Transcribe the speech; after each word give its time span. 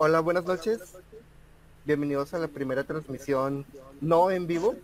Hola, 0.00 0.20
buenas 0.20 0.44
noches. 0.44 0.96
Bienvenidos 1.84 2.32
a 2.32 2.38
la 2.38 2.46
primera 2.46 2.84
transmisión 2.84 3.66
no 4.00 4.30
en 4.30 4.46
vivo 4.46 4.76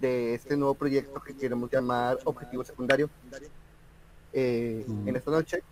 de 0.00 0.34
este 0.34 0.56
nuevo 0.56 0.74
proyecto 0.74 1.20
que 1.20 1.36
queremos 1.36 1.70
llamar 1.70 2.18
Objetivo 2.24 2.64
Secundario. 2.64 3.08
Eh, 4.32 4.84
En 5.06 5.14
esta 5.14 5.30
noche, 5.30 5.62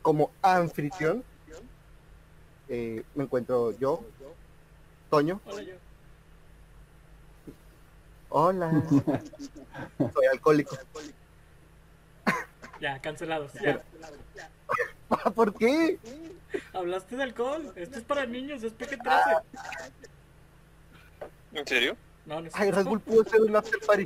como 0.00 0.30
anfitrión, 0.40 1.22
eh, 2.70 3.04
me 3.14 3.24
encuentro 3.24 3.72
yo, 3.78 4.02
Toño. 5.10 5.42
Hola 5.44 5.62
yo. 5.62 5.74
Hola. 8.30 8.82
Soy 9.98 10.26
alcohólico. 10.32 10.74
Ya, 12.80 12.98
cancelados. 12.98 13.52
Ya. 13.62 13.84
¿Por 15.34 15.52
qué? 15.52 15.98
Hablaste 16.72 17.16
de 17.16 17.22
alcohol. 17.22 17.72
Esto 17.76 17.98
es 17.98 18.04
para 18.04 18.26
niños, 18.26 18.62
es 18.62 18.76
PG-13. 18.76 19.42
¿En 21.52 21.66
serio? 21.66 21.96
No, 22.26 22.40
no 22.40 22.46
es 22.46 22.54
Ay, 22.54 22.70
Red 22.70 22.84
Bull 22.84 23.00
pudo 23.00 23.24
ser 23.24 23.40
un 23.40 23.56
after 23.56 23.80
party. 23.80 24.04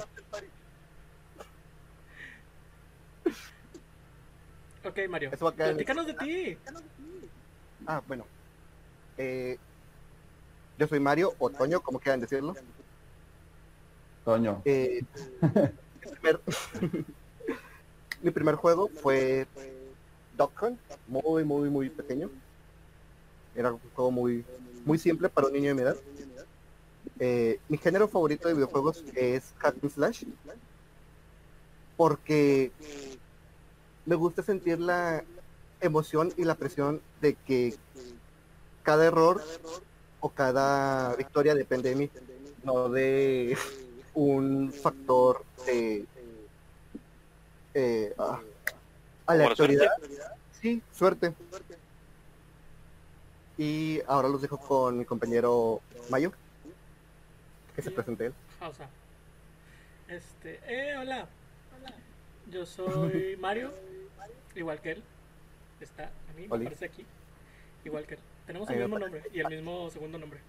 Ok, 4.85 4.99
Mario. 5.09 5.31
Eso 5.33 5.45
va 5.45 5.51
a 5.51 5.55
Platícanos 5.55 6.07
de 6.07 6.15
ti. 6.15 6.59
Ah, 7.87 8.03
bueno. 8.07 8.27
Eh, 9.17 9.59
yo 10.79 10.87
soy 10.87 11.01
Mario, 11.01 11.35
o 11.39 11.51
Toño, 11.51 11.81
como 11.81 12.01
quieran 12.01 12.21
decirlo. 12.21 12.55
Toño. 14.25 14.63
Eh, 14.65 15.03
mi, 15.41 16.11
primer, 16.11 16.41
mi 18.23 18.31
primer 18.31 18.55
juego 18.57 18.89
fue 18.89 19.47
Duck 20.37 20.63
Hunt, 20.63 20.79
muy, 21.09 21.45
muy, 21.45 21.71
muy 21.71 21.91
pequeño. 21.91 22.31
Era 23.55 23.73
un 23.73 23.81
juego 23.95 24.11
muy, 24.11 24.45
muy 24.85 24.99
simple 24.99 25.29
para 25.29 25.47
un 25.47 25.53
niño 25.53 25.69
de 25.69 25.75
mi 25.75 25.83
edad. 25.83 25.97
Eh, 27.21 27.61
mi 27.69 27.79
género 27.79 28.09
favorito 28.09 28.49
de 28.49 28.55
videojuegos 28.55 29.05
es 29.15 29.55
Hack 29.59 29.77
and 29.83 29.93
Slash, 29.93 30.25
porque 31.97 32.73
me 34.05 34.17
gusta 34.17 34.43
sentir 34.43 34.81
la 34.81 35.23
emoción 35.81 36.33
y 36.37 36.45
la 36.45 36.57
presión 36.57 37.01
de 37.21 37.35
que 37.35 37.75
cada 38.83 39.07
error 39.07 39.43
o 40.21 40.29
cada 40.31 41.15
victoria 41.17 41.55
depende 41.55 41.91
de 41.91 41.97
mí, 41.97 42.11
no 42.65 42.89
de 42.89 43.57
un 44.15 44.73
factor 44.73 45.45
de 45.67 46.07
eh, 47.75 48.15
ah, 48.19 48.41
aleatoriedad. 49.27 49.91
Sí, 50.65 50.83
suerte. 50.93 51.35
Y 53.59 54.01
ahora 54.07 54.29
los 54.29 54.41
dejo 54.41 54.57
con 54.57 54.97
mi 54.97 55.05
compañero 55.05 55.83
Mayo, 56.09 56.33
que 57.77 57.83
se 57.83 57.91
presente 57.91 58.25
él. 58.25 58.35
Pausa. 58.59 58.89
Este, 60.09 60.59
eh, 60.67 60.97
hola. 60.97 61.29
Yo 62.51 62.65
soy 62.65 63.37
Mario, 63.41 63.75
igual 64.55 64.81
que 64.81 64.93
él. 64.93 65.03
Está 65.83 66.05
a 66.05 66.33
mí, 66.33 66.49
me 66.49 66.57
aparece 66.57 66.87
aquí. 66.87 67.05
Igual 67.85 68.07
que 68.07 68.15
él. 68.15 68.21
Tenemos 68.47 68.71
el 68.71 68.79
mismo 68.79 68.99
nombre 68.99 69.23
y 69.35 69.41
el 69.41 69.49
mismo 69.49 69.91
segundo 69.91 70.17
nombre. 70.17 70.41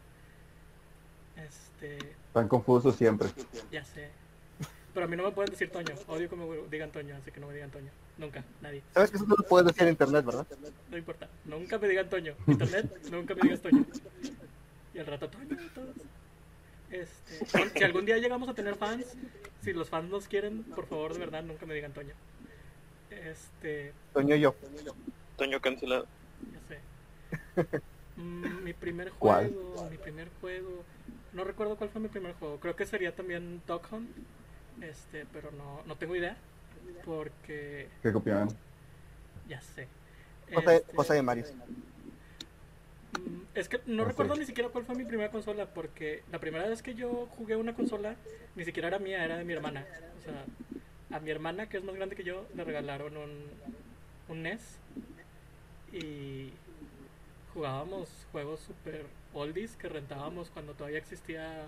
Este, 1.36 2.16
Tan 2.32 2.48
confuso 2.48 2.94
siempre. 2.94 3.28
ya 3.70 3.84
sé. 3.84 4.12
Pero 4.96 5.06
a 5.06 5.10
mí 5.10 5.16
no 5.18 5.24
me 5.24 5.32
pueden 5.32 5.52
decir 5.52 5.70
Toño. 5.70 5.94
Odio 6.08 6.30
que 6.30 6.36
me 6.38 6.46
digan 6.72 6.90
Toño, 6.90 7.16
así 7.18 7.30
que 7.30 7.40
no 7.42 7.48
me 7.48 7.54
digan 7.54 7.70
Toño. 7.70 7.92
Nunca, 8.18 8.44
nadie. 8.62 8.82
Sabes 8.94 9.12
que 9.12 9.18
eso 9.18 9.26
no 9.28 9.36
lo 9.38 9.44
puedes 9.46 9.68
decir 9.68 9.84
en 9.84 9.90
internet, 9.90 10.26
¿verdad? 10.26 10.48
No 10.90 10.98
importa. 10.98 11.28
Nunca 11.44 11.78
me 11.78 11.88
digan 11.90 12.10
Toño. 12.10 12.34
Internet, 12.48 12.98
nunca 13.12 13.36
me 13.36 13.42
digas 13.42 13.60
Toño. 13.62 13.86
Y 14.94 15.00
al 15.00 15.06
rato 15.06 15.30
Toño, 15.30 15.58
todos. 15.76 15.96
Este, 16.90 17.70
si- 17.78 17.84
algún 17.84 18.06
día 18.06 18.18
llegamos 18.18 18.48
a 18.48 18.54
tener 18.54 18.76
fans, 18.76 19.06
si 19.64 19.74
los 19.74 19.90
fans 19.90 20.10
nos 20.10 20.28
quieren, 20.30 20.64
por 20.64 20.88
favor, 20.88 21.12
de 21.14 21.20
verdad, 21.20 21.44
nunca 21.44 21.66
me 21.66 21.74
digan 21.74 21.92
Toño. 21.92 22.14
Este, 23.10 23.92
Toño 24.14 24.36
y 24.36 24.40
yo. 24.40 24.56
Toño 25.36 25.60
cancelado. 25.60 26.08
ya 26.54 26.60
sé. 27.66 27.82
Mm, 28.16 28.64
mi 28.64 28.72
primer 28.74 29.12
¿Cuál? 29.20 29.50
juego, 29.50 29.90
mi 29.92 29.98
primer 29.98 30.30
juego. 30.40 30.84
No 31.34 31.44
recuerdo 31.44 31.76
cuál 31.76 31.90
fue 31.90 32.00
mi 32.00 32.08
primer 32.08 32.34
juego. 32.36 32.62
Creo 32.62 32.78
que 32.78 32.86
sería 32.86 33.14
también 33.14 33.62
Dog 33.68 33.82
Hunt. 33.92 34.10
Este, 34.82 35.26
pero 35.32 35.52
no, 35.52 35.82
no 35.86 35.96
tengo 35.98 36.16
idea. 36.16 36.38
Porque 37.04 37.88
¿Qué 38.02 38.12
copiaban? 38.12 38.50
ya 39.48 39.62
sé. 39.62 39.88
Cosa 40.54 40.76
Este, 40.76 40.96
cosa 40.96 41.14
de 41.14 41.22
Mario. 41.22 41.46
Mm, 43.14 43.42
Es 43.56 43.70
que 43.70 43.80
no 43.86 44.06
recuerdo 44.06 44.36
ni 44.36 44.46
siquiera 44.46 44.70
cuál 44.70 44.86
fue 44.86 44.96
mi 44.96 45.06
primera 45.06 45.32
consola, 45.32 45.66
porque 45.68 46.24
la 46.32 46.40
primera 46.40 46.68
vez 46.68 46.82
que 46.82 46.94
yo 46.96 47.28
jugué 47.38 47.56
una 47.56 47.74
consola, 47.76 48.16
ni 48.56 48.66
siquiera 48.66 48.88
era 48.90 49.00
mía, 49.00 49.24
era 49.24 49.38
de 49.38 49.44
mi 49.44 49.54
hermana. 49.54 49.86
O 50.20 50.22
sea, 50.24 50.46
a 51.18 51.20
mi 51.20 51.32
hermana, 51.32 51.68
que 51.70 51.78
es 51.78 51.84
más 51.84 51.96
grande 51.96 52.16
que 52.16 52.24
yo, 52.24 52.46
le 52.56 52.64
regalaron 52.64 53.16
un, 53.18 53.44
un 54.30 54.44
NES 54.44 54.78
y 55.94 56.52
jugábamos 57.54 58.10
juegos 58.32 58.60
super 58.60 59.06
oldies 59.34 59.76
que 59.78 59.88
rentábamos 59.90 60.50
cuando 60.50 60.74
todavía 60.74 61.00
existía. 61.00 61.68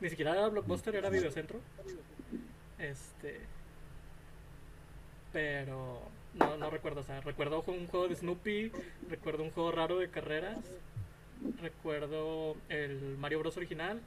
Ni 0.00 0.08
siquiera 0.08 0.32
era 0.32 0.48
Blockbuster, 0.48 0.94
era 0.94 1.10
Videocentro. 1.10 1.60
Este. 2.80 3.40
Pero 5.32 6.00
no, 6.34 6.56
no 6.56 6.70
recuerdo, 6.70 7.00
o 7.00 7.04
sea, 7.04 7.20
recuerdo 7.20 7.62
un 7.66 7.86
juego 7.86 8.08
de 8.08 8.16
Snoopy, 8.16 8.72
recuerdo 9.08 9.44
un 9.44 9.50
juego 9.50 9.70
raro 9.70 9.98
de 9.98 10.10
carreras, 10.10 10.58
recuerdo 11.60 12.56
el 12.68 13.16
Mario 13.18 13.40
Bros 13.40 13.56
original 13.56 14.00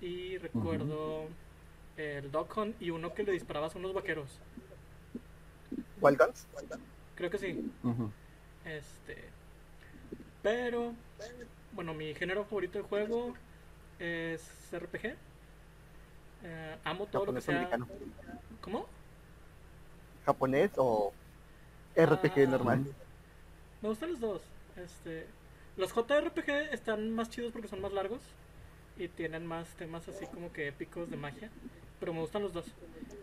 y 0.00 0.38
recuerdo 0.38 1.28
el 1.96 2.30
Dog 2.32 2.48
Hunt 2.56 2.80
y 2.82 2.90
uno 2.90 3.14
que 3.14 3.22
le 3.22 3.32
disparabas 3.32 3.74
a 3.74 3.78
unos 3.78 3.94
vaqueros. 3.94 4.40
Wild 6.00 6.18
Guns. 6.18 6.46
Creo 7.14 7.30
que 7.30 7.38
sí. 7.38 7.70
Este. 8.64 9.24
Pero, 10.42 10.94
bueno, 11.72 11.94
mi 11.94 12.14
género 12.14 12.44
favorito 12.44 12.78
de 12.78 12.84
juego 12.84 13.34
es 13.98 14.42
RPG. 14.72 15.16
Eh, 16.44 16.76
amo 16.84 17.06
todo 17.06 17.26
lo 17.26 17.34
que 17.34 17.40
Japonés 17.40 17.44
sea. 17.44 17.56
americano. 17.56 17.88
¿Cómo? 18.60 18.86
Japonés 20.26 20.70
o 20.76 21.12
RPG 21.96 22.44
Ah. 22.46 22.50
normal. 22.50 22.84
Me 23.82 23.88
gustan 23.88 24.10
los 24.10 24.20
dos. 24.20 24.42
Este, 24.76 25.26
los 25.76 25.92
JRPG 25.92 26.72
están 26.72 27.10
más 27.12 27.30
chidos 27.30 27.52
porque 27.52 27.68
son 27.68 27.80
más 27.80 27.92
largos 27.92 28.20
y 28.96 29.08
tienen 29.08 29.46
más 29.46 29.68
temas 29.74 30.06
así 30.08 30.26
como 30.26 30.52
que 30.52 30.68
épicos 30.68 31.10
de 31.10 31.16
magia. 31.16 31.50
Pero 32.00 32.12
me 32.12 32.20
gustan 32.20 32.42
los 32.42 32.52
dos. 32.52 32.66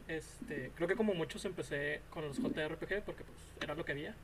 Este, 0.08 0.72
creo 0.76 0.88
que 0.88 0.96
como 0.96 1.14
muchos 1.14 1.44
empecé 1.46 2.02
con 2.10 2.28
los 2.28 2.38
JRPG 2.38 3.04
porque 3.04 3.24
pues 3.24 3.38
era 3.62 3.76
lo 3.76 3.86
que 3.86 3.92
había. 3.94 4.16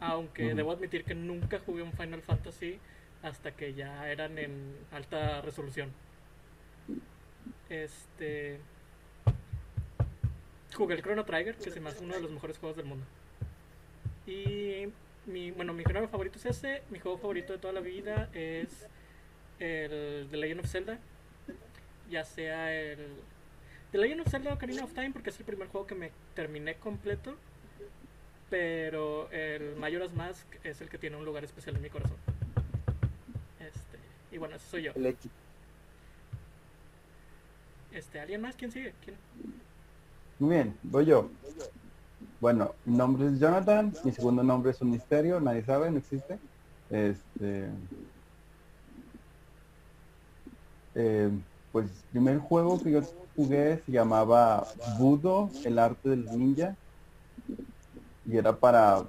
Aunque 0.00 0.54
debo 0.54 0.72
admitir 0.72 1.04
que 1.04 1.14
nunca 1.14 1.58
jugué 1.64 1.82
un 1.82 1.92
Final 1.92 2.22
Fantasy 2.22 2.78
hasta 3.22 3.52
que 3.52 3.74
ya 3.74 4.08
eran 4.10 4.38
en 4.38 4.76
alta 4.92 5.40
resolución. 5.42 5.90
Este 7.70 8.60
jugué 10.74 11.00
Chrono 11.02 11.24
Trigger, 11.24 11.56
que 11.56 11.70
se 11.70 11.80
me 11.80 11.90
uno 12.00 12.14
de 12.14 12.20
los 12.22 12.30
mejores 12.30 12.58
juegos 12.58 12.76
del 12.76 12.86
mundo. 12.86 13.04
Y 14.26 14.88
mi, 15.26 15.50
bueno, 15.50 15.72
mi 15.72 15.84
género 15.84 16.08
favorito 16.08 16.38
es 16.38 16.46
ese. 16.46 16.82
Mi 16.90 16.98
juego 16.98 17.18
favorito 17.18 17.52
de 17.52 17.58
toda 17.58 17.72
la 17.72 17.80
vida 17.80 18.28
es 18.32 18.86
el 19.58 20.28
The 20.30 20.36
Legend 20.36 20.60
of 20.60 20.66
Zelda. 20.66 20.98
Ya 22.10 22.24
sea 22.24 22.74
el 22.74 22.98
The 23.92 23.98
Legend 23.98 24.22
of 24.22 24.28
Zelda 24.28 24.54
Ocarina 24.54 24.84
of 24.84 24.94
Time, 24.94 25.10
porque 25.10 25.30
es 25.30 25.38
el 25.38 25.44
primer 25.44 25.68
juego 25.68 25.86
que 25.86 25.94
me 25.94 26.10
terminé 26.34 26.76
completo. 26.76 27.36
Pero 28.48 29.30
el 29.30 29.76
Majora's 29.76 30.12
Mask 30.12 30.46
es 30.64 30.80
el 30.80 30.88
que 30.88 30.98
tiene 30.98 31.16
un 31.16 31.24
lugar 31.24 31.44
especial 31.44 31.76
en 31.76 31.82
mi 31.82 31.90
corazón. 31.90 32.16
Este, 33.60 33.98
y 34.32 34.38
bueno, 34.38 34.56
ese 34.56 34.66
soy 34.66 34.82
yo. 34.84 34.92
El 34.96 35.06
X. 35.06 35.30
Este, 37.90 38.20
¿alguien 38.20 38.40
más? 38.40 38.56
¿Quién 38.56 38.70
sigue? 38.70 38.94
¿Quién? 39.00 39.18
Muy 40.38 40.56
bien, 40.56 40.78
voy 40.82 41.06
yo. 41.06 41.30
Bueno, 42.40 42.74
mi 42.84 42.96
nombre 42.96 43.26
es 43.28 43.38
Jonathan, 43.38 43.92
mi 44.04 44.12
segundo 44.12 44.42
nombre 44.42 44.70
es 44.70 44.80
un 44.80 44.90
misterio, 44.90 45.40
nadie 45.40 45.64
sabe, 45.64 45.90
no 45.90 45.98
existe. 45.98 46.40
Este. 46.88 47.70
eh, 50.94 51.30
pues 51.70 52.04
primer 52.10 52.38
juego 52.38 52.80
que 52.80 52.92
yo 52.92 53.00
jugué 53.34 53.78
se 53.84 53.92
llamaba 53.92 54.66
Budo, 54.98 55.50
el 55.64 55.78
arte 55.78 56.10
del 56.10 56.24
ninja. 56.26 56.76
Y 58.24 58.36
era 58.36 58.58
para 58.58 59.08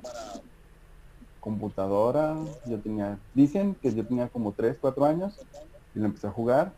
computadora. 1.40 2.38
Yo 2.66 2.82
tenía, 2.82 3.20
dicen 3.34 3.76
que 3.76 3.94
yo 3.94 4.06
tenía 4.08 4.30
como 4.30 4.54
3, 4.54 4.78
4 4.80 5.06
años 5.06 5.38
y 5.94 6.00
lo 6.00 6.06
empecé 6.06 6.28
a 6.28 6.32
jugar. 6.32 6.78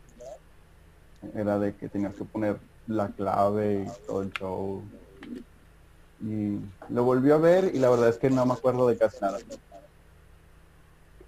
Era 1.34 1.58
de 1.58 1.74
que 1.74 1.88
tenías 1.88 2.14
que 2.14 2.24
poner 2.24 2.58
la 2.86 3.08
clave 3.08 3.86
y 3.86 4.06
todo 4.06 4.22
el 4.22 4.32
show. 4.32 4.82
Y 6.20 6.58
lo 6.88 7.04
volví 7.04 7.30
a 7.30 7.36
ver 7.36 7.74
y 7.74 7.78
la 7.78 7.90
verdad 7.90 8.08
es 8.08 8.18
que 8.18 8.30
no 8.30 8.46
me 8.46 8.54
acuerdo 8.54 8.86
de 8.88 8.96
casi 8.96 9.20
nada. 9.20 9.38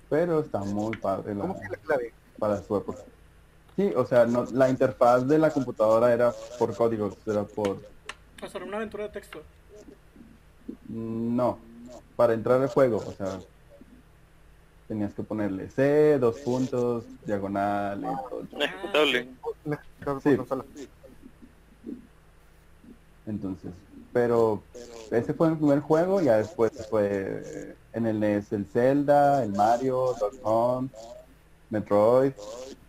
pero 0.08 0.40
está 0.40 0.60
muy 0.60 0.96
padre 0.96 1.34
la, 1.34 1.42
¿Cómo 1.42 1.60
que 1.60 1.68
la 1.68 1.76
clave? 1.76 2.12
para 2.38 2.62
su 2.62 2.76
época. 2.76 3.02
Sí, 3.76 3.92
o 3.94 4.06
sea, 4.06 4.24
no, 4.24 4.46
la 4.52 4.70
interfaz 4.70 5.26
de 5.26 5.38
la 5.38 5.50
computadora 5.50 6.12
era 6.12 6.32
por 6.58 6.74
códigos, 6.74 7.14
era 7.26 7.44
por... 7.44 7.82
O 8.42 8.48
sea, 8.48 8.62
una 8.64 8.78
aventura 8.78 9.04
de 9.04 9.10
texto. 9.10 9.42
No, 10.88 11.58
para 12.16 12.32
entrar 12.32 12.62
al 12.62 12.68
juego, 12.68 13.02
o 13.06 13.12
sea, 13.12 13.38
tenías 14.88 15.12
que 15.14 15.22
ponerle 15.22 15.70
C, 15.70 16.18
dos 16.18 16.38
puntos, 16.40 17.04
diagonal, 17.24 18.04
esto. 18.04 18.42
Ejecutable. 18.58 19.28
Sí. 20.22 20.38
Entonces, 23.26 23.72
pero 24.12 24.62
ese 25.10 25.34
fue 25.34 25.48
el 25.48 25.56
primer 25.56 25.80
juego, 25.80 26.20
ya 26.20 26.36
después 26.36 26.70
fue 26.88 27.42
eh, 27.44 27.74
en 27.92 28.06
el 28.06 28.20
NES 28.20 28.52
el 28.52 28.66
Zelda, 28.66 29.42
el 29.42 29.52
Mario, 29.52 30.14
Donkey 30.20 30.38
Kong, 30.38 30.88
Metroid, 31.70 32.32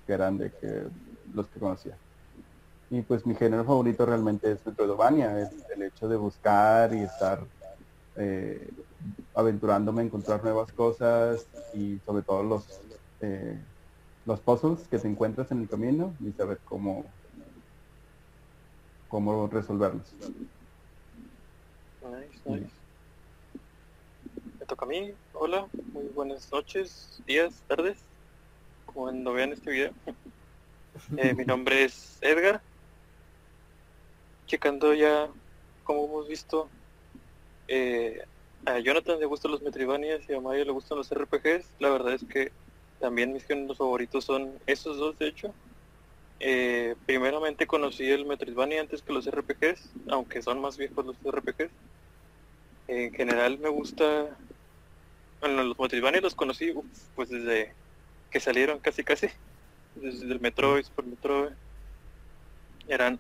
que 0.06 0.14
eran 0.14 0.38
de 0.38 0.52
que 0.52 0.84
los 1.34 1.48
que 1.48 1.60
conocía. 1.60 1.98
Y 2.90 3.02
pues 3.02 3.26
mi 3.26 3.34
género 3.34 3.66
favorito 3.66 4.06
realmente 4.06 4.52
es 4.52 4.66
Metroidvania, 4.66 5.42
es 5.42 5.50
el 5.76 5.82
hecho 5.82 6.08
de 6.08 6.16
buscar 6.16 6.94
y 6.94 7.00
estar 7.00 7.40
eh, 8.16 8.70
aventurándome, 9.38 10.02
encontrar 10.02 10.44
nuevas 10.44 10.72
cosas 10.72 11.46
y 11.76 12.00
sobre 12.08 12.24
todo 12.24 12.42
los 12.42 12.82
eh, 13.22 13.56
los 14.26 14.40
puzzles 14.40 14.88
que 14.88 14.98
te 14.98 15.08
encuentras 15.08 15.52
en 15.52 15.62
el 15.62 15.70
camino 15.70 16.16
y 16.20 16.32
saber 16.32 16.60
cómo 16.66 17.06
cómo 19.08 19.48
resolverlos. 19.48 20.12
Nice, 22.02 22.42
nice. 22.46 22.72
Me 24.60 24.66
toca 24.66 24.86
a 24.86 24.88
mí. 24.88 25.14
Hola, 25.34 25.68
muy 25.94 26.06
buenas 26.16 26.52
noches, 26.52 27.22
días, 27.28 27.62
tardes. 27.68 28.00
Cuando 28.92 29.34
vean 29.34 29.54
este 29.54 29.72
video. 29.72 29.92
Eh, 31.16 31.36
mi 31.36 31.46
nombre 31.46 31.84
es 31.84 32.18
Edgar. 32.22 32.60
Checando 34.48 34.96
ya, 34.96 35.30
como 35.84 36.06
hemos 36.06 36.28
visto, 36.28 36.68
eh, 37.68 38.26
a 38.66 38.80
Jonathan 38.80 39.20
le 39.20 39.26
gustan 39.26 39.52
los 39.52 39.62
Metroidvanias 39.62 40.30
y 40.30 40.34
a 40.34 40.42
Mario 40.42 40.66
le 40.66 40.72
gustan 40.72 40.98
los 40.98 41.10
RPGs. 41.10 41.66
La 41.80 41.90
verdad 41.90 42.14
es 42.14 42.24
que 42.26 42.52
también 43.00 43.34
mis 43.34 43.46
géneros 43.46 43.78
favoritos 43.78 44.26
son 44.26 44.54
esos 44.66 44.98
dos, 44.98 45.18
de 45.20 45.28
hecho. 45.28 45.54
Eh, 46.40 46.96
primeramente 47.06 47.66
conocí 47.66 48.10
el 48.10 48.26
Metroidvania 48.26 48.82
antes 48.82 49.02
que 49.02 49.14
los 49.14 49.30
RPGs, 49.30 49.90
aunque 50.10 50.42
son 50.42 50.62
más 50.62 50.78
viejos 50.78 51.06
los 51.06 51.16
RPGs. 51.24 51.72
En 52.88 53.14
general 53.14 53.58
me 53.60 53.70
gusta... 53.70 54.38
Bueno, 55.40 55.64
los 55.64 55.80
Metroidvania 55.80 56.22
los 56.22 56.36
conocí 56.36 56.74
pues 57.16 57.30
desde 57.30 57.74
que 58.32 58.40
salieron 58.40 58.80
casi 58.80 59.04
casi. 59.04 59.28
Desde 59.96 60.26
el 60.26 60.40
Metroid, 60.40 60.84
Super 60.84 61.06
Metroid. 61.06 61.52
Eran 62.88 63.20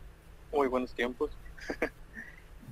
muy 0.51 0.67
buenos 0.67 0.93
tiempos. 0.93 1.31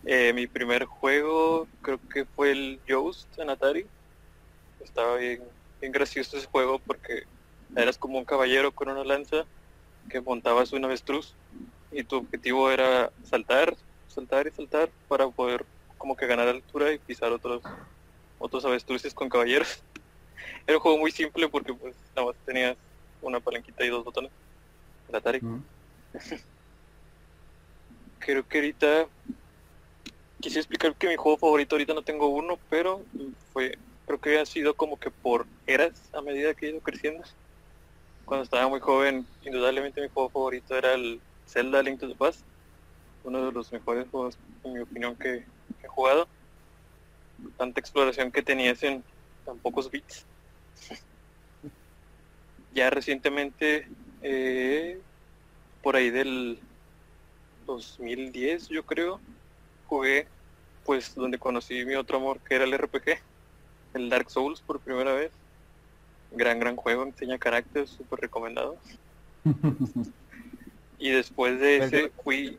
Eh, 0.06 0.34
mi 0.34 0.46
primer 0.46 0.86
juego 0.86 1.68
creo 1.82 2.00
que 2.14 2.26
fue 2.26 2.52
el 2.52 2.80
Yoast 2.88 3.40
en 3.40 3.50
Atari. 3.50 3.88
Estaba 4.80 5.18
bien, 5.18 5.42
bien 5.82 5.92
gracioso 5.92 6.38
ese 6.38 6.46
juego 6.46 6.80
porque 6.80 7.24
eras 7.76 7.98
como 7.98 8.20
un 8.20 8.26
caballero 8.26 8.72
con 8.72 8.90
una 8.90 9.04
lanza 9.04 9.46
que 10.10 10.22
montabas 10.22 10.72
un 10.74 10.86
avestruz 10.86 11.34
y 11.92 12.04
tu 12.04 12.18
objetivo 12.18 12.70
era 12.70 13.12
saltar, 13.24 13.76
saltar 14.08 14.46
y 14.46 14.52
saltar 14.52 14.90
para 15.08 15.28
poder 15.28 15.66
como 15.98 16.16
que 16.16 16.28
ganar 16.28 16.48
altura 16.48 16.94
y 16.94 17.00
pisar 17.00 17.32
otros 17.32 17.64
otros 18.38 18.64
avestruces 18.66 19.14
con 19.14 19.28
caballeros. 19.28 19.82
Era 20.68 20.78
un 20.78 20.84
juego 20.84 21.00
muy 21.00 21.12
simple 21.12 21.50
porque 21.50 21.74
pues 21.74 21.96
nada 22.16 22.28
más 22.28 22.36
tenías 22.46 22.78
una 23.22 23.40
palanquita 23.40 23.84
y 23.84 23.90
dos 23.90 24.04
botones. 24.04 24.32
El 25.10 25.16
Atari. 25.16 25.42
Mm. 25.42 25.64
Creo 28.20 28.48
que 28.48 28.58
ahorita 28.58 29.08
quisiera 30.46 30.62
explicar 30.62 30.96
que 30.96 31.08
mi 31.08 31.16
juego 31.16 31.40
favorito 31.40 31.74
ahorita 31.74 31.96
no 31.96 32.04
tengo 32.04 32.28
uno, 32.28 32.60
pero 32.70 33.04
fue 33.52 33.76
creo 34.06 34.22
que 34.22 34.40
ha 34.40 34.46
sido 34.46 34.76
como 34.76 35.00
que 35.00 35.10
por 35.10 35.48
eras 35.66 35.94
a 36.14 36.22
medida 36.22 36.54
que 36.54 36.68
he 36.68 36.70
ido 36.70 36.82
creciendo. 36.82 37.24
Cuando 38.26 38.44
estaba 38.44 38.68
muy 38.68 38.80
joven, 38.80 39.26
indudablemente 39.44 40.02
mi 40.02 40.08
juego 40.10 40.30
favorito 40.30 40.78
era 40.78 40.94
el 40.94 41.20
Zelda 41.48 41.82
Link 41.82 42.00
to 42.00 42.08
the 42.08 42.14
Past, 42.14 42.42
uno 43.24 43.44
de 43.44 43.52
los 43.52 43.72
mejores 43.72 44.08
juegos, 44.12 44.38
en 44.64 44.74
mi 44.74 44.80
opinión, 44.82 45.16
que, 45.16 45.44
he 45.84 45.88
jugado. 45.88 46.28
Tanta 47.58 47.80
exploración 47.80 48.32
que 48.32 48.44
tenías 48.44 48.84
en 48.84 49.04
tan 49.46 49.58
pocos 49.58 49.90
bits. 49.90 50.28
ya 52.72 52.92
recientemente, 52.92 53.88
eh, 54.22 55.00
por 55.82 55.96
ahí 55.96 56.12
del 56.12 56.60
2010 57.66 58.68
yo 58.70 58.84
creo, 58.86 59.20
jugué 59.88 60.28
pues 60.86 61.16
donde 61.16 61.40
conocí 61.40 61.84
mi 61.86 61.96
otro 61.96 62.18
amor 62.18 62.40
que 62.40 62.56
era 62.56 62.66
el 62.66 62.78
RPG, 62.78 63.20
el 63.96 64.10
Dark 64.10 64.30
Souls 64.30 64.62
por 64.62 64.80
primera 64.80 65.14
vez. 65.14 65.32
Gran, 66.32 66.60
gran 66.60 66.76
juego, 66.76 67.04
enseña 67.04 67.38
carácter, 67.38 67.88
súper 67.88 68.20
recomendado. 68.20 68.78
Y 70.98 71.10
después 71.10 71.60
de 71.60 71.78
ese 71.78 72.12
fui... 72.24 72.58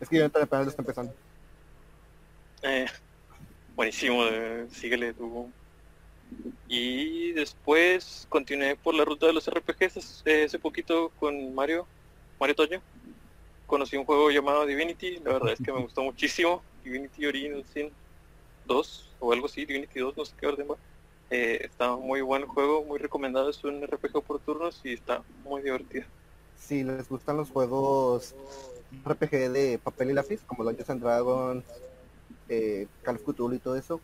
Es 0.00 0.08
que 0.08 0.18
yo 0.18 0.26
apenas 0.26 0.64
lo 0.64 0.70
está 0.70 0.82
empezando. 0.82 1.14
eh, 2.62 2.86
buenísimo, 3.76 4.24
eh, 4.24 4.66
síguele 4.70 5.12
tú. 5.12 5.50
Y 6.68 7.32
después 7.32 8.26
continué 8.28 8.76
por 8.76 8.94
la 8.94 9.04
ruta 9.04 9.26
de 9.26 9.32
los 9.32 9.48
RPGs 9.48 10.22
eh, 10.26 10.44
hace 10.44 10.58
poquito 10.58 11.10
con 11.18 11.54
Mario, 11.54 11.86
Mario 12.38 12.54
Toño. 12.54 12.82
Conocí 13.68 13.98
un 13.98 14.06
juego 14.06 14.30
llamado 14.30 14.64
Divinity, 14.64 15.18
la 15.18 15.34
verdad 15.34 15.52
es 15.52 15.60
que 15.60 15.70
me 15.70 15.82
gustó 15.82 16.02
muchísimo. 16.02 16.62
Divinity 16.84 17.26
Original 17.26 17.62
Sin 17.72 17.90
2 18.64 19.10
o 19.20 19.32
algo 19.32 19.44
así, 19.44 19.66
Divinity 19.66 20.00
2, 20.00 20.16
no 20.16 20.24
sé 20.24 20.32
qué 20.40 20.46
orden 20.46 20.68
va. 20.70 20.76
Eh, 21.30 21.58
está 21.64 21.94
muy 21.94 22.22
buen 22.22 22.46
juego, 22.46 22.82
muy 22.82 22.98
recomendado, 22.98 23.50
es 23.50 23.62
un 23.64 23.86
RPG 23.86 24.22
por 24.22 24.40
turnos 24.40 24.80
y 24.84 24.94
está 24.94 25.22
muy 25.44 25.60
divertido. 25.60 26.06
Si 26.58 26.82
les 26.82 27.10
gustan 27.10 27.36
los 27.36 27.50
juegos 27.50 28.34
RPG 29.04 29.52
de 29.52 29.78
papel 29.84 30.12
y 30.12 30.14
lápiz, 30.14 30.40
como 30.46 30.64
Dungeons 30.64 30.88
and 30.88 31.02
Dragons, 31.02 31.64
eh, 32.48 32.86
Call 33.02 33.16
of 33.16 33.22
Cthulhu 33.22 33.54
y 33.54 33.58
todo 33.58 33.76
eso, 33.76 34.00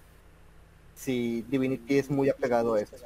si 0.95 1.41
Divinity 1.49 1.97
es 1.97 2.11
muy 2.11 2.29
apegado 2.29 2.75
a 2.75 2.83
eso. 2.83 2.97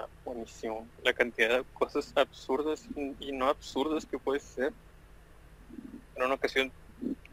Está 0.00 0.08
buenísimo. 0.24 0.88
La 1.04 1.12
cantidad 1.12 1.58
de 1.58 1.64
cosas 1.74 2.12
absurdas 2.16 2.84
y 3.18 3.32
no 3.32 3.48
absurdas 3.48 4.06
que 4.06 4.18
puedes 4.18 4.44
hacer. 4.44 4.72
En 6.16 6.22
una 6.22 6.34
ocasión 6.34 6.72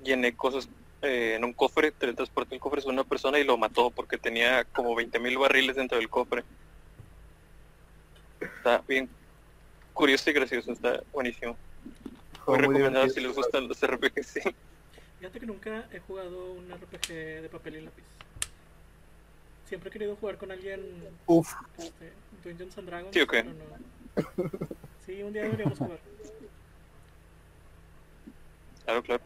llené 0.04 0.36
cosas 0.36 0.68
eh, 1.02 1.36
en 1.38 1.46
un 1.46 1.54
cofre, 1.54 1.92
teletransporté 1.92 2.56
el 2.56 2.62
cofre 2.62 2.82
a 2.86 2.90
una 2.90 3.04
persona 3.06 3.40
y 3.40 3.46
lo 3.46 3.58
mató 3.58 3.90
porque 3.90 4.18
tenía 4.18 4.66
como 4.66 4.96
20.000 4.96 5.40
barriles 5.40 5.76
dentro 5.78 5.98
del 5.98 6.10
cofre. 6.10 6.44
Está 8.42 8.84
bien 8.88 9.10
curioso 9.94 10.30
y 10.30 10.34
gracioso, 10.34 10.74
está 10.74 11.02
buenísimo. 11.14 11.56
Muy 12.48 12.58
recomendado 12.58 13.08
si 13.10 13.22
les 13.22 13.34
gustan 13.34 13.68
los 13.68 13.80
RPGs, 13.82 14.28
sí. 14.28 14.42
Fíjate 15.20 15.40
que 15.40 15.46
nunca 15.46 15.88
he 15.94 16.00
jugado 16.00 16.52
un 16.52 16.70
RPG 16.70 17.08
de 17.42 17.50
papel 17.50 17.78
y 17.78 17.82
lápiz. 17.82 18.17
Siempre 19.68 19.90
he 19.90 19.94
querido 19.94 20.16
jugar 20.16 20.38
con 20.38 20.52
alguien 20.52 20.82
Uf, 21.26 21.54
este, 21.78 22.14
Dungeons 22.44 22.78
and 22.78 22.88
Dragons. 22.88 23.14
Sí, 23.14 23.22
ok. 23.22 23.32
pero 23.32 23.54
no. 23.54 24.50
Sí, 25.06 25.24
un 25.24 25.34
día 25.34 25.44
deberíamos 25.44 25.78
jugar. 25.78 26.00
Claro, 28.84 29.04
claro. 29.04 29.24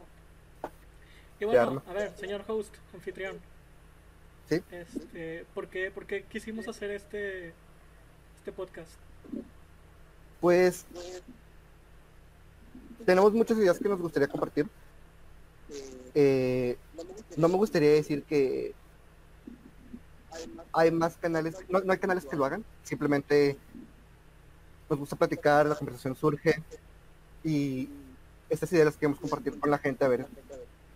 Y 1.40 1.44
bueno, 1.44 1.82
a 1.86 1.92
ver, 1.92 2.16
señor 2.16 2.44
host, 2.46 2.74
anfitrión. 2.94 3.38
Sí. 4.48 4.60
Este, 4.70 5.44
¿por 5.54 5.68
qué, 5.68 5.90
por 5.90 6.06
qué 6.06 6.24
quisimos 6.24 6.68
hacer 6.68 6.90
este 6.90 7.52
este 8.38 8.52
podcast? 8.52 8.90
pues 10.40 10.84
tenemos 13.06 13.32
muchas 13.32 13.56
ideas 13.58 13.78
que 13.78 13.88
nos 13.88 14.00
gustaría 14.00 14.26
compartir. 14.26 14.66
Eh, 16.14 16.76
no 17.36 17.48
me 17.48 17.56
gustaría 17.56 17.90
decir 17.90 18.24
que 18.24 18.74
hay 20.72 20.90
más 20.90 21.16
canales, 21.16 21.56
no, 21.68 21.80
no 21.80 21.92
hay 21.92 21.98
canales 21.98 22.24
que 22.24 22.36
lo 22.36 22.44
hagan, 22.44 22.64
simplemente 22.82 23.56
nos 24.88 24.98
gusta 24.98 25.16
platicar, 25.16 25.66
la 25.66 25.74
conversación 25.74 26.14
surge 26.16 26.62
y 27.44 27.88
estas 28.48 28.72
ideas 28.72 28.86
las 28.86 28.96
queremos 28.96 29.18
compartir 29.20 29.58
con 29.58 29.70
la 29.70 29.78
gente 29.78 30.04
a 30.04 30.08
ver 30.08 30.26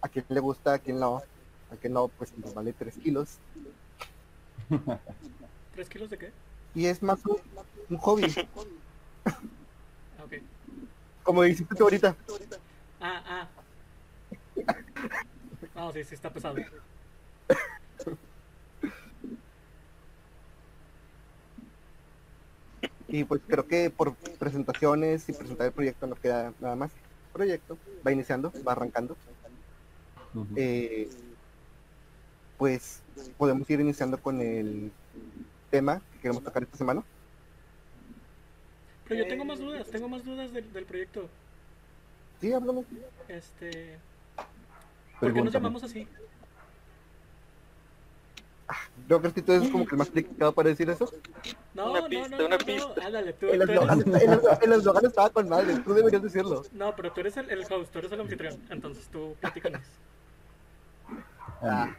a 0.03 0.09
quién 0.09 0.25
le 0.29 0.41
gusta, 0.41 0.75
a 0.75 0.79
quién 0.79 0.99
no, 0.99 1.23
a 1.71 1.77
quién 1.81 1.93
no, 1.93 2.09
pues 2.09 2.37
nos 2.39 2.55
vale 2.55 2.73
3 2.73 2.97
kilos. 2.99 3.39
¿Tres 5.75 5.89
kilos 5.89 6.11
de 6.11 6.19
qué? 6.19 6.33
Y 6.75 6.87
es 6.87 7.03
más 7.03 7.25
un, 7.25 7.39
un 7.89 7.97
hobby, 7.99 8.35
Ah, 9.27 10.25
como 11.23 11.43
dijiste 11.43 11.75
tú 11.75 11.85
ahorita. 11.85 12.15
Ah, 13.01 13.23
ah. 13.27 13.49
No, 15.75 15.93
sí, 15.95 16.05
sí, 16.05 16.15
está 16.15 16.33
pesado. 16.33 16.57
Y 23.09 23.25
pues 23.25 23.41
creo 23.47 23.67
que 23.67 23.91
por 23.91 24.15
presentaciones 24.15 25.29
y 25.29 25.33
presentar 25.33 25.67
el 25.67 25.73
proyecto 25.73 26.07
no 26.07 26.17
queda 26.17 26.53
nada 26.61 26.75
más. 26.75 26.93
El 26.93 27.33
proyecto 27.33 27.79
va 28.07 28.13
iniciando, 28.13 28.53
va 28.67 28.73
arrancando. 28.73 29.17
Eh, 30.57 31.09
pues 32.59 33.03
podemos 33.39 33.69
ir 33.71 33.81
iniciando 33.81 34.19
con 34.19 34.41
el 34.41 34.91
tema 35.71 36.03
que 36.13 36.19
queremos 36.21 36.43
tocar 36.43 36.63
esta 36.63 36.77
semana. 36.77 37.05
Pero 39.09 39.23
yo 39.23 39.29
tengo 39.29 39.45
más 39.45 39.59
dudas, 39.59 39.89
tengo 39.89 40.09
más 40.09 40.25
dudas 40.25 40.53
del, 40.53 40.73
del 40.73 40.85
proyecto. 40.85 41.29
Sí, 42.41 42.53
háblame. 42.53 42.85
Este. 43.29 43.99
¿Por 45.21 45.33
qué 45.33 45.43
nos 45.43 45.53
llamamos 45.53 45.83
así? 45.85 46.07
Yo 49.09 49.21
creo 49.21 49.33
que 49.33 49.43
tú 49.43 49.53
eres 49.53 49.69
como 49.71 49.85
que 49.87 49.95
el 49.95 49.99
más 49.99 50.09
indicado 50.09 50.53
para 50.53 50.69
decir 50.71 50.89
eso. 50.91 51.09
No, 51.75 51.91
Una 51.93 52.01
no, 52.01 52.09
pista, 52.09 52.29
no, 52.31 52.39
no, 52.39 52.47
una 52.47 52.57
no, 52.59 52.65
pista. 52.65 53.07
Ándale, 53.07 53.33
tú, 53.35 53.47
El 53.47 53.63
eslogan 53.63 54.01
eres- 54.01 54.23
el 54.23 54.31
eslo- 54.31 54.59
el 54.63 54.73
eslogan 54.73 55.05
estaba 55.07 55.31
con 55.31 55.49
madre, 55.49 55.77
tú 55.85 55.95
deberías 55.95 56.23
decirlo. 56.23 56.63
No, 56.73 56.95
pero 56.97 57.13
tú 57.13 57.21
eres 57.21 57.37
el, 57.37 57.51
el 57.51 57.61
host, 57.71 57.93
tú 57.93 57.99
eres 57.99 58.13
el 58.13 58.21
anfitrión. 58.21 58.61
Entonces 58.71 59.07
tú 59.09 59.37
platícanos. 59.41 59.83
Ah, 61.63 61.95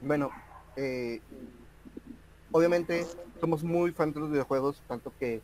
Bueno, 0.00 0.30
eh, 0.76 1.20
obviamente 2.52 3.06
somos 3.40 3.62
muy 3.62 3.92
fans 3.92 4.14
de 4.14 4.20
los 4.20 4.30
videojuegos, 4.30 4.80
tanto 4.88 5.12
que 5.18 5.42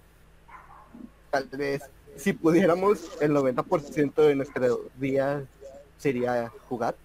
tal 1.30 1.46
vez 1.52 1.82
si 2.16 2.32
pudiéramos, 2.32 3.20
el 3.20 3.32
90% 3.32 4.14
de 4.22 4.34
nuestro 4.34 4.90
día 4.98 5.44
sería 5.98 6.50
jugar. 6.68 6.96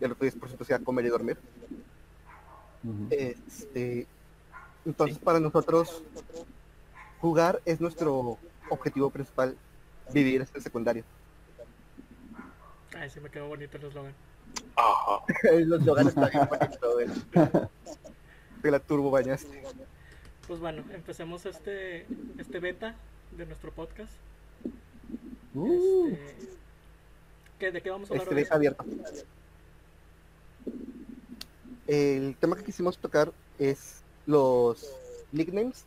Y 0.00 0.04
el 0.04 0.12
otro 0.12 0.24
10% 0.26 0.64
sería 0.64 0.82
comer 0.82 1.04
y 1.04 1.08
dormir. 1.10 1.38
Este, 3.10 4.06
entonces 4.86 5.18
para 5.18 5.38
nosotros 5.40 6.02
jugar 7.20 7.60
es 7.64 7.80
nuestro 7.80 8.38
objetivo 8.70 9.10
principal, 9.10 9.56
vivir 10.12 10.40
es 10.42 10.50
el 10.54 10.62
secundario. 10.62 11.04
Ay, 12.96 13.10
sí 13.10 13.20
me 13.20 13.28
quedó 13.30 13.48
bonito 13.48 13.76
el 13.76 13.84
eslogan. 13.84 14.14
Ajá. 14.76 15.22
Los 15.66 15.84
lugares 15.84 16.08
están 16.08 16.30
bien 16.30 16.48
bonito. 16.48 17.68
De 18.62 18.70
la 18.70 18.78
turbo 18.80 19.10
bañaste. 19.10 19.62
Pues 20.48 20.58
bueno, 20.60 20.82
empecemos 20.92 21.46
este, 21.46 22.06
este 22.38 22.58
beta 22.58 22.94
de 23.36 23.46
nuestro 23.46 23.70
podcast. 23.72 24.12
Uh, 25.54 26.08
Este, 26.08 26.48
¿qué, 27.58 27.70
¿De 27.72 27.80
qué 27.80 27.90
vamos 27.90 28.10
a 28.10 28.14
hablar 28.14 28.24
Este 28.24 28.34
hoy? 28.34 28.42
es 28.42 28.52
abierto. 28.52 28.84
El 31.90 32.36
tema 32.36 32.54
que 32.54 32.62
quisimos 32.62 32.98
tocar 32.98 33.32
es 33.58 34.02
los 34.24 34.94
nicknames, 35.32 35.84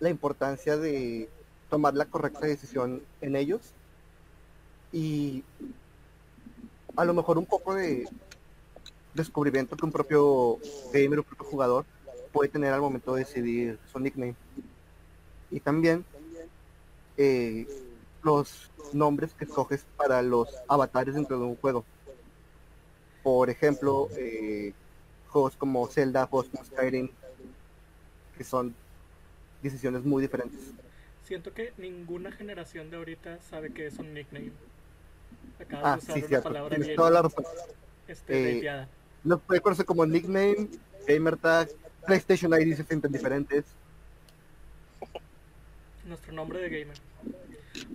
la 0.00 0.10
importancia 0.10 0.76
de 0.76 1.28
tomar 1.70 1.94
la 1.94 2.06
correcta 2.06 2.48
decisión 2.48 3.00
en 3.20 3.36
ellos 3.36 3.60
y 4.90 5.44
a 6.96 7.04
lo 7.04 7.14
mejor 7.14 7.38
un 7.38 7.46
poco 7.46 7.76
de 7.76 8.08
descubrimiento 9.14 9.76
que 9.76 9.84
un 9.84 9.92
propio 9.92 10.58
gamer, 10.92 11.20
un 11.20 11.24
propio 11.24 11.46
jugador 11.46 11.84
puede 12.32 12.48
tener 12.48 12.72
al 12.72 12.80
momento 12.80 13.14
de 13.14 13.20
decidir 13.20 13.78
su 13.92 14.00
nickname. 14.00 14.34
Y 15.52 15.60
también 15.60 16.04
eh, 17.16 17.68
los 18.24 18.68
nombres 18.92 19.32
que 19.32 19.44
escoges 19.44 19.86
para 19.96 20.22
los 20.22 20.48
avatares 20.66 21.14
dentro 21.14 21.38
de 21.38 21.44
un 21.44 21.54
juego. 21.54 21.84
Por 23.22 23.48
ejemplo, 23.48 24.08
eh, 24.16 24.72
juegos 25.28 25.56
como 25.56 25.86
Zelda, 25.88 26.26
juegos 26.26 26.48
como 26.50 26.64
Skyrim, 26.64 27.10
que 28.36 28.44
son 28.44 28.74
decisiones 29.62 30.04
muy 30.04 30.22
diferentes. 30.22 30.72
Siento 31.24 31.52
que 31.52 31.72
ninguna 31.76 32.32
generación 32.32 32.90
de 32.90 32.96
ahorita 32.96 33.38
sabe 33.50 33.72
que 33.72 33.86
es 33.86 33.98
un 33.98 34.14
nickname. 34.14 34.50
Acabas 35.60 35.82
de 35.84 35.88
Ah, 35.90 35.96
usar 35.98 36.14
sí, 36.14 36.20
una 36.20 36.28
cierto. 36.28 36.48
palabra 36.48 36.68
Tienes 36.70 36.86
bien 36.88 36.96
toda 36.96 37.10
la 37.10 37.22
razón. 37.22 37.44
este, 38.06 38.66
Eh. 38.66 38.86
Los 39.24 39.40
puede 39.42 39.60
conocer 39.60 39.84
como 39.84 40.06
nickname, 40.06 40.68
gamertag, 41.06 41.68
PlayStation 42.06 42.52
ID 42.54 42.76
se 42.76 42.84
sienten 42.84 43.12
diferentes. 43.12 43.64
Nuestro 46.06 46.32
nombre 46.32 46.60
de 46.60 46.68
gamer. 46.80 46.96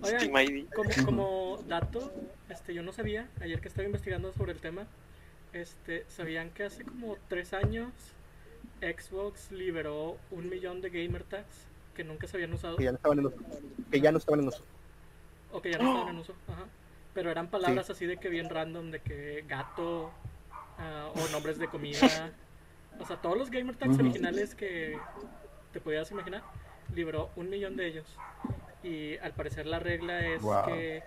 Oigan, 0.02 0.66
como, 0.74 0.90
como 1.04 1.62
dato, 1.66 2.12
este, 2.48 2.74
yo 2.74 2.82
no 2.82 2.92
sabía, 2.92 3.28
ayer 3.40 3.60
que 3.60 3.68
estaba 3.68 3.86
investigando 3.86 4.32
sobre 4.34 4.52
el 4.52 4.60
tema, 4.60 4.86
este, 5.54 6.04
sabían 6.08 6.50
que 6.50 6.64
hace 6.64 6.84
como 6.84 7.16
tres 7.28 7.54
años 7.54 7.90
Xbox 8.80 9.50
liberó 9.52 10.18
un 10.30 10.48
millón 10.48 10.80
de 10.82 10.90
gamer 10.90 11.22
tags 11.24 11.66
que 11.94 12.04
nunca 12.04 12.26
se 12.26 12.36
habían 12.36 12.52
usado 12.52 12.76
Que 12.76 12.84
ya 12.84 12.90
no 12.92 12.96
estaban 12.96 13.18
en 13.20 13.26
uso. 13.26 13.36
Que 13.90 14.00
ya 14.00 14.12
no 14.12 14.18
estaban 14.18 14.40
en 14.40 14.48
uso. 14.48 14.64
o 15.52 15.62
que 15.62 15.70
ya 15.70 15.78
no 15.78 15.88
estaban 15.90 16.14
en 16.14 16.20
uso. 16.20 16.34
Ajá. 16.48 16.64
Pero 17.14 17.30
eran 17.30 17.46
palabras 17.48 17.88
así 17.88 18.04
de 18.06 18.16
que 18.16 18.28
bien 18.28 18.50
random, 18.50 18.90
de 18.90 19.00
que 19.00 19.44
gato 19.48 20.10
ah, 20.78 21.10
o 21.14 21.28
nombres 21.32 21.58
de 21.58 21.68
comida. 21.68 22.00
O 23.00 23.04
sea, 23.04 23.16
todos 23.16 23.36
los 23.36 23.50
gamer 23.50 23.74
tags 23.74 23.98
originales 23.98 24.54
que 24.54 24.96
te 25.72 25.80
podías 25.80 26.08
imaginar, 26.12 26.44
liberó 26.94 27.28
un 27.34 27.50
millón 27.50 27.74
de 27.74 27.88
ellos. 27.88 28.06
Y 28.84 29.16
al 29.16 29.32
parecer 29.32 29.66
la 29.66 29.80
regla 29.80 30.24
es 30.24 30.40
Wow. 30.40 30.66
que 30.66 31.02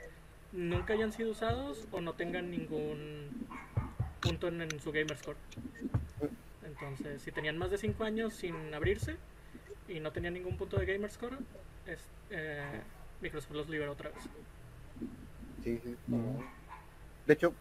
nunca 0.51 0.91
hayan 0.95 1.13
sido 1.13 1.31
usados 1.31 1.87
o 1.93 2.01
no 2.01 2.11
tengan 2.11 2.51
ningún 2.51 3.47
punto 4.27 4.47
en, 4.47 4.61
en 4.61 4.79
su 4.79 4.91
gamer 4.91 5.17
score. 5.17 5.37
Entonces, 6.63 7.21
si 7.21 7.31
tenían 7.31 7.57
más 7.57 7.71
de 7.71 7.77
5 7.77 8.03
años 8.03 8.33
sin 8.33 8.73
abrirse 8.73 9.15
y 9.87 9.99
no 9.99 10.11
tenían 10.11 10.33
ningún 10.33 10.57
punto 10.57 10.77
de 10.77 10.85
gamer 10.85 11.09
score, 11.09 11.37
es, 11.85 11.99
eh, 12.29 12.81
Microsoft 13.21 13.51
los 13.51 13.69
liberó 13.69 13.93
otra 13.93 14.09
vez. 14.09 14.23
Sí, 15.63 15.79
sí. 15.83 15.95
ujú. 16.07 16.43
De 17.25 17.33
hecho, 17.33 17.53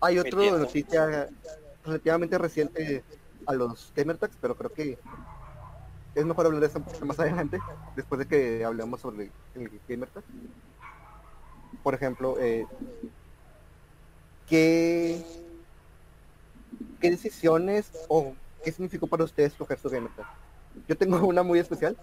hay 0.00 0.18
otra 0.18 0.58
noticia 0.58 1.28
relativamente 1.84 2.38
reciente 2.38 3.04
a 3.46 3.54
los 3.54 3.92
gamer 3.94 4.18
tags, 4.18 4.36
pero 4.40 4.56
creo 4.56 4.72
que 4.72 4.98
es 6.14 6.24
mejor 6.24 6.46
hablar 6.46 6.60
de 6.60 6.66
eso 6.66 6.78
un 6.78 6.84
poquito 6.84 7.06
más 7.06 7.20
adelante, 7.20 7.60
después 7.94 8.18
de 8.18 8.26
que 8.26 8.64
hablemos 8.64 9.00
sobre 9.00 9.32
el 9.54 9.80
gamer 9.86 10.10
tag. 10.10 10.24
Por 11.82 11.94
ejemplo, 11.94 12.38
eh, 12.40 12.66
¿qué, 14.48 15.22
¿qué 17.00 17.10
decisiones 17.10 17.90
o 18.08 18.34
qué 18.64 18.72
significó 18.72 19.06
para 19.06 19.24
ustedes 19.24 19.52
escoger 19.52 19.78
su 19.78 19.88
gamer 19.88 20.10
tag? 20.14 20.26
Yo 20.88 20.96
tengo 20.96 21.18
una 21.26 21.42
muy 21.42 21.58
especial, 21.58 21.96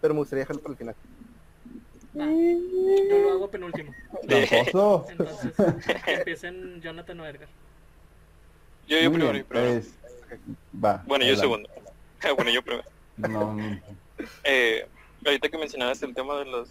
pero 0.00 0.14
me 0.14 0.20
gustaría 0.20 0.42
dejarlo 0.42 0.62
para 0.62 0.72
el 0.72 0.78
final. 0.78 0.94
Yo 2.14 3.18
lo 3.18 3.30
hago 3.32 3.50
penúltimo. 3.50 3.92
Tramposo. 4.28 5.06
Entonces, 5.08 5.52
que 6.04 6.12
empiecen 6.14 6.80
Jonathan 6.82 7.20
o 7.20 7.26
Edgar. 7.26 7.48
Yo, 8.86 8.98
yo 8.98 9.10
primero, 9.10 9.32
bien, 9.32 9.44
yo 9.44 9.48
primero. 9.48 9.82
pues, 10.28 10.84
va. 10.84 11.02
Bueno, 11.06 11.24
yo 11.24 11.36
segundo. 11.36 11.68
bueno, 12.36 12.50
yo 12.50 12.62
primero. 12.62 12.84
No, 13.16 13.56
Eh, 14.44 14.86
ahorita 15.24 15.48
que 15.48 15.58
mencionabas 15.58 16.02
el 16.02 16.14
tema 16.14 16.38
de 16.38 16.44
los 16.44 16.68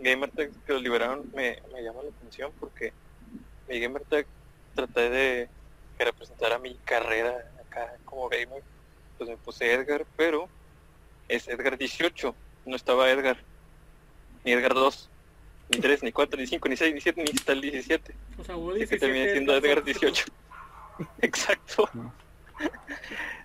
gamer 0.00 0.30
tags 0.30 0.56
que 0.66 0.72
los 0.72 0.82
liberaron, 0.82 1.28
me, 1.34 1.60
me 1.72 1.82
llama 1.82 2.02
la 2.02 2.10
atención 2.10 2.52
porque 2.60 2.92
mi 3.70 3.80
gamer 3.80 4.02
tag 4.04 4.26
traté 4.74 5.08
de 5.10 5.48
que 5.96 6.04
representara 6.04 6.58
mi 6.58 6.74
carrera 6.84 7.50
acá 7.66 7.96
como 8.04 8.28
gamer. 8.28 8.62
Pues 9.16 9.30
me 9.30 9.36
puse 9.36 9.72
Edgar, 9.72 10.04
pero 10.16 10.48
es 11.28 11.46
Edgar 11.48 11.78
18. 11.78 12.34
No 12.66 12.76
estaba 12.76 13.10
Edgar. 13.10 13.38
Ni 14.44 14.52
Edgar 14.52 14.74
2. 14.74 15.08
Ni 15.70 15.78
3, 15.78 16.02
ni 16.02 16.10
4, 16.10 16.40
ni 16.40 16.46
5, 16.48 16.68
ni 16.68 16.76
6, 16.76 16.94
ni 16.94 17.00
7, 17.00 17.22
ni 17.22 17.30
hasta 17.30 17.52
el 17.52 17.60
17. 17.60 18.14
O 18.38 18.44
sea, 18.44 18.56
hubo 18.56 18.70
Así 18.70 18.80
que 18.80 18.86
17 18.86 19.06
terminé 19.06 19.32
siendo 19.32 19.54
Edgar 19.54 19.78
Edgar 19.78 19.84
18. 20.00 20.24
Exacto. 21.22 21.88
No. 21.92 22.12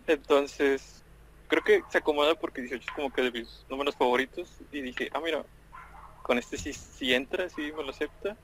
Entonces, 0.07 1.03
creo 1.47 1.63
que 1.63 1.83
se 1.89 1.99
acomoda 1.99 2.33
porque 2.33 2.61
18 2.61 2.83
es 2.87 2.95
como 2.95 3.13
que 3.13 3.21
de 3.21 3.31
mis 3.31 3.65
números 3.69 3.95
favoritos. 3.95 4.49
Y 4.71 4.81
dije, 4.81 5.09
ah, 5.13 5.19
mira, 5.19 5.45
con 6.23 6.39
este 6.39 6.57
sí, 6.57 6.73
sí 6.73 7.13
entra, 7.13 7.47
sí 7.49 7.71
me 7.77 7.83
lo 7.83 7.91
acepta. 7.91 8.35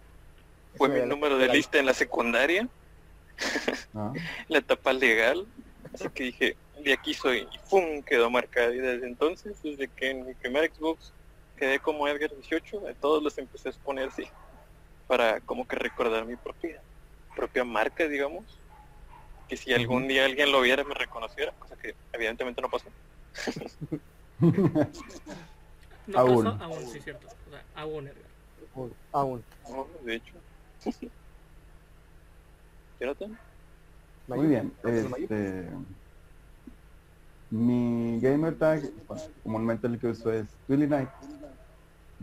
Fue 0.75 0.89
mi 0.89 1.01
número 1.01 1.37
de 1.37 1.47
lista 1.49 1.77
en 1.79 1.85
la 1.85 1.93
secundaria, 1.93 2.67
Ah, 3.95 4.13
la 4.47 4.59
etapa 4.59 4.93
legal. 4.93 5.45
Así 5.93 6.07
que 6.09 6.23
dije, 6.25 6.55
de 6.83 6.93
aquí 6.93 7.13
soy. 7.13 7.47
Y 7.51 7.57
¡pum! 7.69 8.01
quedó 8.03 8.29
marcado. 8.29 8.73
Y 8.73 8.77
desde 8.79 9.07
entonces, 9.07 9.61
desde 9.63 9.87
que 9.87 10.11
en 10.11 10.25
mi 10.27 10.33
primer 10.35 10.71
Xbox 10.73 11.11
quedé 11.57 11.79
como 11.79 12.07
Edgar 12.07 12.29
18, 12.35 12.87
a 12.87 12.93
todos 12.93 13.21
los 13.23 13.37
empecé 13.37 13.69
a 13.69 13.71
exponer 13.71 14.09
así. 14.09 14.27
Para 15.07 15.41
como 15.41 15.67
que 15.67 15.75
recordar 15.75 16.25
mi 16.25 16.35
propia, 16.35 16.81
propia 17.35 17.63
marca, 17.63 18.07
digamos. 18.07 18.43
Que 19.49 19.57
si 19.57 19.73
algún 19.73 20.07
día 20.07 20.23
alguien 20.25 20.51
lo 20.51 20.61
viera 20.61 20.83
me 20.83 20.93
reconociera, 20.93 21.51
cosa 21.59 21.75
que 21.75 21.93
evidentemente 22.13 22.61
no 22.61 22.69
pasó. 22.69 22.85
No 26.07 26.17
Aún. 26.19 26.43
pasó, 26.43 26.63
aún, 26.63 26.87
sí, 26.87 26.99
cierto. 26.99 27.27
O 27.27 27.51
sea, 27.51 27.63
aún, 27.75 28.07
Edgar. 28.07 28.89
Aún. 29.11 29.43
No, 29.69 29.87
de 30.03 30.15
hecho. 30.15 30.33
Jonathan, 32.99 33.37
Muy 34.27 34.47
bien. 34.47 34.73
Este, 34.83 35.69
Mi 37.49 38.19
gamer 38.19 38.57
tag, 38.57 38.81
bueno, 39.07 39.23
comúnmente 39.43 39.87
el 39.87 39.99
que 39.99 40.07
uso 40.07 40.31
es 40.31 40.45
Willy 40.67 40.87
Knight. 40.87 41.09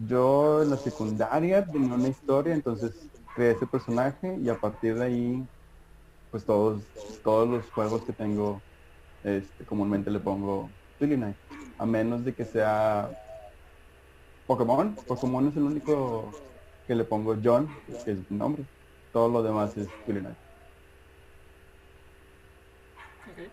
Yo 0.06 0.62
en 0.62 0.70
la 0.70 0.76
secundaria 0.76 1.64
tenía 1.66 1.94
una 1.94 2.08
historia, 2.08 2.54
entonces 2.54 2.92
creé 3.34 3.52
ese 3.52 3.66
personaje 3.66 4.38
y 4.40 4.48
a 4.48 4.58
partir 4.58 4.94
de 4.96 5.04
ahí, 5.04 5.46
pues 6.30 6.44
todos, 6.44 6.82
todos 7.22 7.48
los 7.48 7.70
juegos 7.70 8.02
que 8.02 8.12
tengo, 8.12 8.60
este, 9.24 9.64
comúnmente 9.64 10.10
le 10.10 10.20
pongo 10.20 10.70
Willy 11.00 11.16
Knight. 11.16 11.36
A 11.78 11.86
menos 11.86 12.24
de 12.24 12.34
que 12.34 12.44
sea 12.44 13.10
Pokémon. 14.46 14.94
Pokémon 15.06 15.48
es 15.48 15.56
el 15.56 15.64
único 15.64 16.32
que 16.88 16.94
le 16.94 17.04
pongo 17.04 17.36
John, 17.44 17.68
que 18.02 18.12
es 18.12 18.30
mi 18.30 18.38
nombre. 18.38 18.64
Todo 19.12 19.28
lo 19.28 19.42
demás 19.42 19.76
es. 19.76 19.86
Ok. 19.86 20.24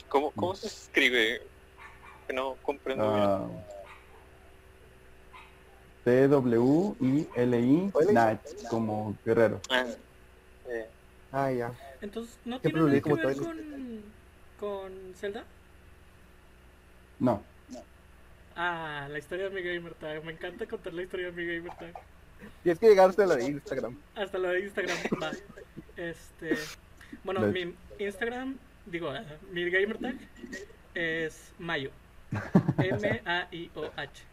¿Cómo, 0.07 0.31
cómo 0.31 0.55
se 0.55 0.67
escribe? 0.67 1.41
Que 2.25 2.33
no 2.33 2.55
comprendo 2.63 3.11
bien. 3.11 3.25
Ah, 3.25 3.49
T-W-I-L-I 6.05 7.91
Knight, 8.09 8.39
como 8.69 9.17
guerrero. 9.25 9.59
Ah, 9.69 9.85
eh, 10.69 10.89
Ah, 11.31 11.51
ya. 11.51 11.73
Entonces, 11.99 12.39
¿no 12.45 12.61
tiene 12.61 12.79
nada 12.79 12.91
que 12.91 13.01
como 13.01 13.15
ver 13.17 13.35
todo 13.35 13.43
con, 13.47 14.03
con 14.57 15.13
Zelda? 15.15 15.43
No, 17.19 17.43
Ah, 18.55 19.07
la 19.09 19.19
historia 19.19 19.49
de 19.49 19.55
mi 19.55 19.61
gamer 19.61 19.93
tag. 19.95 20.23
Me 20.23 20.31
encanta 20.31 20.65
contar 20.65 20.93
la 20.93 21.03
historia 21.03 21.25
de 21.25 21.31
mi 21.33 21.45
gamer 21.45 21.75
tag. 21.75 22.14
Tienes 22.63 22.79
que 22.79 22.89
llegar 22.89 23.09
hasta 23.09 23.25
la 23.25 23.35
de 23.35 23.45
Instagram. 23.45 23.97
Hasta 24.15 24.37
lo 24.37 24.49
de 24.49 24.61
Instagram. 24.61 24.97
va. 25.21 25.31
Este. 25.97 26.57
Bueno, 27.23 27.41
mi 27.47 27.73
Instagram, 27.99 28.57
digo, 28.85 29.15
eh, 29.15 29.23
mi 29.51 29.69
gamer 29.69 29.97
tag 29.97 30.15
es 30.93 31.51
Mayo. 31.59 31.91
M-A-I-O-H. 32.77 34.23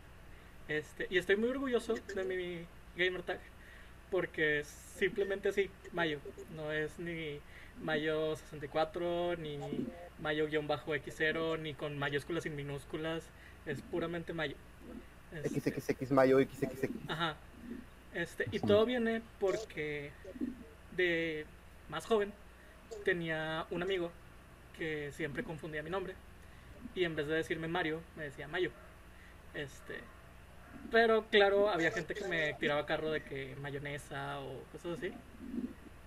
Este, 0.69 1.07
y 1.11 1.19
estoy 1.19 1.37
muy 1.37 1.51
orgulloso 1.51 1.95
de 2.15 2.25
mi 2.25 2.67
gamer 2.97 3.23
tag 3.23 3.39
porque 4.13 4.61
es 4.61 4.69
simplemente 4.69 5.49
así, 5.49 5.71
Mayo. 5.93 6.21
No 6.55 6.71
es 6.71 6.99
ni 6.99 7.41
Mayo 7.83 8.37
64, 8.37 9.37
ni 9.39 9.59
Mayo-X0, 10.21 11.59
ni 11.59 11.75
con 11.75 11.99
mayúsculas 11.99 12.47
y 12.47 12.51
minúsculas. 12.51 13.25
Es 13.67 13.81
puramente 13.81 14.33
Mayo. 14.33 14.55
Este, 15.33 15.71
XXX 15.71 16.13
Mayo, 16.13 16.39
XXX. 16.39 16.91
Ajá. 17.09 17.37
Este, 18.15 18.47
y 18.51 18.61
todo 18.61 18.85
viene 18.85 19.23
porque 19.41 20.11
de 20.97 21.47
más 21.89 22.05
joven 22.07 22.33
tenía 23.05 23.67
un 23.71 23.83
amigo 23.83 24.11
que 24.77 25.11
siempre 25.13 25.43
confundía 25.43 25.83
mi 25.83 25.91
nombre 25.91 26.15
y 26.95 27.05
en 27.05 27.17
vez 27.17 27.27
de 27.27 27.35
decirme 27.35 27.69
Mario 27.69 28.03
me 28.17 28.25
decía 28.25 28.49
Mayo. 28.49 28.71
Este, 29.55 30.01
pero 30.91 31.27
claro, 31.31 31.71
había 31.71 31.91
gente 31.91 32.15
que 32.15 32.27
me 32.29 32.55
tiraba 32.55 32.87
carro 32.87 33.11
de 33.11 33.23
que 33.23 33.57
mayonesa 33.61 34.41
o 34.41 34.63
cosas 34.73 34.99
así. 34.99 35.13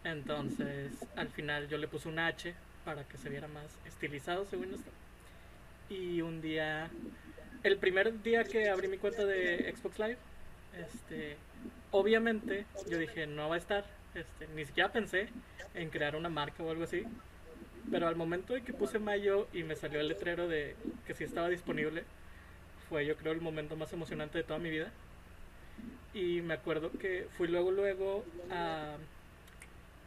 Entonces, 0.03 0.91
al 1.15 1.29
final 1.29 1.67
yo 1.67 1.77
le 1.77 1.87
puse 1.87 2.07
un 2.07 2.19
H 2.19 2.53
para 2.83 3.03
que 3.03 3.17
se 3.17 3.29
viera 3.29 3.47
más 3.47 3.65
estilizado 3.85 4.45
según 4.45 4.73
esto. 4.73 4.91
Y 5.89 6.21
un 6.21 6.41
día 6.41 6.89
el 7.65 7.77
primer 7.77 8.21
día 8.21 8.43
que 8.43 8.69
abrí 8.69 8.87
mi 8.87 8.99
cuenta 8.99 9.25
de 9.25 9.73
Xbox 9.75 9.97
Live, 9.97 10.17
este, 10.77 11.35
obviamente 11.91 12.65
yo 12.89 12.97
dije 12.97 13.27
no 13.27 13.49
va 13.49 13.55
a 13.55 13.57
estar, 13.57 13.85
este, 14.13 14.47
ni 14.55 14.65
siquiera 14.65 14.91
pensé 14.91 15.29
en 15.73 15.89
crear 15.89 16.15
una 16.15 16.29
marca 16.29 16.63
o 16.63 16.71
algo 16.71 16.83
así, 16.83 17.03
pero 17.91 18.07
al 18.07 18.15
momento 18.15 18.53
de 18.53 18.61
que 18.61 18.73
puse 18.73 18.99
mayo 18.99 19.47
y 19.53 19.63
me 19.63 19.75
salió 19.75 19.99
el 19.99 20.07
letrero 20.07 20.47
de 20.47 20.75
que 21.05 21.13
sí 21.13 21.23
estaba 21.23 21.49
disponible, 21.49 22.03
fue 22.89 23.05
yo 23.05 23.15
creo 23.15 23.33
el 23.33 23.41
momento 23.41 23.75
más 23.75 23.91
emocionante 23.93 24.37
de 24.37 24.43
toda 24.43 24.59
mi 24.59 24.69
vida. 24.69 24.91
Y 26.13 26.41
me 26.41 26.53
acuerdo 26.53 26.91
que 26.91 27.27
fui 27.37 27.47
luego 27.47 27.71
luego 27.71 28.23
a, 28.49 28.95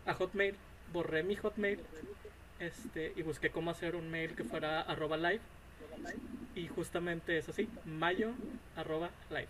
a 0.06 0.14
Hotmail, 0.14 0.54
borré 0.92 1.22
mi 1.22 1.36
Hotmail 1.36 1.80
este, 2.58 3.12
y 3.14 3.22
busqué 3.22 3.50
cómo 3.50 3.70
hacer 3.70 3.94
un 3.94 4.10
mail 4.10 4.34
que 4.34 4.44
fuera 4.44 4.80
arroba 4.80 5.16
live 5.16 5.40
y 6.54 6.66
justamente 6.68 7.38
es 7.38 7.48
así, 7.48 7.68
mayo 7.84 8.32
arroba 8.76 9.10
live. 9.30 9.48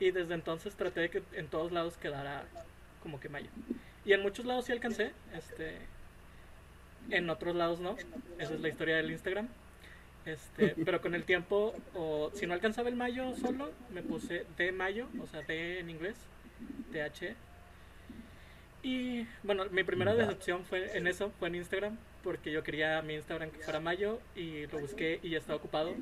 Y 0.00 0.10
desde 0.10 0.34
entonces 0.34 0.74
traté 0.74 1.00
de 1.00 1.10
que 1.10 1.22
en 1.32 1.48
todos 1.48 1.72
lados 1.72 1.96
quedara 1.96 2.44
como 3.02 3.20
que 3.20 3.28
mayo. 3.28 3.50
Y 4.04 4.12
en 4.12 4.22
muchos 4.22 4.46
lados 4.46 4.66
sí 4.66 4.72
alcancé, 4.72 5.12
este 5.34 5.76
en 7.10 7.30
otros 7.30 7.56
lados 7.56 7.80
no. 7.80 7.96
Esa 8.38 8.54
es 8.54 8.60
la 8.60 8.68
historia 8.68 8.96
del 8.96 9.10
Instagram. 9.10 9.48
Este, 10.24 10.74
pero 10.84 11.00
con 11.00 11.14
el 11.14 11.24
tiempo, 11.24 11.74
o 11.94 12.30
si 12.34 12.46
no 12.46 12.54
alcanzaba 12.54 12.88
el 12.88 12.96
mayo 12.96 13.34
solo, 13.36 13.70
me 13.92 14.02
puse 14.02 14.44
de 14.56 14.72
mayo, 14.72 15.08
o 15.20 15.26
sea, 15.26 15.42
de 15.42 15.80
en 15.80 15.90
inglés, 15.90 16.16
TH. 16.92 17.34
Y 18.82 19.26
bueno, 19.42 19.64
mi 19.70 19.82
primera 19.82 20.14
decepción 20.14 20.64
fue 20.64 20.96
en 20.96 21.06
eso, 21.06 21.32
fue 21.38 21.48
en 21.48 21.56
Instagram, 21.56 21.98
porque 22.22 22.52
yo 22.52 22.62
quería 22.62 23.02
mi 23.02 23.14
Instagram 23.14 23.50
que 23.50 23.58
fuera 23.58 23.80
Mayo 23.80 24.20
y 24.36 24.66
lo 24.68 24.78
busqué 24.78 25.18
y 25.22 25.30
ya 25.30 25.38
estaba 25.38 25.56
ocupado. 25.56 25.94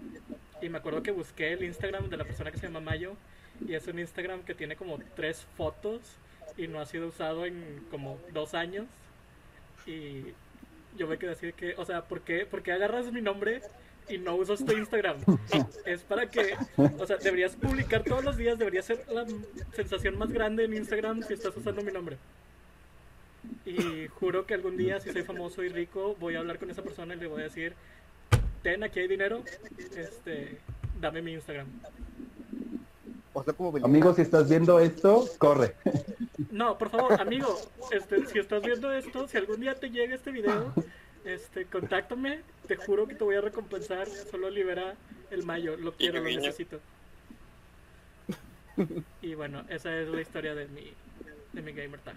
Y 0.61 0.69
me 0.69 0.79
acuerdo 0.79 1.03
que 1.03 1.11
busqué 1.11 1.53
el 1.55 1.65
Instagram 1.65 2.11
de 2.11 2.17
la 2.17 2.25
persona 2.25 2.51
que 2.51 2.59
se 2.59 2.67
llama 2.67 2.81
Mayo 2.81 3.17
y 3.67 3.75
es 3.75 3.87
un 3.87 3.99
Instagram 3.99 4.43
que 4.43 4.55
tiene 4.55 4.77
como 4.77 4.99
tres 5.15 5.47
fotos 5.57 6.01
y 6.57 6.69
no 6.69 6.81
ha 6.81 6.87
sido 6.87 7.09
usado 7.09 7.47
en 7.47 7.85
como 7.91 8.19
dos 8.33 8.55
años. 8.55 8.87
Y 9.87 10.35
yo 10.97 11.07
me 11.07 11.19
quedé 11.19 11.33
así 11.33 11.47
de 11.47 11.53
que, 11.53 11.75
o 11.77 11.85
sea, 11.85 12.03
¿por 12.03 12.23
qué, 12.23 12.47
por 12.47 12.63
qué 12.63 12.73
agarras 12.73 13.13
mi 13.13 13.21
nombre 13.21 13.63
y 14.09 14.19
no 14.19 14.37
usas 14.37 14.65
tu 14.65 14.73
Instagram? 14.73 15.19
Es 15.85 16.03
para 16.03 16.31
que, 16.31 16.57
o 16.77 17.07
sea, 17.07 17.17
deberías 17.17 17.57
publicar 17.57 18.03
todos 18.03 18.25
los 18.25 18.37
días, 18.37 18.59
debería 18.59 18.83
ser 18.83 19.05
la 19.11 19.27
sensación 19.73 20.19
más 20.19 20.33
grande 20.33 20.65
en 20.65 20.75
Instagram 20.75 21.23
si 21.23 21.35
estás 21.35 21.57
usando 21.57 21.83
mi 21.83 21.93
nombre. 21.93 22.17
Y 23.65 24.09
juro 24.09 24.47
que 24.47 24.55
algún 24.55 24.77
día, 24.77 25.01
si 25.01 25.13
soy 25.13 25.23
famoso 25.23 25.63
y 25.63 25.69
rico, 25.69 26.17
voy 26.19 26.35
a 26.35 26.41
hablar 26.41 26.59
con 26.59 26.71
esa 26.71 26.83
persona 26.83 27.15
y 27.15 27.19
le 27.19 27.27
voy 27.27 27.43
a 27.43 27.45
decir, 27.45 27.75
ten, 28.63 28.83
aquí 28.83 29.01
hay 29.01 29.09
dinero, 29.09 29.43
este, 29.97 30.59
dame 31.01 31.23
mi 31.23 31.33
Instagram. 31.33 31.69
O 33.39 33.45
sea, 33.45 33.53
como 33.53 33.71
Belinda. 33.71 33.87
Amigo, 33.87 34.15
si 34.15 34.23
estás 34.23 34.49
viendo 34.49 34.81
esto, 34.81 35.29
corre. 35.37 35.77
No, 36.51 36.79
por 36.79 36.89
favor, 36.89 37.21
amigo, 37.21 37.55
este, 37.93 38.25
si 38.25 38.39
estás 38.39 38.63
viendo 38.63 38.91
esto, 38.91 39.29
si 39.29 39.37
algún 39.37 39.61
día 39.61 39.75
te 39.75 39.91
llega 39.91 40.15
este 40.15 40.31
video, 40.31 40.73
este, 41.23 41.67
contáctame, 41.67 42.41
te 42.67 42.77
juro 42.77 43.07
que 43.07 43.15
te 43.15 43.25
voy 43.25 43.35
a 43.35 43.43
recompensar, 43.43 44.09
solo 44.09 44.49
libera 44.49 44.95
el 45.31 45.45
mayo, 45.45 45.77
lo 45.77 45.93
quiero, 45.93 46.21
lo 46.21 46.25
necesito. 46.25 46.81
Y 49.21 49.35
bueno, 49.35 49.65
esa 49.69 49.95
es 49.99 50.09
la 50.09 50.23
historia 50.23 50.55
de 50.55 50.67
mi, 50.69 50.95
de 51.53 51.61
mi 51.61 51.73
gamer 51.73 52.01
tag. 52.01 52.17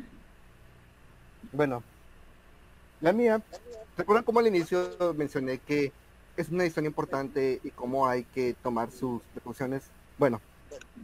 Bueno, 1.51 1.83
la 3.01 3.11
mía, 3.11 3.41
¿recuerdan 3.97 4.23
cómo 4.23 4.39
al 4.39 4.47
inicio 4.47 4.89
mencioné 5.17 5.57
que 5.57 5.91
es 6.37 6.47
una 6.47 6.63
decisión 6.63 6.85
importante 6.85 7.59
y 7.61 7.71
cómo 7.71 8.07
hay 8.07 8.23
que 8.23 8.55
tomar 8.63 8.89
sus 8.89 9.21
precauciones? 9.33 9.83
Bueno, 10.17 10.39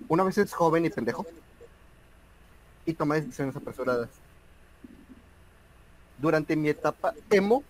una 0.08 0.24
vez 0.24 0.38
es 0.38 0.54
joven 0.54 0.86
y 0.86 0.90
pendejo 0.90 1.26
y 2.86 2.94
toma 2.94 3.16
decisiones 3.16 3.56
apresuradas. 3.56 4.10
Durante 6.18 6.56
mi 6.56 6.70
etapa 6.70 7.14
emo, 7.30 7.64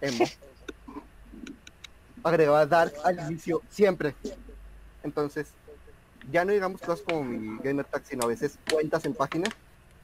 emo, 0.00 0.24
agregaba 2.22 2.66
Dark 2.66 2.94
al 3.04 3.18
inicio 3.30 3.62
siempre. 3.70 4.14
Entonces, 5.02 5.48
ya 6.30 6.44
no 6.44 6.52
digamos 6.52 6.80
cosas 6.80 7.00
como 7.02 7.24
mi 7.24 7.58
gamer 7.62 7.84
tag, 7.84 8.04
sino 8.04 8.24
a 8.24 8.28
veces 8.28 8.58
cuentas 8.70 9.04
en 9.04 9.14
páginas 9.14 9.50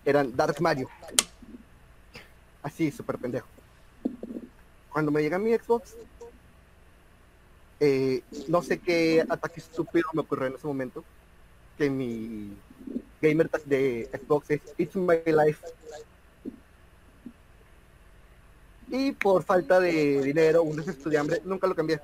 eran 0.05 0.35
Dark 0.37 0.61
Mario. 0.61 0.89
Así, 2.63 2.91
súper 2.91 3.19
pendejo. 3.19 3.47
Cuando 4.91 5.11
me 5.11 5.23
llega 5.23 5.39
mi 5.39 5.53
Xbox, 5.55 5.97
eh, 7.81 8.23
no 8.49 8.63
sé 8.63 8.79
qué 8.79 9.25
ataque 9.29 9.61
estúpido 9.61 10.09
me 10.13 10.21
ocurrió 10.21 10.47
en 10.47 10.55
ese 10.55 10.67
momento, 10.67 11.05
que 11.77 11.91
mi 11.91 12.57
gamer 13.21 13.49
tag 13.49 13.65
de 13.65 14.09
Xbox 14.13 14.51
es 14.51 14.61
It's 14.79 14.97
My 14.97 15.17
Life. 15.27 15.65
Y 18.89 19.13
por 19.13 19.43
falta 19.43 19.81
de 19.81 20.23
dinero, 20.23 20.63
un 20.63 20.83
hambre, 21.19 21.41
nunca 21.45 21.67
lo 21.67 21.75
cambié. 21.75 22.01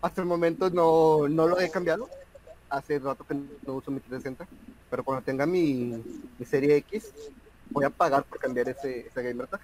Hasta 0.00 0.20
el 0.22 0.26
momento 0.26 0.70
no, 0.70 1.28
no 1.28 1.46
lo 1.46 1.60
he 1.60 1.70
cambiado. 1.70 2.08
Hace 2.70 2.98
rato 3.00 3.26
que 3.26 3.34
no 3.34 3.74
uso 3.74 3.90
mi 3.90 4.00
360. 4.00 4.46
Pero 4.88 5.04
cuando 5.04 5.24
tenga 5.24 5.44
mi, 5.44 6.02
mi 6.38 6.46
serie 6.46 6.76
X, 6.76 7.12
voy 7.70 7.84
a 7.84 7.90
pagar 7.90 8.24
por 8.24 8.38
cambiar 8.38 8.68
ese, 8.68 9.06
ese 9.06 9.22
gamer 9.22 9.46
tag. 9.46 9.60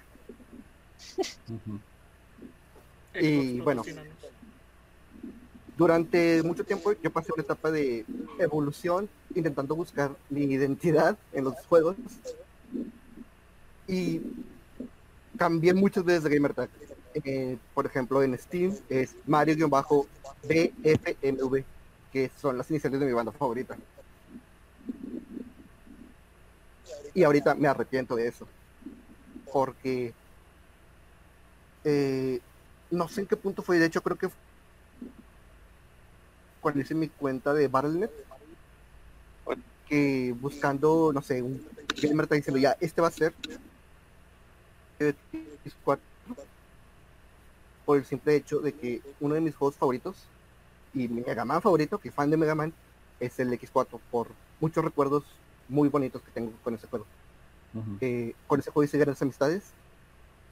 Y, 3.19 3.59
bueno. 3.61 3.83
Durante 5.77 6.41
mucho 6.43 6.65
tiempo 6.65 6.91
yo 6.93 7.11
pasé 7.11 7.31
una 7.33 7.43
etapa 7.43 7.69
de 7.69 8.03
evolución 8.39 9.07
intentando 9.35 9.75
buscar 9.75 10.11
mi 10.29 10.41
identidad 10.45 11.15
en 11.31 11.43
los 11.43 11.53
juegos 11.67 11.95
y 13.87 14.21
cambié 15.37 15.73
muchas 15.73 16.03
veces 16.03 16.23
de 16.23 16.35
gamer 16.35 16.53
tag. 16.53 16.69
eh, 17.23 17.57
por 17.73 17.85
ejemplo, 17.85 18.21
en 18.23 18.37
Steam 18.37 18.75
es 18.89 19.15
Mario-BFMV, 19.25 20.07
que 22.11 22.31
son 22.41 22.57
las 22.57 22.69
iniciales 22.71 22.99
de 22.99 23.05
mi 23.05 23.13
banda 23.13 23.31
favorita. 23.31 23.77
Y 27.13 27.23
ahorita 27.23 27.55
me 27.55 27.67
arrepiento 27.67 28.15
de 28.15 28.27
eso. 28.27 28.47
Porque 29.51 30.13
eh, 31.83 32.39
no 32.91 33.07
sé 33.07 33.21
en 33.21 33.27
qué 33.27 33.37
punto 33.37 33.61
fue, 33.61 33.79
de 33.79 33.85
hecho 33.85 34.01
creo 34.01 34.17
que 34.17 34.29
cuando 36.61 36.81
hice 36.81 36.95
mi 36.95 37.07
cuenta 37.07 37.53
de 37.53 37.67
Battle.net, 37.67 38.09
que 39.87 40.35
buscando, 40.39 41.11
no 41.13 41.21
sé, 41.21 41.41
un 41.41 41.65
gamer 42.01 42.23
está 42.23 42.35
diciendo 42.35 42.59
ya, 42.59 42.75
este 42.79 43.01
va 43.01 43.07
a 43.07 43.11
ser 43.11 43.33
X4 44.99 45.99
por 47.85 47.97
el 47.97 48.05
simple 48.05 48.35
hecho 48.35 48.59
de 48.59 48.73
que 48.73 49.01
uno 49.21 49.35
de 49.35 49.41
mis 49.41 49.55
juegos 49.55 49.77
favoritos 49.77 50.25
y 50.93 51.07
mi 51.07 51.21
Mega 51.21 51.45
Man 51.45 51.61
favorito, 51.61 51.99
que 51.99 52.11
fan 52.11 52.29
de 52.29 52.37
Mega 52.37 52.53
Man, 52.53 52.73
es 53.19 53.39
el 53.39 53.49
X4 53.51 53.99
por 54.11 54.27
muchos 54.59 54.83
recuerdos 54.83 55.23
muy 55.69 55.89
bonitos 55.89 56.21
que 56.21 56.31
tengo 56.31 56.51
con 56.63 56.73
ese 56.75 56.87
juego. 56.87 57.05
Eh, 58.01 58.33
con 58.47 58.59
ese 58.59 58.71
juego 58.71 58.85
hice 58.85 58.97
grandes 58.97 59.21
amistades 59.21 59.63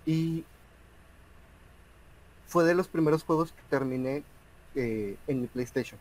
y 0.06 0.46
fue 2.48 2.64
de 2.64 2.76
los 2.76 2.88
primeros 2.88 3.24
juegos 3.24 3.52
que 3.52 3.64
terminé 3.70 4.24
eh, 4.76 5.16
en 5.28 5.42
mi 5.42 5.48
PlayStation. 5.48 6.00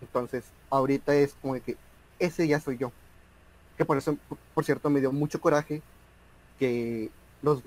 Entonces, 0.00 0.44
ahorita 0.70 1.14
es 1.14 1.34
como 1.42 1.54
que 1.62 1.76
ese 2.18 2.46
ya 2.48 2.60
soy 2.60 2.78
yo. 2.78 2.92
Que 3.76 3.84
por 3.84 3.96
eso, 3.98 4.16
por- 4.54 4.64
cierto, 4.64 4.90
me 4.90 5.00
dio 5.00 5.12
mucho 5.12 5.40
coraje 5.40 5.82
que 6.58 7.10
los 7.42 7.62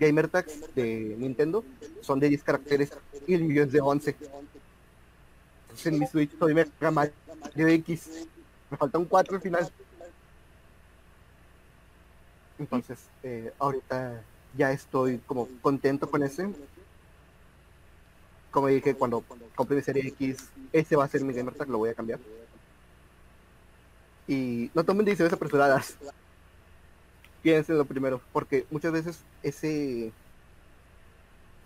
gamer 0.00 0.28
tags 0.28 0.74
de 0.74 1.14
Nintendo 1.18 1.64
son 2.00 2.20
de 2.20 2.28
10 2.28 2.42
caracteres 2.42 2.90
y 3.26 3.34
el 3.34 3.44
mío 3.44 3.64
es 3.64 3.72
de 3.72 3.80
11. 3.80 4.16
Entonces 5.62 5.86
en 5.86 5.98
mi 5.98 6.06
Switch 6.06 6.30
soy 6.38 6.54
Mega 6.54 6.90
Mario 6.90 7.12
X. 7.68 8.26
Me 8.70 8.76
falta 8.76 8.98
un 8.98 9.04
4 9.04 9.36
al 9.36 9.42
final. 9.42 9.70
Entonces, 12.58 12.98
eh, 13.22 13.52
ahorita 13.58 14.22
ya 14.56 14.72
estoy 14.72 15.18
como 15.26 15.48
contento 15.62 16.10
con 16.10 16.22
ese. 16.22 16.48
Como 18.50 18.68
dije, 18.68 18.94
cuando 18.94 19.22
compre 19.54 19.76
mi 19.76 19.82
serie 19.82 20.08
X, 20.08 20.50
ese 20.72 20.96
va 20.96 21.04
a 21.04 21.08
ser 21.08 21.22
mi 21.22 21.34
gamer 21.34 21.54
tag, 21.54 21.68
lo 21.68 21.78
voy 21.78 21.90
a 21.90 21.94
cambiar. 21.94 22.18
Y 24.26 24.70
no 24.74 24.84
tomen 24.84 25.04
decisiones 25.04 25.32
apresuradas. 25.32 25.96
Piensen 27.42 27.78
lo 27.78 27.84
primero, 27.84 28.20
porque 28.32 28.66
muchas 28.70 28.92
veces 28.92 29.20
ese 29.42 30.12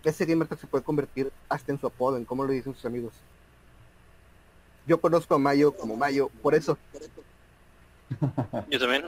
ese 0.03 0.25
gamer 0.25 0.47
tag 0.47 0.59
se 0.59 0.67
puede 0.67 0.83
convertir 0.83 1.31
hasta 1.47 1.71
en 1.71 1.79
su 1.79 1.87
apodo, 1.87 2.17
en 2.17 2.25
cómo 2.25 2.43
lo 2.43 2.51
dicen 2.51 2.73
sus 2.73 2.85
amigos. 2.85 3.13
Yo 4.85 4.99
conozco 4.99 5.35
a 5.35 5.39
Mayo 5.39 5.71
como 5.71 5.95
Mayo, 5.95 6.29
por 6.41 6.55
eso. 6.55 6.77
Yo 8.69 8.79
también. 8.79 9.05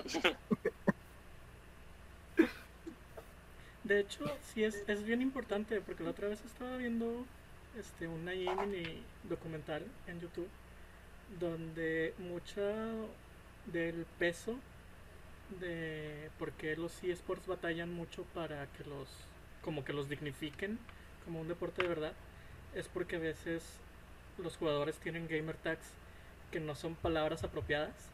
De 3.83 3.99
hecho, 3.99 4.25
sí 4.53 4.63
es, 4.63 4.83
es 4.87 5.03
bien 5.03 5.21
importante 5.21 5.79
porque 5.81 6.03
la 6.03 6.09
otra 6.11 6.27
vez 6.27 6.43
estaba 6.43 6.77
viendo 6.77 7.25
este 7.79 8.07
una 8.07 8.31
mini 8.31 9.03
documental 9.23 9.83
en 10.07 10.19
YouTube 10.19 10.47
donde 11.39 12.13
mucha 12.19 12.61
del 13.71 14.05
peso 14.19 14.55
de 15.59 16.29
por 16.39 16.51
qué 16.53 16.75
los 16.75 17.03
eSports 17.03 17.47
batallan 17.47 17.93
mucho 17.93 18.23
para 18.33 18.67
que 18.67 18.83
los 18.83 19.09
como 19.61 19.83
que 19.83 19.93
los 19.93 20.09
dignifiquen 20.09 20.79
como 21.23 21.41
un 21.41 21.47
deporte 21.47 21.81
de 21.81 21.89
verdad 21.89 22.13
es 22.75 22.87
porque 22.87 23.15
a 23.15 23.19
veces 23.19 23.63
los 24.37 24.57
jugadores 24.57 24.97
tienen 24.97 25.27
gamer 25.27 25.55
tags 25.57 25.87
que 26.51 26.59
no 26.59 26.75
son 26.75 26.95
palabras 26.95 27.43
apropiadas. 27.43 28.09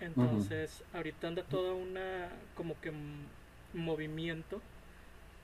Entonces 0.00 0.82
ahorita 0.94 1.28
anda 1.28 1.42
toda 1.42 1.74
una 1.74 2.28
como 2.56 2.80
que 2.80 2.92
movimiento 3.74 4.60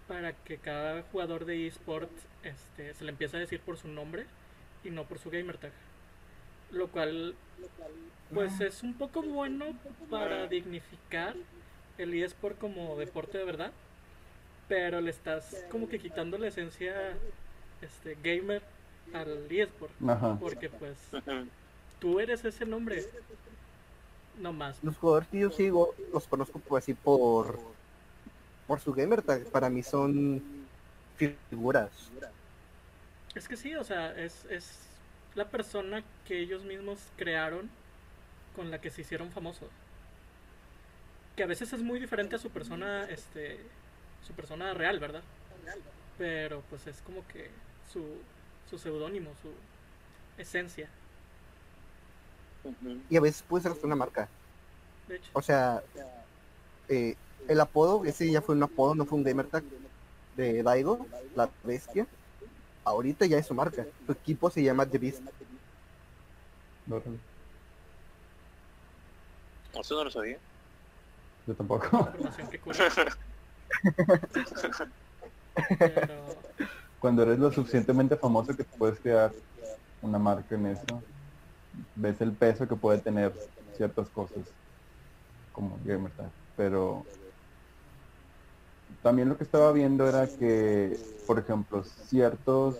para 0.09 0.33
que 0.33 0.59
cada 0.59 1.03
jugador 1.11 1.45
de 1.45 1.67
eSport 1.67 2.11
este, 2.43 2.95
se 2.95 3.05
le 3.05 3.11
empiece 3.11 3.37
a 3.37 3.40
decir 3.40 3.61
por 3.61 3.77
su 3.77 3.88
nombre 3.88 4.27
y 4.85 4.90
no 4.90 5.05
por 5.05 5.19
su 5.19 5.31
gamer 5.31 5.57
tag. 5.57 5.73
Lo 6.71 6.88
cual 6.88 7.35
pues 8.33 8.61
es 8.61 8.83
un 8.83 8.95
poco 8.95 9.23
bueno 9.23 9.67
para 10.11 10.47
dignificar 10.47 11.35
el 11.99 12.14
eSport 12.14 12.59
como 12.59 12.97
deporte 12.97 13.38
de 13.38 13.45
verdad, 13.45 13.73
pero 14.69 15.01
le 15.01 15.11
estás 15.11 15.64
como 15.71 15.88
que 15.88 15.99
quitando 15.99 16.37
la 16.38 16.49
esencia 16.49 16.95
este 17.81 18.17
gamer 18.23 18.62
al 19.12 19.47
eSport, 19.51 19.93
Ajá. 20.09 20.37
porque 20.40 20.69
pues 20.69 20.97
tú 21.99 22.21
eres 22.21 22.45
ese 22.45 22.67
nombre. 22.67 23.05
No 24.40 24.53
más. 24.53 24.83
Los 24.83 24.97
jugadores 24.97 25.29
que 25.29 25.38
yo 25.38 25.51
sigo, 25.51 25.95
los 26.12 26.27
conozco 26.27 26.59
pues 26.59 26.85
así 26.85 26.95
por 26.95 27.59
por 28.66 28.81
su 28.81 28.92
gamer 28.92 29.22
tag. 29.22 29.44
Para 29.46 29.68
mí 29.70 29.83
son 29.83 30.42
figuras. 31.16 31.90
Es 33.35 33.48
que 33.48 33.57
sí, 33.57 33.74
o 33.74 33.85
sea, 33.85 34.16
es, 34.16 34.44
es 34.46 34.79
la 35.35 35.48
persona 35.48 36.03
que 36.27 36.38
ellos 36.38 36.64
mismos 36.64 36.98
crearon 37.16 37.68
con 38.55 38.70
la 38.70 38.81
que 38.81 38.90
se 38.90 39.03
hicieron 39.03 39.31
famosos. 39.31 39.68
Que 41.37 41.42
a 41.42 41.46
veces 41.46 41.72
es 41.72 41.83
muy 41.83 41.98
diferente 41.98 42.37
a 42.37 42.38
su 42.38 42.50
persona, 42.50 43.05
este, 43.11 43.59
su 44.27 44.33
persona 44.35 44.72
real, 44.74 45.00
¿verdad? 45.00 45.22
Pero 46.16 46.62
pues 46.70 46.87
es 46.87 47.00
como 47.03 47.27
que 47.27 47.50
su, 47.92 48.05
su 48.70 48.79
seudónimo, 48.79 49.31
su 49.42 49.50
esencia. 50.40 50.88
Y 53.11 53.16
a 53.16 53.20
veces 53.20 53.42
puede 53.42 53.62
ser 53.62 53.72
hasta 53.72 53.87
una 53.87 53.96
marca. 53.96 54.29
de 55.09 55.16
hecho. 55.16 55.31
O 55.33 55.42
sea, 55.42 55.83
eh, 56.88 57.16
el 57.48 57.61
apodo, 57.61 58.04
ese 58.04 58.30
ya 58.30 58.40
fue 58.40 58.54
un 58.54 58.62
apodo, 58.62 58.94
no 58.94 59.04
fue 59.04 59.18
un 59.18 59.24
gamer 59.24 59.46
tag 59.46 59.64
de 60.37 60.62
Daigo, 60.62 61.07
la 61.35 61.48
bestia. 61.62 62.07
Ahorita 62.85 63.26
ya 63.26 63.38
es 63.38 63.46
su 63.46 63.54
marca. 63.54 63.87
Su 64.07 64.12
equipo 64.12 64.50
se 64.50 64.62
llama 64.62 64.87
The 64.87 64.98
Beast. 64.98 65.22
Eso 69.74 69.94
no 69.94 70.04
lo 70.04 70.11
sabía. 70.11 70.38
Yo 71.46 71.54
tampoco. 71.54 72.09
Pero 72.18 73.11
Cuando 76.98 77.22
eres 77.22 77.38
lo 77.38 77.52
suficientemente 77.52 78.16
famoso 78.16 78.57
que 78.57 78.64
te 78.64 78.76
puedes 78.76 78.98
crear 78.98 79.33
una 80.02 80.18
marca 80.18 80.54
en 80.54 80.66
eso, 80.66 81.02
ves 81.94 82.20
el 82.20 82.33
peso 82.33 82.66
que 82.66 82.76
puede 82.76 82.98
tener 82.98 83.33
ciertas 83.76 84.09
cosas 84.11 84.44
como 85.52 85.78
gamer 85.85 86.11
tag. 86.12 86.30
Pero 86.57 87.04
también 89.05 89.29
lo 89.29 89.37
que 89.37 89.45
estaba 89.45 89.71
viendo 89.71 90.09
era 90.09 90.27
que, 90.27 90.99
por 91.27 91.38
ejemplo, 91.38 91.85
ciertos 91.85 92.79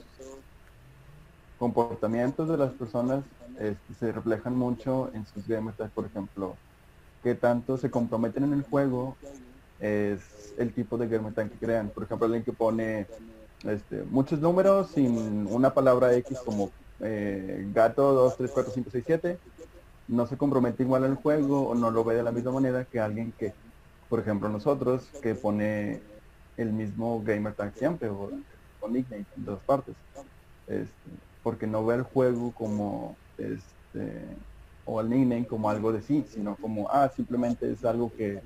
comportamientos 1.59 2.49
de 2.49 2.57
las 2.57 2.73
personas 2.73 3.23
este, 3.61 3.95
se 4.01 4.11
reflejan 4.11 4.57
mucho 4.57 5.11
en 5.13 5.27
sus 5.27 5.47
gamer 5.47 5.75
tags, 5.75 5.93
por 5.93 6.07
ejemplo, 6.07 6.57
que 7.23 7.35
tanto 7.35 7.77
se 7.77 7.91
comprometen 7.91 8.45
en 8.45 8.55
el 8.55 8.63
juego 8.63 9.19
es 9.81 10.55
el 10.57 10.73
tipo 10.73 10.97
de 10.97 11.09
gamer 11.09 11.35
tag 11.35 11.51
que 11.51 11.59
crean. 11.59 11.91
Por 11.91 12.05
ejemplo, 12.05 12.25
alguien 12.25 12.43
que 12.43 12.55
pone 12.55 13.07
este, 13.65 14.03
muchos 14.05 14.41
números 14.41 14.93
sin 14.95 15.47
una 15.51 15.75
palabra 15.75 16.15
X 16.15 16.39
como 16.43 16.71
eh, 17.01 17.69
gato 17.75 18.15
2, 18.15 18.39
3, 18.39 18.51
4, 18.51 18.73
5, 18.73 18.91
6, 18.91 19.05
7, 19.07 19.39
no 20.09 20.27
se 20.27 20.39
compromete 20.39 20.85
igual 20.85 21.05
al 21.05 21.17
juego 21.17 21.69
o 21.69 21.75
no 21.75 21.91
lo 21.91 22.03
ve 22.03 22.15
de 22.15 22.23
la 22.23 22.33
misma 22.33 22.53
manera 22.53 22.87
que 22.87 22.99
alguien 22.99 23.31
que, 23.39 23.53
por 24.09 24.21
ejemplo, 24.21 24.49
nosotros, 24.49 25.11
que 25.21 25.35
pone 25.35 26.14
el 26.57 26.73
mismo 26.73 27.23
gamer 27.25 27.55
tag 27.55 27.75
siempre 27.75 28.09
o, 28.09 28.31
o 28.81 28.89
nickname 28.89 29.25
en 29.37 29.45
todas 29.45 29.61
partes. 29.65 29.95
Este, 30.67 31.11
porque 31.43 31.67
no 31.67 31.85
ve 31.85 31.97
el 31.97 32.03
juego 32.03 32.53
como 32.53 33.17
este 33.39 34.23
o 34.87 35.01
el 35.01 35.09
nickname 35.11 35.47
como 35.47 35.69
algo 35.71 35.93
de 35.93 36.03
sí, 36.03 36.25
sino 36.29 36.57
como 36.57 36.89
ah 36.91 37.09
simplemente 37.15 37.71
es 37.71 37.85
algo 37.85 38.11
que, 38.17 38.41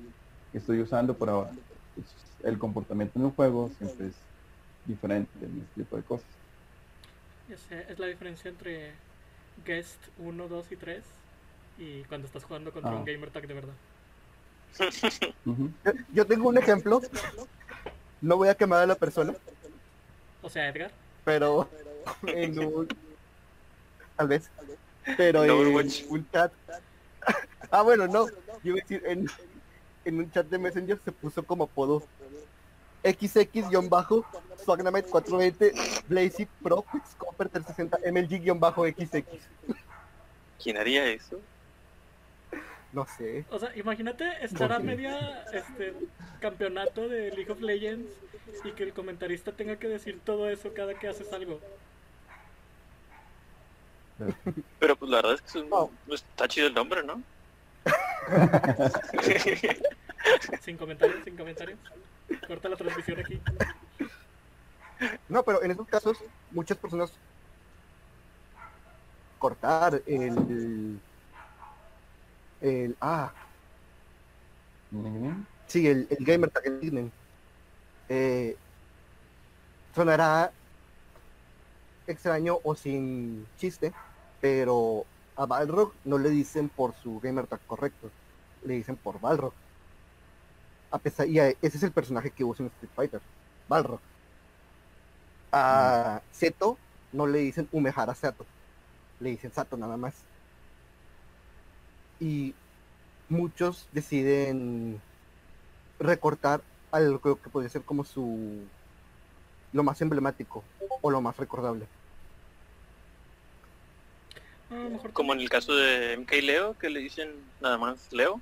que 0.51 0.57
estoy 0.57 0.81
usando 0.81 1.13
por 1.13 1.29
ahora. 1.29 1.51
El 2.43 2.57
comportamiento 2.57 3.19
en 3.19 3.25
el 3.25 3.31
juego 3.31 3.69
siempre 3.77 4.07
es 4.07 4.13
diferente 4.85 5.29
en 5.41 5.61
este 5.61 5.81
tipo 5.83 5.97
de 5.97 6.03
cosas. 6.03 6.27
es 7.49 7.99
la 7.99 8.07
diferencia 8.07 8.49
entre 8.49 8.91
Guest 9.65 9.99
1, 10.19 10.47
2 10.47 10.71
y 10.71 10.75
3 10.77 11.03
y 11.77 12.03
cuando 12.03 12.27
estás 12.27 12.43
jugando 12.43 12.71
contra 12.71 12.91
Ah. 12.91 12.95
un 12.95 13.05
gamer 13.05 13.29
tag 13.29 13.47
de 13.47 13.53
verdad. 13.53 13.73
Yo 16.13 16.25
tengo 16.25 16.49
un 16.49 16.57
ejemplo. 16.57 17.01
No 18.21 18.37
voy 18.37 18.49
a 18.49 18.55
quemar 18.55 18.83
a 18.83 18.85
la 18.85 18.95
persona, 18.95 19.33
O 20.41 20.49
sea, 20.49 20.67
Edgar, 20.69 20.91
pero 21.23 21.69
en 22.27 22.59
un... 22.59 22.87
Tal 24.15 24.27
vez. 24.27 24.49
Pero 25.17 25.43
En 25.43 25.77
un 26.09 26.31
chat... 26.31 26.51
Ah, 27.71 27.83
bueno, 27.83 28.07
no. 28.07 28.27
Yo 28.63 28.71
iba 28.71 28.77
a 28.77 28.81
decir, 28.81 29.03
en, 29.05 29.27
en 30.03 30.17
un 30.17 30.31
chat 30.31 30.47
de 30.47 30.57
Messenger 30.57 30.99
se 31.05 31.11
puso 31.11 31.43
como 31.43 31.65
apodo 31.65 32.01
XX-bajo, 33.03 34.25
Swagnamite 34.63 35.09
420, 35.09 35.73
Blazy 36.07 36.47
Pro, 36.63 36.83
Quickscoper 36.91 37.49
360, 37.49 37.99
MLG-XX. 38.09 39.23
¿Quién 40.61 40.77
haría 40.77 41.05
eso? 41.05 41.39
No 42.91 43.05
sé. 43.05 43.45
O 43.51 43.59
sea, 43.59 43.71
imagínate 43.75 44.43
estar 44.43 44.71
a 44.73 44.79
media 44.79 45.43
este 45.53 45.93
campeonato 46.41 47.07
de 47.07 47.29
League 47.31 47.51
of 47.51 47.61
Legends 47.61 48.11
y 48.63 48.71
que 48.71 48.83
el 48.83 48.93
comentarista 48.93 49.51
tenga 49.51 49.75
que 49.77 49.87
decir 49.87 50.19
todo 50.25 50.49
eso 50.49 50.73
cada 50.73 50.95
que 50.95 51.07
haces 51.07 51.31
algo. 51.33 51.59
Pero 54.79 54.95
pues 54.95 55.09
la 55.11 55.17
verdad 55.17 55.33
es 55.35 55.41
que 55.41 55.47
es 55.47 55.55
un- 55.55 55.69
No. 55.69 55.91
está 56.11 56.47
chido 56.47 56.67
el 56.67 56.73
nombre, 56.73 57.03
¿no? 57.03 57.21
Sin 60.61 60.77
comentarios, 60.77 61.23
sin 61.23 61.35
comentarios. 61.37 61.79
Corta 62.47 62.69
la 62.69 62.75
transmisión 62.75 63.19
aquí. 63.19 63.39
No, 65.29 65.43
pero 65.43 65.63
en 65.63 65.71
esos 65.71 65.87
casos, 65.87 66.17
muchas 66.51 66.77
personas 66.77 67.11
cortar 69.39 70.01
el. 70.05 70.99
El. 72.61 72.95
Ah, 73.01 73.33
sí, 75.67 75.87
el, 75.87 76.07
el 76.09 76.25
gamer 76.25 76.49
tag. 76.51 76.63
Eh, 78.09 78.59
sonará 79.93 80.51
extraño 82.07 82.59
o 82.63 82.75
sin 82.75 83.45
chiste, 83.57 83.93
pero 84.39 85.05
a 85.35 85.45
Balrog 85.45 85.93
no 86.03 86.17
le 86.17 86.29
dicen 86.29 86.69
por 86.69 86.93
su 86.95 87.19
gamer 87.19 87.47
tag 87.47 87.61
correcto, 87.65 88.11
le 88.61 88.75
dicen 88.75 88.97
por 88.97 89.19
Balrog. 89.19 89.53
A 90.91 90.99
pesar, 90.99 91.27
y 91.27 91.39
a- 91.39 91.49
ese 91.49 91.77
es 91.77 91.83
el 91.83 91.91
personaje 91.93 92.31
que 92.31 92.43
usa 92.43 92.63
en 92.65 92.71
Street 92.71 92.91
Fighter, 92.95 93.21
Balrog. 93.67 94.01
A 95.51 96.21
Seto 96.31 96.77
no 97.11 97.27
le 97.27 97.39
dicen 97.39 97.67
Umehara 97.71 98.13
Sato, 98.15 98.45
le 99.19 99.31
dicen 99.31 99.51
Sato 99.53 99.77
nada 99.77 99.97
más. 99.97 100.29
Y 102.19 102.53
muchos 103.29 103.87
deciden 103.91 105.01
recortar 105.99 106.61
algo 106.91 107.37
que 107.39 107.49
podría 107.49 107.69
ser 107.69 107.83
como 107.83 108.03
su 108.03 108.65
lo 109.73 109.83
más 109.83 110.01
emblemático 110.01 110.63
o 111.01 111.11
lo 111.11 111.21
más 111.21 111.37
recordable. 111.37 111.85
A 114.71 114.75
lo 114.75 114.89
mejor 114.89 115.11
Como 115.13 115.33
en 115.33 115.39
el 115.39 115.49
caso 115.49 115.75
de 115.75 116.13
MK 116.13 116.31
Leo, 116.43 116.77
que 116.77 116.89
le 116.89 116.99
dicen 116.99 117.31
nada 117.61 117.77
más 117.77 118.11
Leo. 118.13 118.39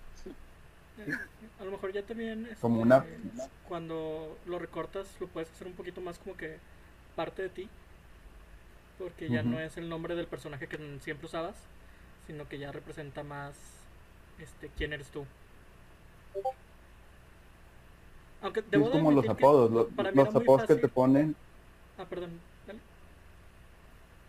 Eh, 0.99 1.07
A 1.59 1.65
lo 1.65 1.71
mejor 1.71 1.91
ya 1.91 2.01
también 2.03 2.45
este, 2.45 2.57
Como 2.61 2.81
una- 2.81 3.05
cuando 3.67 4.37
lo 4.45 4.59
recortas 4.59 5.07
lo 5.19 5.27
puedes 5.27 5.49
hacer 5.49 5.67
un 5.67 5.73
poquito 5.73 6.01
más 6.01 6.17
como 6.19 6.35
que 6.37 6.57
parte 7.15 7.43
de 7.43 7.49
ti. 7.49 7.69
Porque 8.99 9.29
ya 9.29 9.43
no 9.43 9.59
es 9.59 9.77
el 9.77 9.89
nombre 9.89 10.15
del 10.15 10.25
personaje 10.25 10.67
que 10.67 10.77
siempre 11.01 11.27
usabas, 11.27 11.55
sino 12.27 12.47
que 12.49 12.59
ya 12.59 12.71
representa 12.71 13.23
más 13.23 13.57
este 14.37 14.69
quién 14.69 14.93
eres 14.93 15.09
tú. 15.11 15.25
Aunque 18.41 18.61
Sí, 18.61 18.67
es 18.79 18.91
de 18.91 18.91
como 18.91 19.11
los 19.11 19.27
apodos, 19.29 19.71
lo- 19.71 19.89
para 19.95 20.11
mí 20.11 20.17
los 20.17 20.35
apodos 20.35 20.63
que 20.67 20.75
te 20.75 20.87
ponen, 20.89 21.35
Ah, 21.97 22.05
perdón. 22.07 22.41
dale. 22.65 22.81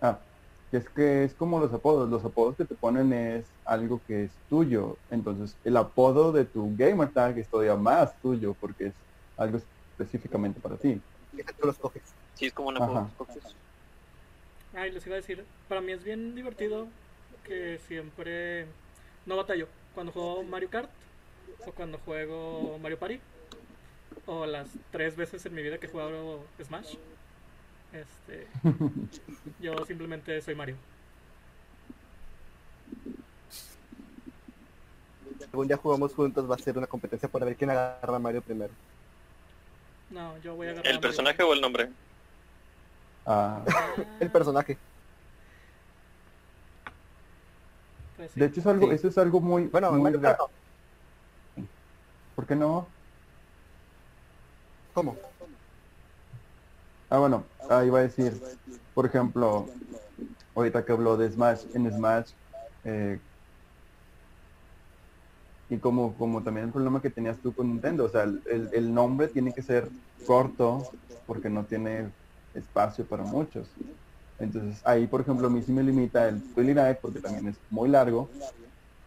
ah, 0.00 0.24
es 0.70 0.88
que 0.90 1.24
es 1.24 1.34
como 1.34 1.58
los 1.60 1.72
apodos, 1.72 2.08
los 2.10 2.24
apodos 2.24 2.56
que 2.56 2.64
te 2.66 2.74
ponen 2.76 3.12
es 3.12 3.54
algo 3.64 4.02
que 4.06 4.24
es 4.24 4.40
tuyo, 4.48 5.00
entonces 5.08 5.58
el 5.64 5.76
apodo 5.76 6.32
de 6.32 6.44
tu 6.46 6.74
gamer 6.76 7.12
tag 7.12 7.38
es 7.38 7.48
todavía 7.48 7.76
más 7.76 8.20
tuyo 8.20 8.54
porque 8.54 8.88
es 8.88 9.02
algo 9.36 9.58
específicamente 9.58 10.60
para 10.60 10.78
ti. 10.78 11.02
Tú 11.58 11.66
los 11.66 11.78
coges. 11.78 12.14
Sí, 12.34 12.46
es 12.46 12.52
como 12.52 12.68
una 12.68 12.80
Ajá. 12.80 13.10
Ay, 14.72 14.90
les 14.92 15.06
iba 15.06 15.14
a 15.16 15.20
decir, 15.22 15.46
para 15.66 15.80
mí 15.80 15.92
es 15.92 16.04
bien 16.04 16.34
divertido 16.34 16.92
que 17.48 17.80
siempre 17.88 18.66
no 19.26 19.36
batallo. 19.36 19.66
Cuando 19.94 20.12
juego 20.12 20.44
Mario 20.44 20.70
Kart 20.70 20.90
o 21.66 21.72
cuando 21.72 21.98
juego 21.98 22.78
Mario 22.80 22.98
Party 22.98 23.20
o 24.26 24.46
las 24.46 24.68
tres 24.92 25.16
veces 25.16 25.44
en 25.46 25.54
mi 25.54 25.62
vida 25.62 25.78
que 25.78 25.86
he 25.86 25.90
jugado 25.90 26.44
Smash. 26.62 26.94
Este, 27.92 28.46
yo 29.60 29.84
simplemente 29.86 30.40
soy 30.42 30.54
Mario. 30.54 30.76
Algún 35.50 35.66
día 35.66 35.78
jugamos 35.78 36.14
juntos, 36.14 36.48
va 36.48 36.54
a 36.54 36.58
ser 36.58 36.76
una 36.76 36.86
competencia 36.86 37.28
para 37.28 37.46
ver 37.46 37.56
quién 37.56 37.70
agarra 37.70 38.16
a 38.16 38.18
Mario 38.18 38.42
primero. 38.42 38.72
No, 40.10 40.36
yo 40.38 40.54
voy 40.54 40.68
a 40.68 40.70
agarrar. 40.70 40.86
a 40.86 40.90
¿El 40.90 41.00
Mario 41.00 41.00
personaje 41.00 41.42
o 41.42 41.52
el 41.54 41.60
nombre? 41.60 41.88
Ah, 43.24 43.62
Party. 43.66 44.02
El 44.20 44.30
personaje. 44.30 44.76
Pues 48.18 48.32
sí. 48.32 48.40
de 48.40 48.46
hecho 48.46 48.58
es 48.58 48.66
algo, 48.66 48.88
Sí. 48.88 48.94
eso 48.96 49.06
es 49.06 49.16
algo 49.16 49.40
muy, 49.40 49.68
Bueno, 49.68 49.92
muy 49.92 50.00
Mario 50.02 50.20
Kart 50.20 50.40
ra- 50.40 50.46
no. 51.56 51.68
¿Por 52.34 52.46
qué 52.48 52.56
no? 52.56 52.92
¿Cómo? 54.92 55.16
Ah, 57.08 57.20
bueno, 57.20 57.48
ahí 57.70 57.86
iba 57.86 58.00
a 58.00 58.02
decir, 58.02 58.42
por 58.92 59.06
ejemplo, 59.06 59.66
ahorita 60.52 60.84
que 60.84 60.90
habló 60.92 61.16
de 61.16 61.30
Smash, 61.30 61.64
en 61.74 61.92
Smash, 61.92 62.32
eh, 62.82 63.22
y 65.68 65.78
como, 65.78 66.18
como 66.18 66.42
también 66.42 66.66
el 66.66 66.72
problema 66.72 67.00
que 67.00 67.10
tenías 67.10 67.40
tú 67.40 67.54
con 67.54 67.68
Nintendo, 67.68 68.06
o 68.06 68.08
sea, 68.08 68.24
el- 68.24 68.42
el 68.72 68.92
nombre 68.92 69.28
tiene 69.28 69.52
que 69.54 69.62
ser 69.62 69.88
corto 70.26 70.90
porque 71.24 71.48
no 71.48 71.66
tiene 71.66 72.12
espacio 72.52 73.06
para 73.06 73.22
muchos. 73.22 73.76
Entonces, 74.38 74.80
ahí, 74.86 75.06
por 75.06 75.20
ejemplo, 75.20 75.46
a 75.48 75.50
mí 75.50 75.62
sí 75.62 75.72
me 75.72 75.82
limita 75.82 76.28
el 76.28 76.42
Twilly 76.54 76.74
Night 76.74 76.98
porque 77.02 77.20
también 77.20 77.48
es 77.48 77.58
muy 77.70 77.88
largo. 77.88 78.30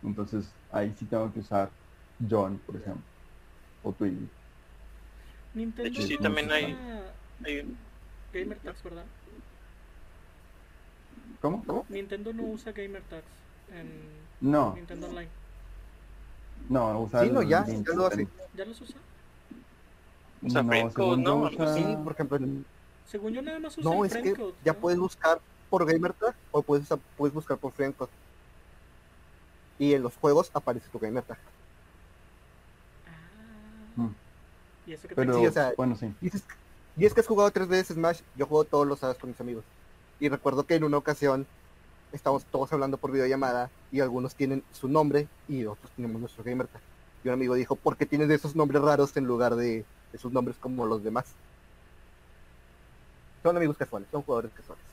Entonces, 0.04 0.54
ahí 0.72 0.94
sí 0.98 1.06
tengo 1.06 1.32
que 1.32 1.39
usar 1.39 1.72
John, 2.30 2.60
por 2.65 2.76
ejemplo, 2.76 3.04
o. 3.84 3.96
Nintendo 5.54 5.84
De 5.84 5.89
hecho, 5.89 6.02
sí, 6.02 6.15
no 6.15 6.24
también 6.24 6.48
usa 6.48 6.56
hay- 6.56 6.78
Hay- 7.46 7.78
Gamer 8.34 8.60
Tags, 8.60 8.84
¿verdad? 8.84 9.06
¿Cómo? 11.41 11.63
¿Cómo? 11.65 11.86
Nintendo 11.89 12.34
no 12.34 12.44
usa 12.44 12.72
Gamer 12.72 13.02
Tags 13.04 13.26
en 13.74 13.89
No, 14.39 14.74
Nintendo 14.76 15.08
Online. 15.08 15.30
no, 16.70 17.02
usar 17.02 17.26
Sí, 17.26 17.32
no, 17.32 17.41
ya, 17.41 17.65
ya 17.65 17.94
lo 17.96 18.06
hace. 18.08 18.28
¿Ya 18.54 18.65
los 18.65 18.82
usa? 18.82 19.00
Usa 20.41 20.62
yo 20.63 21.17
¿no? 21.17 21.41
usa- 21.44 21.76
Sí, 21.76 21.98
por 22.04 22.13
ejemplo, 22.13 22.38
en- 22.38 22.65
Según 23.08 23.34
yo 23.34 23.42
nada 23.42 23.60
más 23.60 23.78
usa 23.78 23.92
no, 23.92 24.06
el 24.06 24.12
es 24.12 24.18
que 24.18 24.54
ya 24.64 24.74
¿no? 24.74 24.80
puedes 24.80 25.00
buscar 25.00 25.40
por 25.70 25.86
Gamertag 25.86 26.36
o 26.52 26.62
puedes, 26.62 26.88
puedes 27.18 27.34
buscar 27.34 27.58
por 27.58 27.72
Friendcode. 27.72 28.12
Y 29.80 29.94
en 29.94 30.04
los 30.04 30.16
juegos 30.16 30.52
aparece 30.54 30.88
tu 30.90 31.00
Gamertag. 31.00 31.38
Ah. 33.08 34.02
Mm. 34.02 34.16
Y 34.88 34.94
eso 34.94 35.08
que 35.08 35.16
Pero, 35.16 35.40
Sí, 35.40 35.48
o 35.48 35.52
sea, 35.52 35.74
bueno, 35.76 35.96
sí. 35.96 36.14
Y 36.22 36.28
es, 36.28 36.44
y 36.98 37.06
es 37.06 37.14
que 37.14 37.22
has 37.22 37.28
jugado 37.28 37.50
tres 37.52 37.68
veces 37.68 37.96
Smash, 37.96 38.22
yo 38.36 38.46
juego 38.46 38.64
todos 38.64 38.88
los 38.88 39.00
sábados 39.00 39.20
con 39.20 39.30
mis 39.30 39.42
amigos. 39.42 39.64
Y 40.20 40.30
recuerdo 40.30 40.66
que 40.66 40.76
en 40.76 40.84
una 40.84 40.98
ocasión 40.98 41.48
estamos 42.14 42.46
todos 42.46 42.72
hablando 42.74 42.98
por 42.98 43.12
videollamada 43.12 43.70
y 43.92 44.02
algunos 44.02 44.36
tienen 44.36 44.64
su 44.72 44.88
nombre 44.88 45.28
y 45.48 45.66
otros 45.66 45.92
tenemos 45.96 46.20
nuestro 46.20 46.44
gamertag. 46.44 46.82
Y 47.24 47.28
un 47.28 47.34
amigo 47.34 47.56
dijo, 47.56 47.76
¿por 47.76 47.98
qué 47.98 48.06
tienes 48.06 48.30
esos 48.30 48.56
nombres 48.56 48.82
raros 48.82 49.16
en 49.16 49.26
lugar 49.26 49.56
de 49.56 49.86
esos 50.14 50.32
nombres 50.32 50.58
como 50.58 50.86
los 50.86 51.04
demás? 51.04 51.26
Son 53.43 53.58
amigos 53.58 53.77
casuales, 53.77 54.08
son 54.12 54.21
jugadores 54.21 54.51
casuales. 54.54 54.84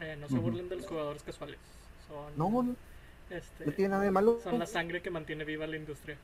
Eh, 0.00 0.16
no 0.20 0.28
se 0.28 0.36
burlen 0.36 0.68
de 0.68 0.76
los 0.76 0.86
jugadores 0.86 1.22
casuales. 1.22 1.58
Son, 2.08 2.36
No, 2.36 2.62
no, 2.62 2.76
este, 3.30 3.66
no 3.66 3.72
tiene 3.72 3.90
nada 3.90 4.02
de 4.04 4.10
malo. 4.10 4.40
son 4.42 4.58
la 4.58 4.66
sangre 4.66 5.02
que 5.02 5.10
mantiene 5.10 5.44
viva 5.44 5.66
la 5.66 5.76
industria. 5.76 6.16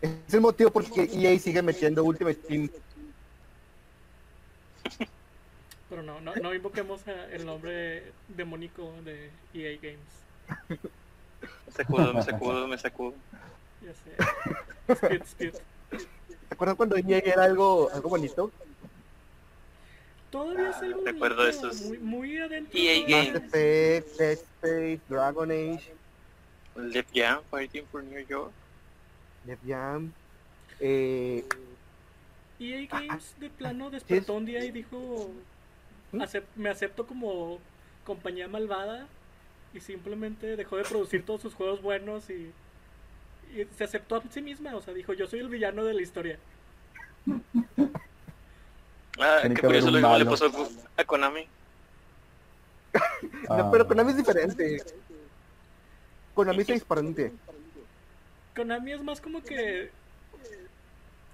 Es 0.00 0.34
el 0.34 0.40
motivo 0.40 0.70
por 0.70 0.84
el 0.84 0.90
que 0.90 1.02
EA 1.12 1.38
sigue 1.38 1.62
metiendo 1.62 2.04
Ultimate 2.04 2.36
Team. 2.36 2.70
Pero 5.88 6.02
no, 6.02 6.20
no, 6.20 6.34
no 6.34 6.54
invoquemos 6.54 7.02
el 7.06 7.46
nombre 7.46 8.12
demónico 8.28 8.92
de 9.04 9.30
EA 9.54 9.78
Games. 9.80 10.80
Me 11.66 11.72
sacudo, 11.72 12.12
me 12.14 12.22
sacudo, 12.22 12.68
me 12.68 12.78
sacudo. 12.78 13.14
Ya 13.82 13.92
sé. 13.94 14.94
Spit, 14.94 15.26
spit. 15.26 15.54
¿Te 16.48 16.54
acuerdas 16.54 16.76
cuando 16.76 16.96
EA 16.96 17.18
era 17.18 17.44
algo, 17.44 17.90
algo 17.92 18.08
bonito? 18.08 18.50
Todavía 20.30 20.70
es 20.70 20.76
algo 20.76 21.02
recuerdo 21.04 21.44
bonito, 21.44 21.68
esos 21.68 21.82
muy, 21.82 21.98
muy 21.98 22.38
adentro. 22.38 22.78
EA 22.78 22.92
de- 22.94 23.00
Mass 23.00 23.08
Games. 23.08 23.34
Effect, 23.54 24.18
Dead 24.18 24.32
Space, 24.32 25.00
Dragon 25.08 25.50
Age, 25.50 25.92
Left 26.76 27.10
Jam 27.14 27.40
Fighting 27.50 27.86
for 27.90 28.02
New 28.02 28.26
York. 28.26 28.52
Def 29.44 29.58
Jam. 29.66 30.12
Eh, 30.80 31.44
EA 32.58 32.86
Games 32.90 33.34
de 33.38 33.50
plano 33.50 33.90
despertó 33.90 34.34
un 34.34 34.44
día 34.46 34.64
y 34.64 34.70
dijo, 34.70 35.30
¿Mm? 36.12 36.20
"Acep- 36.20 36.44
me 36.56 36.68
acepto 36.68 37.06
como 37.06 37.58
compañía 38.04 38.48
malvada 38.48 39.06
y 39.72 39.80
simplemente 39.80 40.56
dejó 40.56 40.76
de 40.76 40.84
producir 40.84 41.24
todos 41.24 41.42
sus 41.42 41.54
juegos 41.54 41.80
buenos 41.82 42.28
y, 42.30 42.52
y 43.54 43.66
se 43.76 43.84
aceptó 43.84 44.16
a 44.16 44.22
sí 44.30 44.40
misma, 44.42 44.74
o 44.74 44.80
sea, 44.82 44.92
dijo, 44.94 45.12
yo 45.12 45.26
soy 45.26 45.40
el 45.40 45.48
villano 45.48 45.84
de 45.84 45.94
la 45.94 46.02
historia. 46.02 46.38
Ah, 49.18 49.38
Tiene 49.40 49.54
qué 49.54 49.60
que 49.60 49.66
curioso 49.66 49.86
lo 49.90 49.92
mismo 49.98 50.18
le 50.18 50.24
pasó 50.26 50.50
a 50.96 51.04
Konami. 51.04 51.46
No, 53.48 53.54
Ah, 53.54 53.68
pero 53.70 53.86
Konami 53.86 54.10
es 54.10 54.16
diferente. 54.16 54.82
Konami 56.34 56.60
es 56.62 56.66
disparante. 56.66 57.32
Konami 58.56 58.92
es 58.92 59.02
más 59.02 59.20
como 59.20 59.42
que 59.42 59.90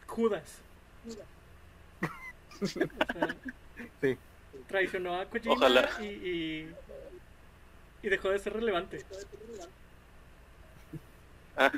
Judas. 0.06 0.59
O 1.06 2.66
sea, 2.66 2.85
Sí. 4.02 4.16
traicionó 4.68 5.18
a 5.18 5.24
Kojima 5.26 5.54
Ojalá. 5.54 5.88
Y, 6.00 6.04
y, 6.04 6.74
y 8.02 8.09
dejó 8.09 8.28
de 8.30 8.38
ser 8.38 8.52
relevante. 8.52 9.04
Ah. 11.56 11.72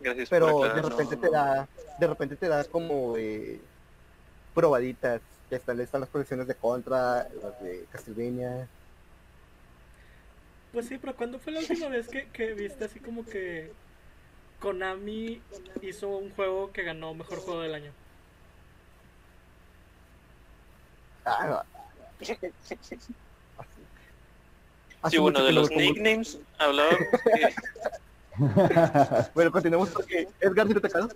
Gracias 0.00 0.30
Pero 0.30 0.46
por 0.58 0.74
de 0.74 0.82
repente 0.82 1.16
no- 1.16 1.20
te 1.20 1.30
da, 1.30 1.68
de 1.98 2.06
repente 2.06 2.36
te 2.36 2.48
da 2.48 2.64
como 2.64 3.16
eh, 3.16 3.68
probaditas. 4.54 5.22
Ya 5.50 5.58
están, 5.58 5.80
están 5.80 6.00
las 6.02 6.10
colecciones 6.10 6.46
de 6.48 6.56
Contra, 6.56 7.28
las 7.30 7.60
de 7.60 7.88
Castlevania. 7.88 8.70
Pues 10.70 10.86
sí, 10.86 10.98
pero 10.98 11.16
¿cuándo 11.16 11.38
fue 11.40 11.52
la 11.52 11.60
última 11.60 11.88
vez 11.88 12.08
que, 12.08 12.30
que 12.30 12.54
viste 12.54 12.84
así 12.84 13.00
como 13.00 13.28
que 13.28 13.76
Konami 14.58 15.46
hizo 15.80 16.10
un 16.18 16.30
juego 16.34 16.72
que 16.72 16.84
ganó 16.84 17.14
mejor 17.14 17.42
juego 17.42 17.62
del 17.62 17.74
año? 17.74 17.96
Ah, 21.24 21.64
Sí, 25.10 25.18
bueno, 25.18 25.42
de 25.44 25.52
los 25.52 25.70
nicknames 25.70 26.38
hablábamos 26.58 27.22
que 27.32 27.54
Bueno, 29.34 29.52
continuemos 29.52 29.90
porque 29.90 30.28
Edgar 30.40 30.66
¿sí 30.66 30.74
te 30.74 30.78
atacado. 30.78 31.08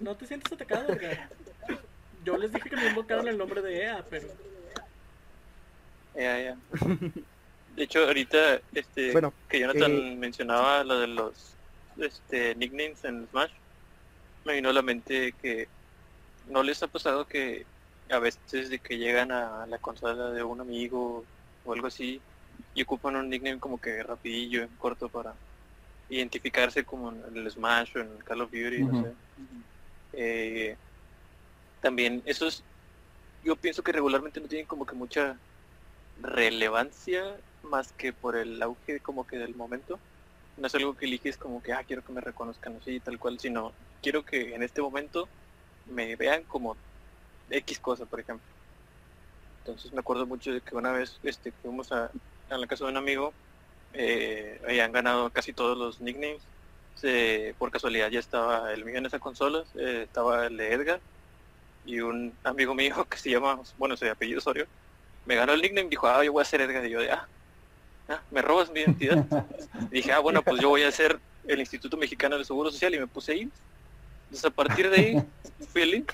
No 0.00 0.14
te 0.16 0.26
sientes 0.26 0.52
atacado, 0.52 0.92
Edgar. 0.92 1.28
Yo 2.24 2.36
les 2.36 2.52
dije 2.52 2.68
que 2.68 2.76
no 2.76 2.88
invocaron 2.88 3.28
el 3.28 3.38
nombre 3.38 3.62
de 3.62 3.84
EA, 3.84 4.04
pero 4.08 4.28
Ya, 6.14 6.40
ya. 6.40 6.56
De 7.76 7.82
hecho, 7.82 8.04
ahorita 8.04 8.60
este, 8.72 9.12
Bueno, 9.12 9.32
que 9.48 9.60
Jonathan 9.60 9.92
eh, 9.92 10.16
mencionaba 10.16 10.82
lo 10.82 10.98
de 10.98 11.06
los 11.08 11.54
este, 11.98 12.54
nicknames 12.54 13.04
en 13.04 13.28
Smash, 13.28 13.52
me 14.44 14.54
vino 14.54 14.70
a 14.70 14.72
la 14.72 14.82
mente 14.82 15.34
que 15.42 15.68
no 16.48 16.62
les 16.62 16.82
ha 16.82 16.86
pasado 16.86 17.26
que 17.26 17.66
a 18.10 18.18
veces 18.18 18.70
de 18.70 18.78
que 18.78 18.96
llegan 18.98 19.30
a 19.32 19.66
la 19.66 19.78
consola 19.78 20.30
de 20.30 20.42
un 20.42 20.60
amigo 20.60 21.24
o 21.64 21.72
algo 21.72 21.88
así 21.88 22.20
y 22.74 22.82
ocupan 22.82 23.16
un 23.16 23.28
nickname 23.28 23.58
como 23.58 23.80
que 23.80 24.02
rapidillo, 24.02 24.62
en 24.62 24.68
corto 24.78 25.08
para 25.08 25.34
identificarse 26.08 26.84
como 26.84 27.10
en 27.12 27.36
el 27.36 27.50
Smash 27.50 27.96
o 27.96 28.00
en 28.00 28.12
el 28.12 28.24
Call 28.24 28.42
of 28.42 28.50
Duty, 28.50 28.84
no 28.84 28.94
Ujú. 28.94 29.06
sé. 29.06 29.16
Eh, 30.12 30.76
también 31.80 32.22
esos 32.26 32.64
yo 33.42 33.56
pienso 33.56 33.82
que 33.82 33.92
regularmente 33.92 34.40
no 34.40 34.48
tienen 34.48 34.66
como 34.66 34.86
que 34.86 34.94
mucha 34.94 35.40
relevancia 36.16 37.40
más 37.62 37.92
que 37.92 38.12
por 38.12 38.36
el 38.36 38.60
auge 38.62 39.00
como 39.00 39.26
que 39.26 39.38
del 39.38 39.54
momento. 39.54 40.00
No 40.56 40.66
es 40.66 40.74
algo 40.74 40.96
que 40.96 41.06
eliges 41.06 41.36
como 41.36 41.62
que, 41.62 41.72
ah, 41.72 41.84
quiero 41.84 42.02
que 42.02 42.12
me 42.12 42.20
reconozcan 42.20 42.76
así, 42.76 43.00
tal 43.00 43.18
cual, 43.18 43.38
sino 43.38 43.74
quiero 44.00 44.24
que 44.24 44.54
en 44.54 44.62
este 44.62 44.80
momento 44.82 45.28
me 45.84 46.16
vean 46.16 46.44
como 46.44 46.78
X 47.50 47.78
cosa, 47.78 48.06
por 48.06 48.20
ejemplo. 48.20 48.48
Entonces 49.58 49.92
me 49.92 50.00
acuerdo 50.00 50.26
mucho 50.26 50.52
de 50.52 50.62
que 50.62 50.74
una 50.76 50.92
vez 50.92 51.18
este, 51.22 51.52
fuimos 51.52 51.92
a, 51.92 52.10
a 52.48 52.58
la 52.58 52.66
casa 52.66 52.84
de 52.84 52.90
un 52.90 52.96
amigo, 52.96 53.34
eh, 53.98 54.60
habían 54.64 54.92
ganado 54.92 55.30
casi 55.30 55.52
todos 55.52 55.76
los 55.76 56.00
nicknames. 56.00 56.42
Por 57.58 57.70
casualidad 57.70 58.10
ya 58.10 58.18
estaba 58.18 58.72
el 58.72 58.84
mío 58.84 58.96
en 58.96 59.06
esa 59.06 59.18
consola, 59.18 59.64
eh, 59.76 60.02
estaba 60.04 60.46
el 60.46 60.56
de 60.56 60.72
Edgar 60.72 61.00
y 61.84 62.00
un 62.00 62.32
amigo 62.42 62.74
mío 62.74 63.06
que 63.10 63.16
se 63.16 63.30
llama, 63.30 63.60
bueno, 63.78 63.96
se 63.96 64.10
apellido 64.10 64.38
Osorio, 64.38 64.66
me 65.24 65.36
ganó 65.36 65.52
el 65.52 65.62
nickname 65.62 65.86
y 65.86 65.90
dijo, 65.90 66.08
ah, 66.08 66.24
yo 66.24 66.32
voy 66.32 66.42
a 66.42 66.44
ser 66.44 66.60
Edgar. 66.60 66.84
Y 66.84 66.90
yo 66.90 67.00
de, 67.00 67.10
ah, 67.10 67.26
ah, 68.08 68.20
me 68.30 68.42
robas 68.42 68.70
mi 68.70 68.80
identidad. 68.80 69.24
Y 69.90 69.94
dije, 69.96 70.12
ah, 70.12 70.18
bueno, 70.18 70.42
pues 70.42 70.60
yo 70.60 70.68
voy 70.68 70.82
a 70.82 70.92
ser 70.92 71.18
el 71.46 71.60
Instituto 71.60 71.96
Mexicano 71.96 72.36
del 72.36 72.44
Seguro 72.44 72.70
Social 72.70 72.94
y 72.94 72.98
me 72.98 73.06
puse 73.06 73.32
ahí. 73.32 73.50
Entonces 74.24 74.44
a 74.44 74.50
partir 74.50 74.90
de 74.90 74.96
ahí 74.96 75.24
fui 75.72 75.82
el 75.82 75.90
link. 75.92 76.12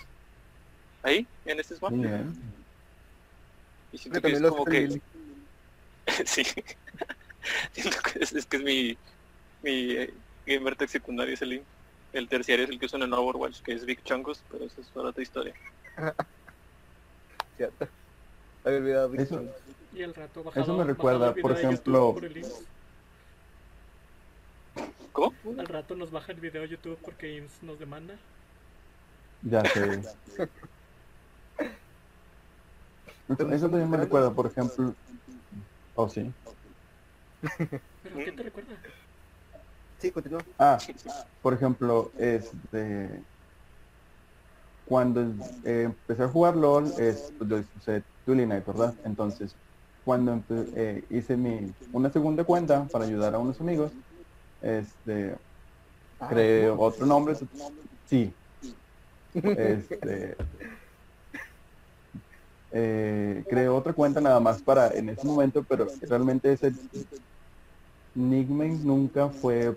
Ahí, 1.03 1.27
en 1.47 1.59
este 1.59 1.75
smart. 1.75 1.95
Y 3.93 3.99
siento 3.99 4.21
que 4.21 4.29
es 4.29 4.41
como 4.41 4.65
que... 4.65 5.01
sí. 6.25 6.45
siento 7.73 7.97
que 8.01 8.19
es, 8.23 8.33
es 8.33 8.47
que 8.47 8.57
es 8.59 8.63
mi, 8.63 8.97
mi 9.63 9.91
eh, 9.93 10.15
gamer 10.47 10.77
tag 10.77 10.89
secundario 10.89 11.35
es 11.35 11.43
el 11.43 11.51
link. 11.51 11.63
El 12.13 12.29
terciario 12.29 12.65
es 12.65 12.71
el 12.71 12.79
que 12.79 12.87
usan 12.87 13.03
en 13.03 13.13
Overwatch, 13.13 13.61
que 13.63 13.73
es 13.73 13.85
Big 13.87 14.03
Chungos, 14.05 14.43
pero 14.51 14.65
eso 14.67 14.81
es 14.81 14.89
para 14.89 15.09
otra 15.09 15.23
historia. 15.23 15.55
Cierto. 17.57 17.89
Había 18.65 18.79
olvidado 18.79 19.09
Big 19.11 19.21
Eso- 19.23 19.45
y 19.95 20.03
al 20.03 20.15
rato 20.15 20.43
bajado, 20.43 20.65
Eso 20.65 20.77
me 20.77 20.85
recuerda, 20.85 21.33
el 21.35 21.41
por 21.43 21.53
ejemplo- 21.53 22.15
por 22.15 22.25
el. 22.25 22.47
¿Cómo? 25.13 25.35
Al 25.59 25.67
rato 25.67 25.95
nos 25.95 26.11
baja 26.11 26.33
el 26.33 26.41
video 26.41 26.63
de 26.63 26.69
YouTube 26.69 26.99
porque 27.03 27.37
IMSS 27.37 27.63
nos 27.63 27.79
demanda. 27.79 28.15
Ya 29.43 29.63
sé. 29.67 30.01
Eso, 33.29 33.49
eso 33.53 33.69
también 33.69 33.91
me 33.91 33.99
recuerda, 33.99 34.31
por 34.31 34.47
ejemplo. 34.47 34.95
Oh, 35.95 36.09
sí. 36.09 36.33
¿Pero 38.03 38.17
qué 38.17 38.33
te 38.33 38.43
recuerda? 38.43 38.81
Sí, 39.99 40.11
continúa. 40.11 40.41
Ah, 40.59 40.79
por 41.41 41.55
ejemplo, 41.55 42.13
este. 42.19 43.25
Cuando 44.85 45.21
eh, 45.65 45.83
empecé 45.85 46.25
a 46.25 46.29
jugar 46.29 46.57
LOL, 46.57 46.93
es, 46.99 47.33
yo 47.41 47.61
usé 47.77 48.05
Dueling 48.27 48.49
Night, 48.49 48.67
¿verdad? 48.67 48.95
Entonces, 49.05 49.57
cuando 50.03 50.45
eh, 50.75 51.07
hice 51.09 51.37
mi 51.37 51.73
una 51.93 52.11
segunda 52.11 52.43
cuenta 52.45 52.87
para 52.89 53.05
ayudar 53.05 53.35
a 53.35 53.39
unos 53.39 53.61
amigos, 53.61 53.93
este, 54.61 55.37
Ah, 56.23 56.29
creé 56.29 56.71
otro 56.71 57.05
nombre. 57.05 57.35
Sí. 58.05 58.37
Este. 59.33 60.37
eh, 62.71 63.45
creé 63.49 63.69
otra 63.69 63.93
cuenta 63.93 64.21
nada 64.21 64.39
más 64.39 64.63
para 64.63 64.91
en 64.91 65.09
ese 65.09 65.27
momento, 65.27 65.65
pero 65.65 65.89
realmente 66.03 66.53
ese 66.53 66.73
nickname 68.15 68.79
nunca 68.83 69.29
fue 69.29 69.77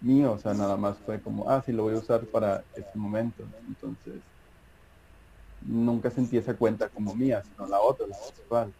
mío, 0.00 0.32
o 0.32 0.38
sea, 0.38 0.54
nada 0.54 0.76
más 0.76 0.96
fue 0.98 1.20
como, 1.20 1.48
ah, 1.48 1.62
sí, 1.64 1.72
lo 1.72 1.84
voy 1.84 1.94
a 1.94 1.98
usar 1.98 2.24
para 2.26 2.64
ese 2.74 2.90
momento. 2.94 3.44
Entonces, 3.68 4.14
nunca 5.66 6.10
sentí 6.10 6.36
esa 6.36 6.54
cuenta 6.54 6.88
como 6.88 7.14
mía, 7.14 7.42
sino 7.44 7.68
la 7.68 7.80
otra, 7.80 8.06
la 8.06 8.16
principal, 8.16 8.72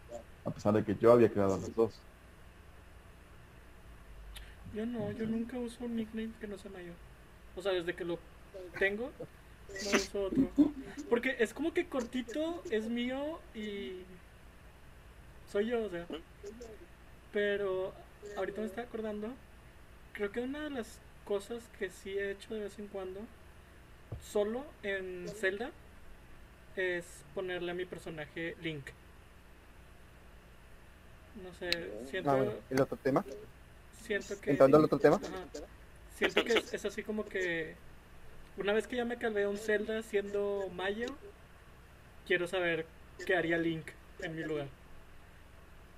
a 0.44 0.50
pesar 0.50 0.74
de 0.74 0.84
que 0.84 0.96
yo 0.96 1.12
había 1.12 1.30
creado 1.30 1.56
las 1.56 1.74
dos. 1.74 2.00
Yo 4.74 4.86
no, 4.86 5.10
yo 5.12 5.26
nunca 5.26 5.58
uso 5.58 5.84
un 5.84 5.96
nickname 5.96 6.30
que 6.40 6.46
no 6.46 6.56
sea 6.56 6.70
mayor. 6.70 6.94
O 7.56 7.62
sea, 7.62 7.72
desde 7.72 7.94
que 7.94 8.04
lo 8.04 8.18
tengo, 8.78 9.10
no 9.84 9.90
uso 9.90 10.24
otro. 10.24 10.48
Porque 11.08 11.36
es 11.38 11.52
como 11.52 11.74
que 11.74 11.86
cortito 11.86 12.62
es 12.70 12.88
mío 12.88 13.40
y 13.54 13.94
soy 15.50 15.66
yo, 15.66 15.84
o 15.84 15.90
sea. 15.90 16.06
Pero 17.32 17.92
ahorita 18.36 18.60
me 18.60 18.66
está 18.66 18.82
acordando, 18.82 19.28
creo 20.12 20.32
que 20.32 20.40
una 20.40 20.60
de 20.64 20.70
las 20.70 20.98
cosas 21.24 21.62
que 21.78 21.90
sí 21.90 22.10
he 22.18 22.32
hecho 22.32 22.54
de 22.54 22.60
vez 22.60 22.78
en 22.78 22.88
cuando, 22.88 23.20
solo 24.20 24.64
en 24.82 25.28
Zelda, 25.28 25.70
es 26.76 27.04
ponerle 27.34 27.70
a 27.70 27.74
mi 27.74 27.84
personaje 27.84 28.56
Link. 28.62 28.86
No 31.42 31.54
sé, 31.54 31.70
siento, 32.10 32.30
Ah, 32.30 32.36
bueno, 32.36 32.52
el 32.68 32.80
otro 32.80 32.96
tema. 32.96 33.24
siento 34.02 34.40
que... 34.40 34.50
Entrando 34.50 34.76
al 34.78 34.84
otro 34.84 34.98
tema. 34.98 35.16
Ajá. 35.16 35.64
Siento 36.16 36.44
que 36.44 36.54
es, 36.54 36.74
es 36.74 36.84
así 36.84 37.02
como 37.02 37.24
que 37.24 37.76
una 38.56 38.72
vez 38.72 38.86
que 38.86 38.96
ya 38.96 39.04
me 39.04 39.16
calvé 39.16 39.46
un 39.46 39.56
Zelda 39.56 40.02
siendo 40.02 40.68
Mayo, 40.74 41.06
quiero 42.26 42.46
saber 42.46 42.84
qué 43.24 43.36
haría 43.36 43.56
Link 43.56 43.86
en 44.20 44.34
mi 44.36 44.42
lugar. 44.42 44.66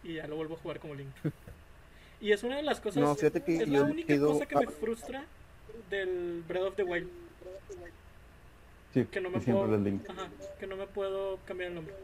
Y 0.05 0.15
ya 0.15 0.27
lo 0.27 0.37
vuelvo 0.37 0.55
a 0.55 0.59
jugar 0.59 0.81
como 0.81 0.95
Link. 0.95 1.11
Y 2.21 2.33
es 2.33 2.43
una 2.43 2.57
de 2.57 2.63
las 2.63 2.81
cosas, 2.81 3.03
No, 3.03 3.15
fíjate 3.15 3.43
que 3.43 3.57
es 3.57 3.69
yo 3.69 3.81
la 3.85 3.91
única 3.91 4.07
quedo- 4.15 4.33
cosa 4.33 4.47
que 4.47 4.57
me 4.57 4.67
frustra 4.69 5.25
del 5.91 6.43
Breath 6.47 6.65
of 6.69 6.77
the 6.77 6.85
Wild, 6.85 7.09
Sí, 8.95 9.05
que 9.07 9.21
no 9.21 9.31
me 9.31 9.41
puedo, 9.41 9.75
el 9.75 9.83
link. 9.85 10.09
ajá, 10.11 10.29
que 10.61 10.67
no 10.67 10.77
me 10.77 10.87
puedo 10.87 11.39
cambiar 11.47 11.71
el 11.71 11.75
nombre. 11.77 11.95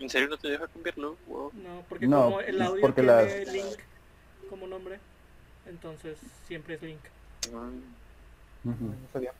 ¿En 0.00 0.10
serio 0.10 0.28
no 0.28 0.36
te 0.36 0.48
deja 0.48 0.68
cambiarlo? 0.68 1.16
Wow. 1.26 1.50
No, 1.54 1.82
porque 1.88 2.06
No, 2.06 2.24
como 2.24 2.40
el 2.42 2.56
es 2.56 2.60
audio 2.68 2.80
porque 2.82 3.02
tiene 3.02 3.44
las- 3.44 3.52
Link 3.52 3.78
como 4.50 4.66
nombre, 4.66 4.98
entonces 5.66 6.18
siempre 6.46 6.74
es 6.74 6.82
Link. 6.82 7.00
Mm, 7.50 8.68
Ujú. 8.70 8.84
No 8.84 8.94
sabía. 9.12 9.32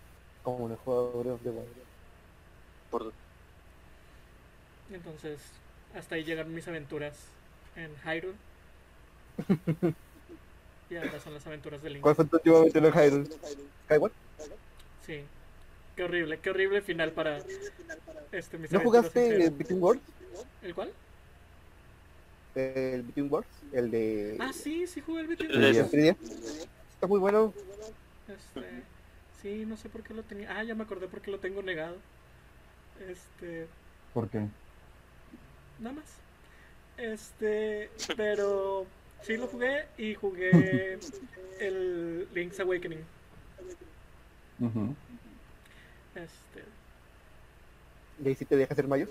Como 0.43 0.65
un 0.65 0.77
jugador 0.77 1.39
de 1.41 1.51
Wild. 1.51 1.67
por- 2.91 3.13
Entonces, 4.93 5.41
hasta 5.95 6.15
ahí 6.15 6.25
llegaron 6.25 6.55
mis 6.55 6.67
aventuras 6.69 7.15
en 7.77 7.91
Hyrule. 8.05 8.37
Y 10.91 10.97
ahora 10.97 11.19
son 11.21 11.33
las 11.33 11.47
aventuras 11.47 11.83
de 11.83 11.89
Link. 11.89 12.03
¿Cuál 12.03 12.15
fue 12.15 12.27
tu 12.27 12.37
última 12.37 12.59
aventura 12.59 12.89
en 12.89 12.93
Hyrule? 12.93 13.31
¿Skyward? 13.87 14.13
Sí. 15.07 15.25
Qué 15.97 16.05
horrible, 16.05 16.39
qué 16.39 16.51
horrible 16.51 16.83
final 16.83 17.13
para 17.13 17.39
este 18.31 18.59
mis 18.59 18.71
¿No 18.71 18.81
jugaste 18.81 19.47
en 19.47 19.57
Between 19.57 19.83
Worlds? 19.83 20.03
¿El 20.63 20.75
cuál? 20.75 20.93
El 22.55 23.03
Between 23.05 23.33
Worlds, 23.33 23.49
el 23.73 23.91
de... 23.91 24.37
Ah, 24.39 24.53
sí, 24.53 24.87
sí 24.87 25.01
jugué 25.01 25.23
el 25.23 25.29
Between 25.29 25.51
El 25.51 25.77
Worlds. 25.77 26.19
Está 26.95 27.07
muy 27.07 27.19
bueno. 27.19 27.55
Este, 28.29 28.83
sí, 29.41 29.65
no 29.67 29.79
sé 29.79 29.89
por 29.89 30.03
qué 30.03 30.13
lo 30.13 30.23
tenía. 30.23 30.55
Ah, 30.59 30.63
ya 30.63 30.75
me 30.75 30.85
acordé 30.85 31.09
por 31.09 31.23
qué 31.23 31.31
lo 31.31 31.39
tengo 31.39 31.63
negado. 31.63 31.97
Este, 33.09 33.67
¿Por 34.13 34.29
qué? 34.29 34.47
Nada 35.83 35.97
más. 35.97 36.05
Este, 36.97 37.91
pero 38.17 38.87
sí 39.23 39.37
lo 39.37 39.47
jugué 39.49 39.87
y 39.99 40.15
jugué 40.15 40.99
el 41.61 42.29
Link's 42.35 42.61
Awakening. 42.61 43.05
Ujú. 44.61 44.95
Este, 46.15 46.65
Y 48.23 48.29
ahí 48.29 48.35
sí 48.35 48.45
te 48.45 48.57
deja 48.57 48.73
hacer 48.75 48.87
mayo. 48.87 49.07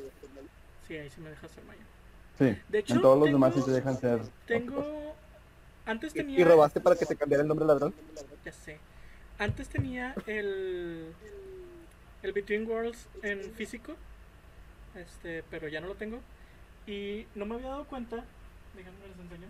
sí, 0.88 0.95
ahí 0.97 1.09
sí 1.09 1.19
me 1.22 1.30
deja 1.30 1.45
hacer 1.45 1.63
mayo. 1.65 1.82
Sí. 2.38 2.57
De 2.69 2.80
hecho, 2.80 2.95
en 2.95 3.01
todos 3.01 3.17
los 3.17 3.26
tengo- 3.28 3.38
demás 3.38 3.53
sí 3.55 3.61
te 3.65 3.72
dejan 3.72 3.99
ser. 3.99 4.22
Tengo. 4.47 5.15
Antes 5.86 6.13
tenía. 6.13 6.39
y 6.39 6.43
robaste 6.43 6.80
para 6.80 6.95
que 6.95 7.05
te 7.05 7.15
cambiara 7.15 7.41
el 7.41 7.47
nombre 7.47 7.65
ladrón. 7.65 7.93
Ya 8.45 8.51
sé. 8.51 8.78
Antes 9.38 9.67
tenía 9.67 10.15
el. 10.28 11.11
El 12.24 12.34
Between 12.34 12.67
Worlds 12.69 13.07
en 13.24 13.51
físico. 13.53 13.95
Este, 14.95 15.43
pero 15.49 15.67
ya 15.67 15.82
no 15.82 15.88
lo 15.88 15.95
tengo. 15.95 16.19
Y 16.88 17.27
no 17.36 17.45
me 17.45 17.55
había 17.55 17.69
dado 17.69 17.86
cuenta. 17.86 18.23
Déjenme 18.75 19.07
les 19.07 19.19
enseño. 19.19 19.47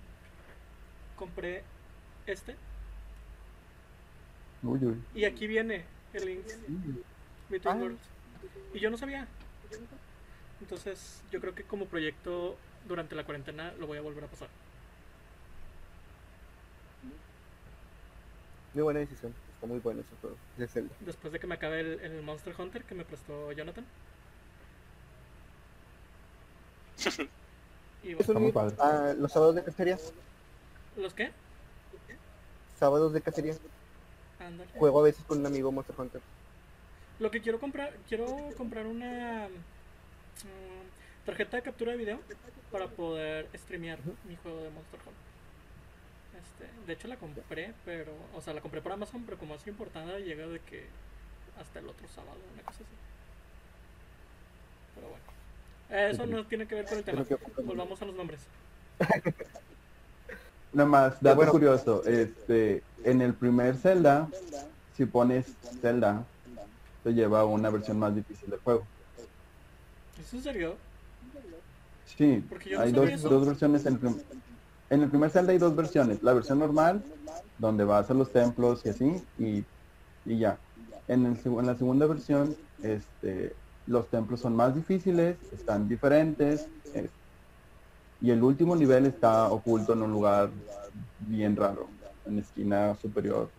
Compré 1.15 1.63
este. 2.25 2.55
Uy, 4.63 4.79
uy. 4.83 5.01
Y 5.15 5.25
aquí 5.25 5.47
viene 5.47 5.85
el 6.13 6.25
Link's 6.25 6.57
Between 7.49 7.97
Ah. 7.97 8.11
Y 8.73 8.79
yo 8.79 8.89
no 8.89 8.97
sabía. 8.97 9.27
Entonces, 10.59 11.23
yo 11.31 11.39
creo 11.39 11.55
que 11.55 11.63
como 11.63 11.85
proyecto 11.85 12.57
durante 12.87 13.15
la 13.15 13.23
cuarentena 13.23 13.73
lo 13.79 13.87
voy 13.87 13.97
a 13.97 14.01
volver 14.01 14.23
a 14.23 14.27
pasar. 14.27 14.49
Muy 18.73 18.83
buena 18.83 18.99
decisión. 19.01 19.33
Está 19.55 19.67
muy 19.67 19.79
bueno 19.79 20.01
ese 20.01 20.15
juego. 20.21 20.37
Después 21.01 21.33
de 21.33 21.39
que 21.39 21.47
me 21.47 21.55
acabe 21.55 21.81
el, 21.81 21.99
el 21.99 22.21
Monster 22.23 22.55
Hunter 22.57 22.83
que 22.83 22.95
me 22.95 23.05
prestó 23.05 23.51
Jonathan. 23.51 23.85
Y 28.03 28.15
bueno, 28.15 28.39
muy 28.39 28.51
padre. 28.51 28.75
ah, 28.79 29.13
los 29.15 29.31
sábados 29.31 29.53
de 29.53 29.63
cacería. 29.63 29.95
¿Los 30.97 31.13
qué? 31.13 31.31
Sábados 32.79 33.13
de 33.13 33.21
cacería. 33.21 33.53
Juego 34.75 34.99
a 35.01 35.03
veces 35.03 35.23
con 35.25 35.39
un 35.39 35.45
amigo 35.45 35.71
Monster 35.71 35.95
Hunter. 35.99 36.21
Lo 37.19 37.29
que 37.29 37.41
quiero 37.41 37.59
comprar, 37.59 37.93
quiero 38.09 38.25
comprar 38.57 38.87
una 38.87 39.47
mm, 39.49 41.25
tarjeta 41.27 41.57
de 41.57 41.63
captura 41.63 41.91
de 41.91 41.99
video 41.99 42.19
para 42.71 42.87
poder 42.87 43.47
streamear 43.55 43.99
mi 44.27 44.35
juego 44.37 44.63
de 44.63 44.71
Monster 44.71 44.99
Hunter. 44.99 45.31
Este, 46.41 46.87
de 46.87 46.93
hecho 46.93 47.07
la 47.07 47.17
compré, 47.17 47.75
pero, 47.85 48.13
o 48.33 48.41
sea, 48.41 48.53
la 48.55 48.61
compré 48.61 48.81
por 48.81 48.93
Amazon, 48.93 49.23
pero 49.25 49.37
como 49.37 49.53
es 49.53 49.67
importada 49.67 50.17
llega 50.17 50.47
de 50.47 50.59
que 50.61 50.87
hasta 51.59 51.79
el 51.79 51.87
otro 51.87 52.07
sábado, 52.07 52.39
una 52.51 52.63
cosa 52.63 52.83
así. 52.83 52.93
Pero 54.95 55.09
bueno, 55.09 55.23
eso 55.91 56.25
no 56.25 56.45
tiene 56.45 56.65
que 56.67 56.75
ver 56.75 56.85
con 56.85 56.97
el 56.97 57.03
tema. 57.03 57.25
Volvamos 57.63 58.01
a 58.01 58.05
los 58.05 58.15
nombres. 58.15 58.39
Nada 60.73 60.87
más, 60.89 61.21
dato 61.21 61.35
bueno. 61.35 61.51
curioso. 61.51 62.03
Este, 62.05 62.81
en 63.03 63.21
el 63.21 63.33
primer 63.33 63.75
Zelda, 63.75 64.29
si 64.95 65.05
pones 65.05 65.45
Zelda, 65.81 66.23
te 67.03 67.13
lleva 67.13 67.41
a 67.41 67.45
una 67.45 67.69
versión 67.69 67.99
más 67.99 68.15
difícil 68.15 68.49
del 68.49 68.59
juego. 68.59 68.87
¿Es 70.19 70.33
en 70.33 70.43
serio? 70.43 70.75
Sí, 72.05 72.43
Porque 72.47 72.69
yo 72.69 72.77
no 72.77 72.83
hay 72.83 72.91
dos, 72.91 73.21
dos 73.21 73.45
versiones. 73.47 73.85
En 73.85 73.97
prim- 73.97 74.19
en 74.89 75.01
el 75.01 75.09
primer 75.09 75.29
Zelda 75.29 75.51
hay 75.51 75.57
dos 75.57 75.75
versiones. 75.75 76.21
La 76.23 76.33
versión 76.33 76.59
normal, 76.59 77.03
donde 77.57 77.83
vas 77.83 78.09
a 78.09 78.13
los 78.13 78.31
templos 78.31 78.85
y 78.85 78.89
así, 78.89 79.21
y, 79.39 79.63
y 80.25 80.39
ya. 80.39 80.57
En, 81.07 81.25
el, 81.25 81.37
en 81.43 81.65
la 81.65 81.75
segunda 81.75 82.05
versión, 82.05 82.55
este, 82.83 83.53
los 83.87 84.07
templos 84.09 84.39
son 84.39 84.55
más 84.55 84.75
difíciles, 84.75 85.37
están 85.51 85.87
diferentes, 85.89 86.67
es- 86.93 87.09
y 88.21 88.29
el 88.31 88.41
último 88.43 88.75
nivel 88.75 89.05
está 89.07 89.49
oculto 89.51 89.93
en 89.93 90.03
un 90.03 90.11
lugar 90.11 90.49
bien 91.19 91.55
raro, 91.55 91.87
en 92.25 92.35
la 92.37 92.41
esquina 92.41 92.95
superior, 92.95 93.49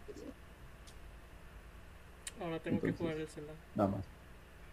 Ahora 2.41 2.59
tengo 2.59 2.81
que 2.81 2.89
Entonces- 2.89 2.99
jugar 2.99 3.17
el 3.21 3.29
Zelda. 3.29 3.53
nada 3.77 3.89
más. 3.91 4.05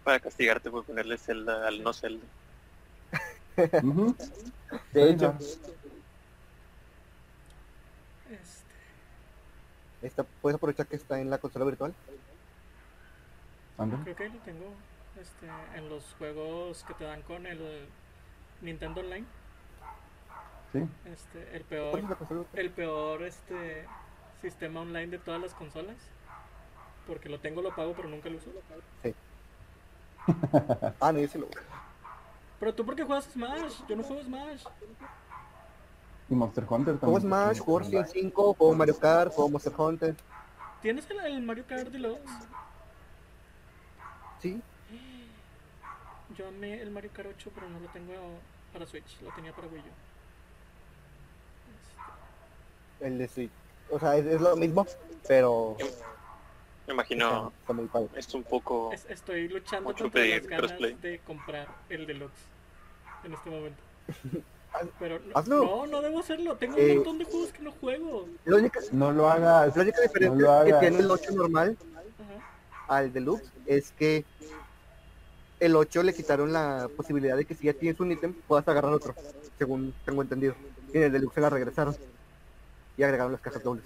Para 0.03 0.19
castigarte 0.19 0.71
por 0.71 0.83
ponerle 0.85 1.17
celda 1.19 1.67
al 1.67 1.83
no 1.83 1.93
celda. 1.93 2.23
Ujú. 3.83 4.15
De 4.93 5.09
hecho, 5.11 5.35
Este, 8.29 8.63
esta, 10.01 10.23
puedes 10.41 10.55
aprovechar 10.55 10.87
que 10.87 10.95
está 10.95 11.19
en 11.19 11.29
la 11.29 11.37
consola 11.37 11.65
virtual. 11.65 11.93
Anda. 13.77 13.99
creo 14.03 14.15
que 14.15 14.23
ahí 14.23 14.29
lo 14.31 14.39
tengo 14.39 14.65
este, 15.19 15.47
en 15.75 15.89
los 15.89 16.03
juegos 16.17 16.83
que 16.83 16.93
te 16.93 17.03
dan 17.03 17.21
con 17.21 17.45
el 17.45 17.87
Nintendo 18.61 19.01
Online. 19.01 19.25
Sí. 20.71 20.79
Este, 21.05 21.55
el 21.55 21.63
¿Cuál 21.63 22.17
peor, 22.17 22.47
el 22.53 22.69
peor 22.71 23.23
este, 23.23 23.85
sistema 24.41 24.81
online 24.81 25.07
de 25.07 25.19
todas 25.19 25.41
las 25.41 25.53
consolas. 25.53 25.97
Porque 27.07 27.29
lo 27.29 27.39
tengo, 27.39 27.61
lo 27.61 27.75
pago, 27.75 27.93
pero 27.93 28.07
nunca 28.07 28.29
lo 28.29 28.37
uso. 28.37 28.51
Ah, 30.99 31.11
no, 31.11 31.19
yo 31.19 31.27
sí 31.27 31.39
lo 31.39 31.47
Pero 32.59 32.75
tú, 32.75 32.85
¿por 32.85 32.95
qué 32.95 33.03
juegas 33.03 33.25
Smash? 33.25 33.81
Yo 33.87 33.95
no 33.95 34.03
juego 34.03 34.21
Smash. 34.21 34.63
Y 36.29 36.35
Monster 36.35 36.65
Hunter 36.69 36.99
también. 36.99 36.99
Juego 36.99 37.19
Smash, 37.19 37.59
juego 37.59 37.79
Resident 37.79 38.07
5, 38.07 38.53
juego 38.53 38.75
Mario 38.75 38.99
Kart, 38.99 39.33
juego 39.33 39.49
Monster 39.49 39.73
Hunter. 39.75 40.15
¿Tienes 40.83 41.09
el, 41.09 41.19
el 41.19 41.41
Mario 41.41 41.65
Kart 41.67 41.87
Deluxe? 41.87 42.31
Sí, 44.39 44.61
Yo 46.39 46.47
amé 46.47 46.81
el 46.81 46.89
Mario 46.89 47.09
Kart 47.13 47.27
8, 47.35 47.51
pero 47.53 47.67
no 47.69 47.81
lo 47.81 47.87
tengo 47.89 48.13
para 48.71 48.85
Switch. 48.85 49.19
Lo 49.21 49.29
tenía 49.31 49.51
para 49.51 49.67
Wii 49.67 49.79
U. 49.81 49.83
Este, 52.97 53.07
el 53.07 53.17
de 53.17 53.27
Switch. 53.27 53.51
O 53.89 53.99
sea, 53.99 54.15
es, 54.15 54.25
es 54.25 54.39
lo 54.39 54.55
mismo, 54.55 54.87
pero 55.27 55.75
Me 56.87 56.93
imagino, 56.93 57.51
muy 57.67 57.87
padre. 57.87 58.07
es 58.15 58.33
un 58.33 58.43
poco... 58.43 58.89
Es- 58.93 59.05
estoy 59.09 59.49
luchando 59.49 59.89
Mucho 59.89 60.05
contra 60.05 60.23
las 60.23 60.47
ganas 60.47 60.59
crossplay. 60.67 60.93
de 61.01 61.19
comprar 61.19 61.67
el 61.89 62.07
deluxe 62.07 62.39
en 63.25 63.33
este 63.33 63.49
momento. 63.49 63.83
Pero 64.99 65.19
no, 65.19 65.35
hazlo. 65.35 65.65
no, 65.65 65.87
no 65.87 66.01
debo 66.01 66.19
hacerlo. 66.19 66.55
Tengo 66.55 66.77
Eh, 66.77 66.91
un 66.91 66.95
montón 66.97 67.17
de 67.17 67.25
juegos 67.25 67.51
que 67.51 67.63
no 67.63 67.71
juego. 67.71 68.29
La 68.45 68.55
única, 68.57 68.79
No 68.93 69.11
lo 69.11 69.27
hagas. 69.29 69.75
la 69.75 69.81
única 69.81 69.97
No 69.97 70.03
diferencia 70.03 70.59
lo 70.59 70.65
que 70.65 70.73
tiene 70.75 70.99
el 70.99 71.09
8 71.11 71.31
normal 71.31 71.75
Ajá. 72.19 72.95
al 72.95 73.11
deluxe 73.11 73.49
es 73.65 73.91
que 73.93 74.23
el 75.59 75.75
8 75.75 76.03
le 76.03 76.13
quitaron 76.13 76.53
la 76.53 76.89
posibilidad 76.95 77.35
de 77.35 77.45
que 77.45 77.55
si 77.55 77.65
ya 77.65 77.73
tienes 77.73 77.99
un 77.99 78.11
ítem 78.11 78.33
puedas 78.47 78.67
agarrar 78.67 78.93
otro, 78.93 79.13
según 79.57 79.93
tengo 80.05 80.21
entendido. 80.21 80.55
Y 80.93 80.97
en 80.97 81.03
el 81.03 81.11
deluxe 81.11 81.35
se 81.35 81.41
la 81.41 81.49
regresaron 81.49 81.95
y 82.97 83.03
agregaron 83.03 83.31
las 83.31 83.41
cajas 83.41 83.63
dobles. 83.63 83.85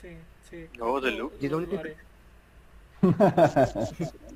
Sí, 0.00 0.16
sí. 0.50 0.66
No, 0.78 1.00
deluxe. 1.00 1.36
Y 1.40 1.48
lo 1.48 1.58
lo 1.60 1.66
único 1.66 1.78
haré. 1.78 1.96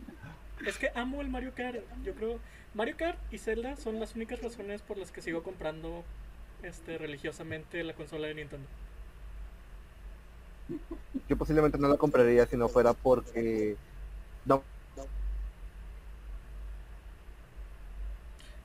Es 0.66 0.78
que 0.78 0.90
amo 0.94 1.20
el 1.20 1.28
Mario 1.28 1.52
Kart. 1.54 1.76
Yo 2.02 2.14
creo 2.14 2.38
Mario 2.74 2.96
Kart 2.96 3.18
y 3.30 3.38
Zelda 3.38 3.76
son 3.76 4.00
las 4.00 4.16
únicas 4.16 4.42
razones 4.42 4.82
por 4.82 4.96
las 4.96 5.12
que 5.12 5.20
sigo 5.20 5.42
comprando 5.42 6.02
este 6.62 6.98
religiosamente 6.98 7.84
la 7.84 7.94
consola 7.94 8.26
de 8.26 8.34
Nintendo. 8.34 8.66
Yo 11.28 11.36
posiblemente 11.36 11.78
no 11.78 11.88
la 11.88 11.96
compraría 11.96 12.46
si 12.46 12.56
no 12.56 12.68
fuera 12.68 12.94
porque 12.94 13.76
no 14.46 14.62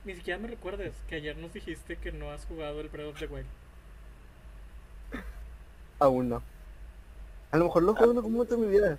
Ni 0.04 0.14
siquiera 0.16 0.38
me 0.40 0.48
recuerdes 0.48 0.92
que 1.08 1.14
ayer 1.16 1.36
nos 1.36 1.52
dijiste 1.52 1.96
que 1.96 2.10
no 2.10 2.32
has 2.32 2.44
jugado 2.46 2.80
el 2.80 2.88
Breath 2.88 3.08
of 3.12 3.18
the 3.20 3.26
Wild. 3.26 3.46
aún 6.00 6.28
no. 6.28 6.42
A 7.52 7.56
lo 7.58 7.64
mejor 7.66 7.82
lo 7.84 7.94
juego 7.94 8.10
en 8.12 8.18
algún 8.18 8.32
momento 8.32 8.56
de 8.56 8.66
mi 8.66 8.72
vida. 8.72 8.98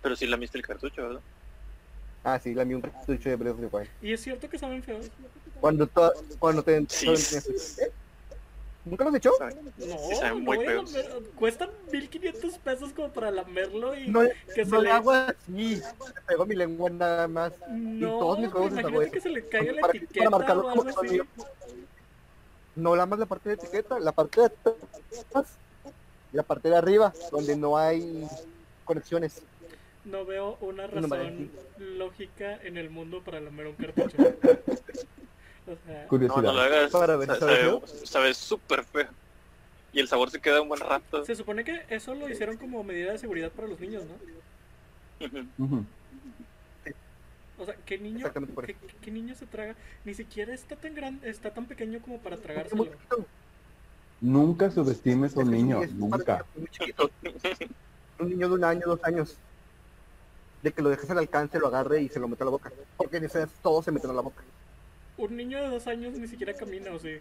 Pero 0.00 0.16
sí 0.16 0.26
la 0.26 0.36
viste 0.38 0.56
el 0.56 0.64
cartucho, 0.66 1.02
¿verdad? 1.02 1.20
Ah, 2.24 2.38
sí, 2.38 2.54
la 2.54 2.64
mi 2.64 2.72
un 2.74 2.80
cartucho 2.80 3.28
de 3.28 3.36
Breath 3.36 3.54
of 3.54 3.60
the 3.60 3.66
Wild. 3.76 3.90
Y 4.00 4.12
es 4.14 4.20
cierto 4.22 4.48
que 4.48 4.58
saben 4.58 4.82
feos. 4.82 5.10
Cuando, 5.60 5.86
to- 5.86 6.12
cuando 6.38 6.62
te 6.62 6.82
Sí. 6.88 7.08
¿Eh? 7.08 7.92
¿Nunca 8.84 9.04
los 9.04 9.14
echó? 9.14 9.30
No, 9.40 9.50
Sí 10.08 10.14
saben 10.16 10.38
no 10.38 10.44
muy 10.44 10.58
lamer- 10.58 11.30
cuestan 11.36 11.70
1500 11.92 12.58
pesos 12.58 12.92
como 12.92 13.12
para 13.12 13.30
lamerlo 13.30 13.96
y 13.96 14.08
No, 14.08 14.22
que 14.54 14.64
no 14.64 14.70
se 14.70 14.76
lo 14.76 14.82
le... 14.82 14.90
hago 14.90 15.10
así. 15.12 15.80
Me 16.16 16.22
pego 16.26 16.46
mi 16.46 16.56
lengua 16.56 16.90
nada 16.90 17.28
más. 17.28 17.52
No, 17.70 18.18
todos 18.18 18.38
mis 18.40 18.50
juegos 18.50 18.72
imagínate 18.72 19.10
que 19.12 19.20
se 19.20 19.28
le 19.28 19.46
caiga 19.48 19.72
la 19.72 19.80
Para- 19.82 19.92
para 19.92 20.04
etiqueta 20.04 20.30
marcarlo 20.30 20.62
como 20.74 20.82
así. 20.88 21.20
No 22.74 22.96
la 22.96 23.06
más 23.06 23.18
la 23.20 23.26
parte 23.26 23.50
de 23.50 23.54
etiqueta, 23.54 24.00
la 24.00 24.12
parte 24.12 24.40
de 24.40 24.46
atrás 24.46 25.46
y 26.32 26.36
la 26.36 26.42
parte 26.42 26.68
de 26.68 26.76
arriba, 26.76 27.12
donde 27.30 27.54
no 27.54 27.76
hay 27.76 28.26
conexiones. 28.84 29.42
No 30.04 30.24
veo 30.24 30.56
una 30.60 30.88
No, 30.88 31.02
razón 31.02 31.50
lógica 31.78 32.56
en 32.64 32.76
el 32.78 32.90
mundo 32.90 33.22
para 33.22 33.40
lamer 33.40 33.68
un 33.68 33.74
cartucho. 33.74 34.16
O 35.66 35.76
sea, 35.86 36.02
No, 36.02 36.08
Curiosidad. 36.08 36.42
no 36.42 36.52
lo 36.52 36.60
hagas. 36.60 36.90
Para 36.90 37.16
ver, 37.16 37.28
sa- 37.28 38.06
¿sabe 38.06 38.34
súper 38.34 38.84
feo. 38.84 39.08
Y 39.92 40.00
el 40.00 40.08
sabor 40.08 40.30
se 40.30 40.40
queda 40.40 40.62
un 40.62 40.68
buen 40.68 40.80
rato. 40.80 41.24
se 41.24 41.34
supone 41.36 41.64
que 41.64 41.82
eso 41.90 42.14
lo 42.14 42.28
hicieron 42.28 42.56
como 42.56 42.82
medida 42.82 43.12
de 43.12 43.18
seguridad 43.18 43.50
para 43.52 43.68
los 43.68 43.78
niños, 43.78 44.04
¿no? 44.04 44.14
O 47.58 47.64
sea, 47.64 47.76
¿qué 47.86 47.96
niño, 47.98 48.26
qué, 49.02 49.10
niño 49.12 49.36
se 49.36 49.46
traga? 49.46 49.76
Ni 50.04 50.14
siquiera 50.14 50.52
está 50.52 50.74
tan 50.74 50.94
grande, 50.94 51.28
está 51.30 51.52
tan 51.54 51.66
pequeño 51.66 52.00
como 52.00 52.18
para 52.18 52.36
chiquito. 52.36 53.26
Nunca 54.20 54.70
subestimes 54.70 55.36
a 55.36 55.40
un 55.40 55.50
niño, 55.50 55.82
es 55.82 55.92
nunca. 55.94 56.44
Un 58.18 58.28
niño 58.30 58.48
de 58.48 58.54
un 58.54 58.64
año, 58.64 58.82
dos 58.86 59.00
años. 59.04 59.36
De 60.62 60.72
que 60.72 60.82
lo 60.82 60.90
dejes 60.90 61.08
al 61.10 61.18
alcance, 61.18 61.58
lo 61.58 61.66
agarre 61.68 62.02
y 62.02 62.08
se 62.08 62.18
lo 62.18 62.26
mete 62.28 62.42
a 62.42 62.46
la 62.46 62.50
boca. 62.52 62.72
Porque 62.96 63.18
en 63.18 63.24
edad 63.24 63.48
todo 63.62 63.82
se 63.82 63.92
mete 63.92 64.06
a 64.08 64.12
la 64.12 64.22
boca. 64.22 64.42
Un 65.16 65.36
niño 65.36 65.60
de 65.62 65.68
dos 65.68 65.86
años 65.86 66.18
ni 66.18 66.26
siquiera 66.26 66.54
camina, 66.54 66.92
o 66.92 66.98
sí. 66.98 67.18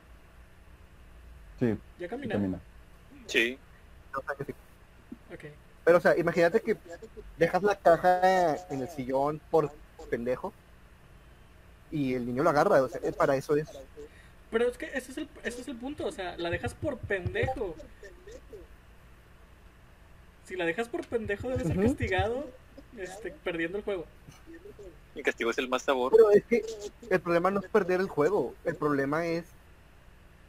Sí, 1.59 1.77
¿Ya 1.99 2.07
camina? 2.07 2.35
camina. 2.35 2.59
Sí. 3.27 3.57
Dos 4.13 4.23
años, 4.27 4.47
sí. 4.47 4.53
Ok. 5.33 5.45
Pero, 5.83 5.97
o 5.97 6.01
sea, 6.01 6.17
imagínate 6.17 6.61
que 6.61 6.77
dejas 7.37 7.63
la 7.63 7.75
caja 7.75 8.55
en 8.69 8.81
el 8.81 8.89
sillón 8.89 9.41
por 9.49 9.71
pendejo 10.09 10.53
y 11.91 12.13
el 12.13 12.25
niño 12.25 12.43
lo 12.43 12.49
agarra. 12.49 12.81
O 12.81 12.87
sea, 12.87 13.01
eh, 13.03 13.11
para 13.11 13.35
eso 13.35 13.55
es. 13.55 13.67
Pero 14.49 14.67
es 14.67 14.77
que 14.77 14.85
ese 14.85 15.11
es 15.11 15.17
el, 15.17 15.29
ese 15.43 15.61
es 15.61 15.67
el 15.67 15.77
punto, 15.77 16.05
o 16.05 16.11
sea, 16.11 16.37
la 16.37 16.49
dejas 16.49 16.73
por 16.73 16.97
pendejo. 16.97 17.75
Si 20.45 20.55
la 20.55 20.65
dejas 20.65 20.89
por 20.89 21.05
pendejo 21.05 21.49
debe 21.49 21.63
ser 21.63 21.79
castigado 21.79 22.49
este, 22.97 23.31
perdiendo 23.31 23.77
el 23.77 23.83
juego. 23.83 24.05
El 25.15 25.23
castigo 25.23 25.51
es 25.51 25.57
el 25.57 25.67
más 25.67 25.81
sabor. 25.83 26.11
Pero 26.11 26.31
es 26.31 26.43
que 26.45 26.63
el 27.09 27.19
problema 27.19 27.51
no 27.51 27.59
es 27.59 27.67
perder 27.69 27.99
el 27.99 28.07
juego. 28.07 28.55
El 28.63 28.75
problema 28.75 29.25
es 29.25 29.45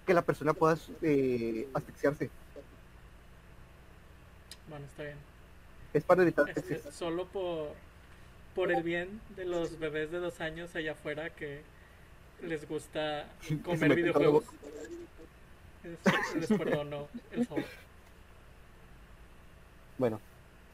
que 0.06 0.14
la 0.14 0.22
persona 0.22 0.52
pueda 0.54 0.76
eh, 1.02 1.68
asfixiarse. 1.74 2.30
Bueno, 4.68 4.86
está 4.86 5.02
bien. 5.02 5.16
Es 5.92 6.04
para 6.04 6.22
evitar 6.22 6.48
Este, 6.48 6.80
solo 6.92 7.26
por, 7.26 7.70
por 8.54 8.72
el 8.72 8.82
bien 8.82 9.20
de 9.36 9.44
los 9.44 9.78
bebés 9.78 10.10
de 10.10 10.18
dos 10.18 10.40
años 10.40 10.74
allá 10.74 10.92
afuera 10.92 11.30
que 11.30 11.62
les 12.40 12.66
gusta 12.68 13.26
comer 13.64 13.94
videojuegos. 13.94 14.44
Es- 15.84 16.34
les 16.36 16.58
perdono 16.58 17.08
el 17.32 17.46
favor. 17.46 17.64
Bueno. 19.98 20.20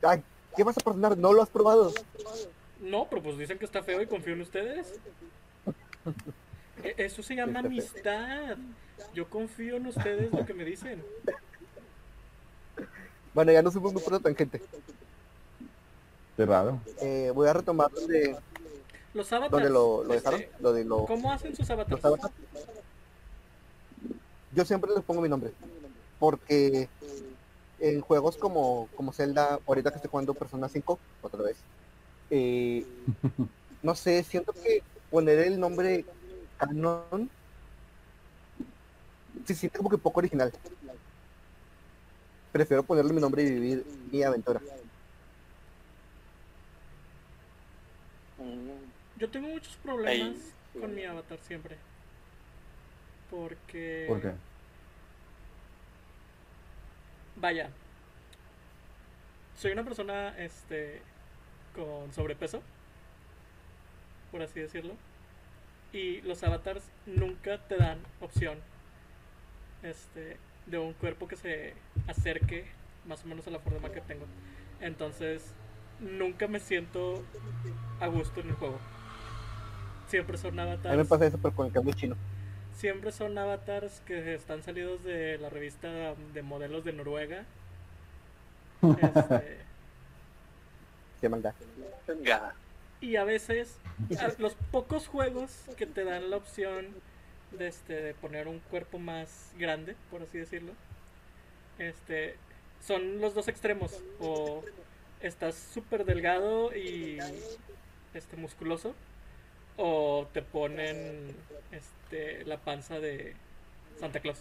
Ay, 0.03 0.23
¿qué 0.57 0.63
vas 0.63 0.77
a 0.79 0.81
perdonar? 0.81 1.17
No 1.19 1.33
lo 1.33 1.43
has 1.43 1.49
probado. 1.49 1.93
No, 2.23 2.31
pero 2.81 3.23
pues 3.23 3.39
dicen 3.39 3.59
que 3.59 3.65
está 3.65 3.83
feo 3.83 4.01
y 4.03 4.07
confío 4.07 4.35
en 4.35 4.41
ustedes. 4.43 4.95
E- 6.83 6.95
Eso 6.99 7.23
se 7.23 7.35
llama 7.35 7.61
amistad. 7.61 8.57
Yo 9.15 9.29
confío 9.29 9.77
en 9.77 9.87
ustedes 9.87 10.33
lo 10.33 10.45
que 10.45 10.55
me 10.55 10.65
dicen. 10.65 11.03
Bueno, 13.35 13.53
ya 13.53 13.63
no 13.63 13.71
supo 13.71 13.93
muy 13.93 14.03
por 14.03 14.13
la 14.15 14.21
tangente. 14.21 14.61
Qué 16.37 16.47
raro. 16.47 16.81
Eh, 17.01 17.31
voy 17.35 17.49
a 17.49 17.53
retomar 17.53 17.91
donde, 17.91 18.37
Los 19.15 19.33
avatars. 19.33 19.51
donde 19.53 19.71
lo, 19.71 20.05
lo 20.05 20.15
este, 20.15 20.31
dejaron. 20.31 20.43
Lo 20.61 20.73
de 20.73 20.85
lo, 20.85 21.05
¿Cómo 21.05 21.33
hacen 21.33 21.55
sus 21.55 21.69
avatars? 21.71 21.91
los 21.91 22.05
avatars. 22.05 22.33
Yo 24.55 24.65
siempre 24.65 24.91
les 24.95 25.05
pongo 25.05 25.21
mi 25.21 25.29
nombre. 25.29 25.53
Porque 26.19 26.89
en 27.81 28.01
juegos 28.01 28.37
como, 28.37 28.89
como 28.97 29.13
Zelda, 29.13 29.61
ahorita 29.67 29.91
que 29.91 29.97
estoy 29.97 30.11
jugando 30.11 30.35
Persona 30.35 30.69
5, 30.69 30.99
otra 31.23 31.43
vez. 31.43 31.57
Eh, 32.31 32.85
no 33.83 33.95
sé, 33.95 34.23
siento 34.23 34.53
que 34.53 34.83
poner 35.11 35.39
el 35.39 35.59
nombre 35.59 36.05
canon 36.59 37.31
se 39.47 39.55
siente 39.55 39.79
como 39.79 39.89
que 39.89 39.99
poco 39.99 40.21
original. 40.21 40.53
Prefiero 42.53 42.83
ponerle 42.83 43.13
mi 43.13 43.21
nombre 43.21 43.43
y 43.43 43.51
vivir 43.51 43.87
mi 44.11 44.23
aventura. 44.23 44.61
Yo 49.17 49.29
tengo 49.31 49.49
muchos 49.49 49.77
problemas 49.77 50.37
con 50.79 50.95
mi 50.95 51.05
avatar 51.05 51.39
siempre. 51.47 51.77
Porque. 53.31 54.05
¿Por 54.07 54.21
qué? 54.21 54.33
Vaya. 57.37 57.71
Soy 59.57 59.73
una 59.73 59.83
persona 59.83 60.39
este 60.39 61.03
con 61.79 62.13
sobrepeso. 62.13 62.61
Por 64.31 64.43
así 64.43 64.61
decirlo. 64.61 64.95
Y 65.93 66.21
los 66.23 66.43
avatars 66.43 66.91
nunca 67.07 67.59
te 67.69 67.77
dan 67.77 67.99
opción 68.21 68.59
este 69.83 70.37
de 70.67 70.79
un 70.79 70.93
cuerpo 70.95 71.29
que 71.29 71.37
se 71.37 71.75
acerque 72.07 72.67
más 73.07 73.25
o 73.25 73.29
menos 73.29 73.47
a 73.47 73.51
la 73.51 73.61
forma 73.61 73.91
que 73.91 74.01
tengo. 74.03 74.27
Entonces, 74.81 75.55
nunca 76.01 76.47
me 76.49 76.61
siento 76.61 77.25
a 78.01 78.09
gusto 78.09 78.41
en 78.41 78.49
el 78.51 78.55
juego. 78.55 78.79
Siempre 80.09 80.39
son 80.39 80.59
A 80.87 80.91
mí 80.91 80.97
me 80.97 81.05
avatars. 81.05 81.07
pasa 81.07 81.27
eso, 81.27 81.39
pero 81.41 81.55
con 81.55 81.67
el 81.67 81.73
cambio 81.73 81.95
chino. 81.95 82.17
Siempre 82.73 83.13
son 83.13 83.37
avatars 83.39 84.01
que 84.03 84.35
están 84.35 84.63
salidos 84.63 85.03
de 85.05 85.39
la 85.39 85.51
revista 85.51 86.15
de 86.17 86.43
modelos 86.43 86.85
de 86.85 86.93
Noruega. 86.93 87.45
Este, 88.97 89.68
De 91.21 91.29
maldad. 91.29 91.55
venga. 92.07 92.55
y 93.01 93.17
a 93.17 93.25
veces, 93.25 93.77
a- 94.19 94.33
los 94.41 94.55
pocos 94.73 95.07
juegos 95.07 95.51
que 95.77 95.87
te 95.87 96.05
dan 96.05 96.31
la 96.31 96.37
opción 96.37 96.87
de, 97.53 97.67
este, 97.69 97.95
de 97.95 98.15
poner 98.15 98.49
un 98.49 98.59
cuerpo 98.61 98.99
más 98.99 99.53
grande, 99.59 99.95
por 100.11 100.23
así 100.23 100.39
decirlo, 100.39 100.73
este, 101.79 102.37
son 102.87 103.21
los 103.21 103.35
dos 103.35 103.49
extremos. 103.49 104.01
O 104.21 104.63
estás 105.21 105.55
súper 105.57 106.05
delgado 106.05 106.75
y 106.77 107.19
este, 108.15 108.37
musculoso, 108.37 108.95
o 109.77 110.29
te 110.33 110.43
ponen 110.43 111.35
este, 111.73 112.45
la 112.45 112.59
panza 112.59 112.99
de 113.01 113.35
Santa 114.01 114.21
Claus. 114.21 114.39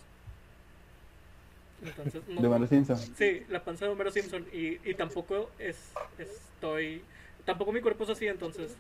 Entonces, 1.84 2.22
no- 2.28 2.42
De 2.42 2.50
Mara 2.50 2.68
Simpson. 2.68 2.98
Sí, 2.98 3.44
la 3.50 3.64
panza 3.64 3.86
de 3.86 3.92
Homero 3.92 4.12
Simpson. 4.12 4.46
Y, 4.52 4.80
y 4.90 4.94
tampoco 4.96 5.50
es, 5.60 5.78
estoy. 6.18 7.04
Tampoco 7.46 7.72
mi 7.72 7.82
cuerpo 7.82 8.04
es 8.04 8.10
así, 8.12 8.28
entonces. 8.28 8.76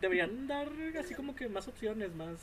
Deberían 0.00 0.46
dar 0.46 0.68
así 0.98 1.14
como 1.14 1.34
que 1.36 1.48
más 1.48 1.68
opciones, 1.68 2.14
más. 2.14 2.36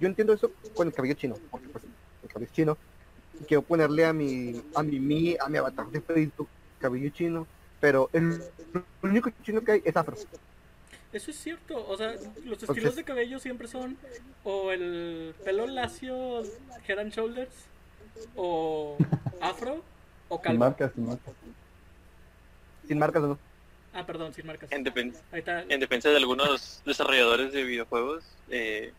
Yo 0.00 0.06
entiendo 0.08 0.32
eso 0.32 0.50
con 0.74 0.88
el 0.88 0.94
cabello 0.94 1.14
chino, 1.14 1.36
porque 1.50 1.68
pues 1.68 1.84
el 2.22 2.28
cabello 2.28 2.46
es 2.50 2.52
chino. 2.52 2.78
Y 3.40 3.44
quiero 3.44 3.62
ponerle 3.62 4.04
a 4.06 4.12
mi, 4.14 4.62
a 4.74 4.82
mi, 4.82 4.98
mi- 4.98 5.36
a 5.38 5.48
mi 5.48 5.58
avatar 5.58 5.86
de 5.90 6.00
Facebook 6.00 6.48
cabello 6.80 7.10
chino, 7.10 7.46
pero 7.80 8.08
el, 8.12 8.40
el 8.74 8.82
único 9.02 9.30
chino 9.42 9.60
que 9.62 9.72
hay 9.72 9.82
es 9.84 9.94
afro. 9.96 10.16
Eso 11.16 11.30
es 11.30 11.38
cierto. 11.38 11.86
O 11.88 11.96
sea, 11.96 12.14
los 12.44 12.62
estilos 12.62 12.94
de 12.94 13.02
cabello 13.02 13.38
siempre 13.38 13.68
son 13.68 13.96
o 14.44 14.70
el 14.70 15.34
pelo 15.44 15.66
lacio, 15.66 16.42
head 16.86 16.98
and 16.98 17.10
shoulders, 17.10 17.54
o 18.36 18.98
afro, 19.40 19.82
o 20.28 20.36
Sin 20.36 20.42
calvo. 20.42 20.58
marcas, 20.58 20.92
sin 20.94 21.06
marcas. 21.06 21.34
Sin 22.86 22.98
marcas 22.98 23.22
no. 23.22 23.38
Ah, 23.94 24.04
perdón, 24.04 24.34
sin 24.34 24.46
marcas. 24.46 24.70
En, 24.70 24.86
Ahí 25.32 25.38
está. 25.38 25.62
en 25.62 25.80
defensa 25.80 26.10
de 26.10 26.16
algunos 26.18 26.82
desarrolladores 26.84 27.50
de 27.54 27.64
videojuegos, 27.64 28.22
eh, 28.50 28.92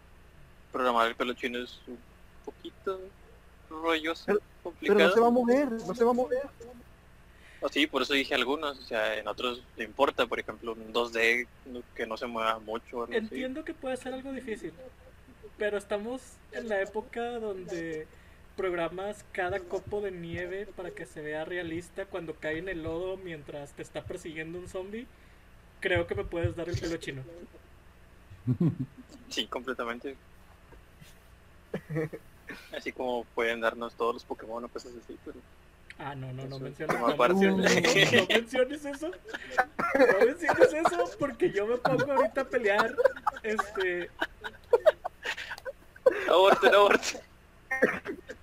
programar 0.71 1.09
el 1.09 1.15
pelo 1.15 1.33
chino 1.33 1.59
es 1.59 1.79
un 1.87 1.99
poquito 2.43 2.99
rolloso, 3.69 4.23
Pero- 4.25 4.39
Pero 4.39 4.63
complicado. 4.63 4.99
no 5.09 5.13
se 5.13 5.19
va 5.19 5.27
a 5.27 5.29
mover, 5.29 5.71
no 5.71 5.93
se 5.93 6.03
va 6.03 6.09
a 6.09 6.13
mover. 6.15 6.41
O 7.59 7.69
sí, 7.69 7.87
por 7.87 8.01
eso 8.03 8.13
dije 8.13 8.35
algunos, 8.35 8.77
o 8.77 8.81
sea, 8.83 9.17
en 9.17 9.27
otros 9.27 9.63
le 9.77 9.83
importa, 9.83 10.25
por 10.27 10.39
ejemplo, 10.39 10.73
un 10.73 10.93
2D 10.93 11.47
no- 11.65 11.81
que 11.95 12.05
no 12.05 12.15
se 12.17 12.27
mueva 12.27 12.59
mucho. 12.59 13.03
así. 13.03 13.15
Entiendo 13.15 13.63
que 13.63 13.73
puede 13.73 13.97
ser 13.97 14.13
algo 14.13 14.31
difícil, 14.31 14.73
pero 15.57 15.77
estamos 15.77 16.21
en 16.51 16.69
la 16.69 16.81
época 16.81 17.39
donde 17.39 18.05
programas 18.55 19.23
cada 19.31 19.59
copo 19.59 20.01
de 20.01 20.11
nieve 20.11 20.67
para 20.75 20.91
que 20.91 21.05
se 21.05 21.21
vea 21.21 21.45
realista 21.45 22.05
cuando 22.05 22.35
cae 22.35 22.57
en 22.59 22.69
el 22.69 22.83
lodo 22.83 23.17
mientras 23.17 23.73
te 23.73 23.81
está 23.81 24.03
persiguiendo 24.03 24.59
un 24.59 24.67
zombie. 24.67 25.07
Creo 25.79 26.05
que 26.07 26.15
me 26.15 26.23
puedes 26.25 26.55
dar 26.55 26.67
el 26.69 26.79
pelo 26.79 26.97
chino. 26.97 27.23
Sí, 29.29 29.45
completamente. 29.47 30.15
Así 32.75 32.91
como 32.91 33.25
pueden 33.35 33.61
darnos 33.61 33.93
todos 33.95 34.13
los 34.15 34.23
Pokémon 34.23 34.63
o 34.63 34.67
cosas 34.69 34.93
así, 35.03 35.17
pero 35.25 35.37
Ah, 35.99 36.13
no, 36.13 36.31
no, 36.31 36.45
no 36.45 36.59
menciones, 36.59 36.99
no 36.99 37.07
aparte. 37.07 37.33
menciones 37.51 37.75
eso, 37.75 38.15
no 38.21 38.27
menciones 38.29 38.85
eso. 38.85 39.07
No 39.09 40.25
menciones 40.25 40.73
eso 40.73 41.09
porque 41.19 41.51
yo 41.51 41.65
me 41.65 41.77
pongo 41.77 42.11
ahorita 42.11 42.41
a 42.41 42.45
pelear 42.45 42.95
este 43.43 44.09
Aborten, 46.29 46.75
aborten. 46.75 47.21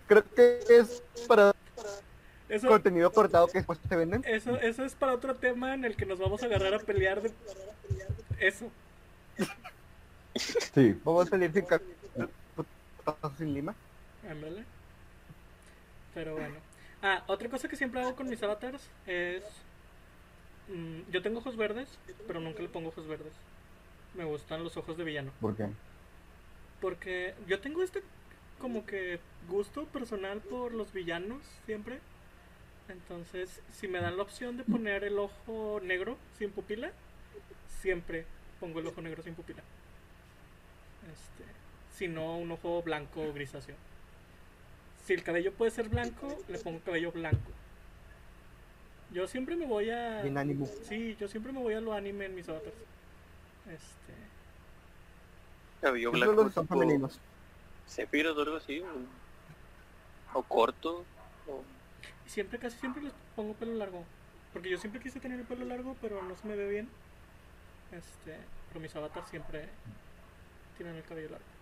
Creo 0.08 0.24
que 0.34 0.64
es 0.68 1.02
para 1.28 1.54
Eso, 2.48 2.68
contenido 2.68 3.10
cortado 3.12 3.46
que 3.46 3.58
después 3.58 3.78
te 3.78 3.96
venden. 3.96 4.22
eso, 4.26 4.56
eso 4.58 4.84
es 4.84 4.94
para 4.94 5.12
otro 5.14 5.34
tema 5.36 5.74
en 5.74 5.84
el 5.84 5.96
que 5.96 6.06
nos 6.06 6.18
vamos 6.18 6.42
a 6.42 6.46
agarrar 6.46 6.74
a 6.74 6.78
pelear 6.80 7.22
de 7.22 7.32
eso. 8.40 8.70
Sí, 10.74 10.98
Vamos 11.04 11.28
a 11.28 11.30
salir 11.30 11.52
sin 11.52 11.64
sin 13.38 13.54
lima. 13.54 13.74
Ándale. 14.28 14.64
Pero 16.14 16.32
bueno. 16.34 16.56
Ah, 17.06 17.22
otra 17.26 17.50
cosa 17.50 17.68
que 17.68 17.76
siempre 17.76 18.00
hago 18.00 18.16
con 18.16 18.30
mis 18.30 18.42
avatars 18.42 18.88
es. 19.06 19.44
mm, 20.68 21.10
yo 21.10 21.20
tengo 21.20 21.40
ojos 21.40 21.54
verdes, 21.54 21.98
pero 22.26 22.40
nunca 22.40 22.62
le 22.62 22.70
pongo 22.70 22.88
ojos 22.88 23.06
verdes. 23.06 23.34
Me 24.14 24.24
gustan 24.24 24.64
los 24.64 24.78
ojos 24.78 24.96
de 24.96 25.04
villano. 25.04 25.30
¿por 25.38 25.54
qué? 25.54 25.68
Porque 26.80 27.34
yo 27.46 27.60
tengo 27.60 27.82
este 27.82 28.02
como 28.58 28.86
que 28.86 29.20
gusto 29.50 29.84
personal 29.84 30.40
por 30.40 30.72
los 30.72 30.94
villanos 30.94 31.42
siempre. 31.66 32.00
Entonces, 32.88 33.60
si 33.70 33.86
me 33.86 34.00
dan 34.00 34.16
la 34.16 34.22
opción 34.22 34.56
de 34.56 34.64
poner 34.64 35.04
el 35.04 35.18
ojo 35.18 35.80
negro 35.82 36.16
sin 36.38 36.52
pupila, 36.52 36.90
siempre 37.68 38.24
pongo 38.60 38.80
el 38.80 38.86
ojo 38.86 39.02
negro 39.02 39.22
sin 39.22 39.34
pupila. 39.34 39.62
Este, 41.12 41.44
si 41.90 42.08
no, 42.08 42.38
un 42.38 42.50
ojo 42.52 42.82
blanco 42.82 43.30
grisáceo. 43.34 43.76
Si 45.04 45.12
el 45.12 45.22
cabello 45.22 45.52
puede 45.52 45.70
ser 45.70 45.88
blanco, 45.88 46.28
le 46.48 46.58
pongo 46.58 46.80
cabello 46.80 47.12
blanco. 47.12 47.50
Yo 49.12 49.28
siempre 49.28 49.54
me 49.54 49.66
voy 49.66 49.90
a. 49.90 50.22
Bien 50.22 50.38
ánimo. 50.38 50.68
Sí, 50.88 51.16
yo 51.20 51.28
siempre 51.28 51.52
me 51.52 51.60
voy 51.60 51.74
a 51.74 51.80
lo 51.80 51.92
anime 51.92 52.24
en 52.24 52.34
mis 52.34 52.48
avatars. 52.48 52.74
Este. 53.66 54.12
Cabello 55.82 56.10
blanco. 56.10 56.32
los 56.32 56.54
son 56.54 56.66
tipo 56.66 56.74
femeninos. 56.74 57.20
Sephiroth 57.86 58.38
o 58.38 58.42
algo 58.42 58.56
así. 58.56 58.80
O, 58.80 60.38
o 60.38 60.42
corto. 60.42 61.04
O... 61.46 61.62
Y 62.26 62.30
siempre, 62.30 62.58
casi 62.58 62.78
siempre 62.78 63.02
les 63.02 63.12
pongo 63.36 63.52
pelo 63.54 63.74
largo. 63.74 64.04
Porque 64.54 64.70
yo 64.70 64.78
siempre 64.78 65.00
quise 65.00 65.20
tener 65.20 65.38
el 65.38 65.46
pelo 65.46 65.66
largo, 65.66 65.96
pero 66.00 66.22
no 66.22 66.36
se 66.36 66.48
me 66.48 66.56
ve 66.56 66.68
bien. 66.68 66.88
Este, 67.92 68.38
pero 68.68 68.80
mis 68.80 68.94
avatars 68.96 69.28
siempre 69.28 69.68
tienen 70.78 70.96
el 70.96 71.04
cabello 71.04 71.30
largo. 71.30 71.53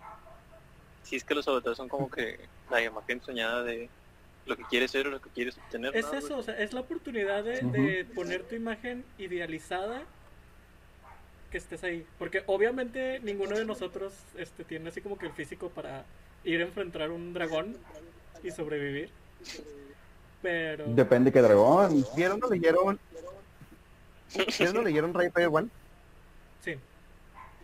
Si 1.03 1.15
es 1.15 1.23
que 1.23 1.35
los 1.35 1.47
avatares 1.47 1.77
son 1.77 1.89
como 1.89 2.09
que 2.09 2.39
la 2.69 2.81
imagen 2.81 3.21
soñada 3.21 3.63
de 3.63 3.89
lo 4.45 4.57
que 4.57 4.63
quieres 4.63 4.91
ser 4.91 5.07
o 5.07 5.11
lo 5.11 5.21
que 5.21 5.29
quieres 5.29 5.57
obtener. 5.57 5.95
Es 5.95 6.05
¿no? 6.05 6.13
eso, 6.17 6.37
o 6.37 6.43
sea, 6.43 6.57
es 6.57 6.73
la 6.73 6.81
oportunidad 6.81 7.43
de, 7.43 7.61
de 7.61 8.05
poner 8.05 8.43
tu 8.43 8.55
imagen 8.55 9.05
idealizada 9.17 10.03
que 11.53 11.59
estés 11.59 11.83
ahí. 11.83 12.05
Porque 12.17 12.43
obviamente 12.47 13.19
ninguno 13.21 13.55
de 13.55 13.63
nosotros 13.63 14.13
este, 14.35 14.63
tiene 14.63 14.89
así 14.89 15.01
como 15.01 15.17
que 15.17 15.27
el 15.27 15.33
físico 15.33 15.69
para 15.69 16.03
ir 16.43 16.59
a 16.61 16.63
enfrentar 16.63 17.11
un 17.11 17.33
dragón 17.33 17.77
y 18.43 18.51
sobrevivir. 18.51 19.11
Pero... 20.41 20.85
Depende 20.87 21.31
qué 21.31 21.41
dragón. 21.41 22.03
¿Vieron 22.15 22.43
o 22.43 22.49
leyeron? 22.49 22.99
¿Vieron 24.57 24.77
o 24.77 24.81
leyeron 24.81 25.13
Ray 25.13 25.29
Fire 25.29 25.49
One? 25.51 25.69
Sí. 26.61 26.75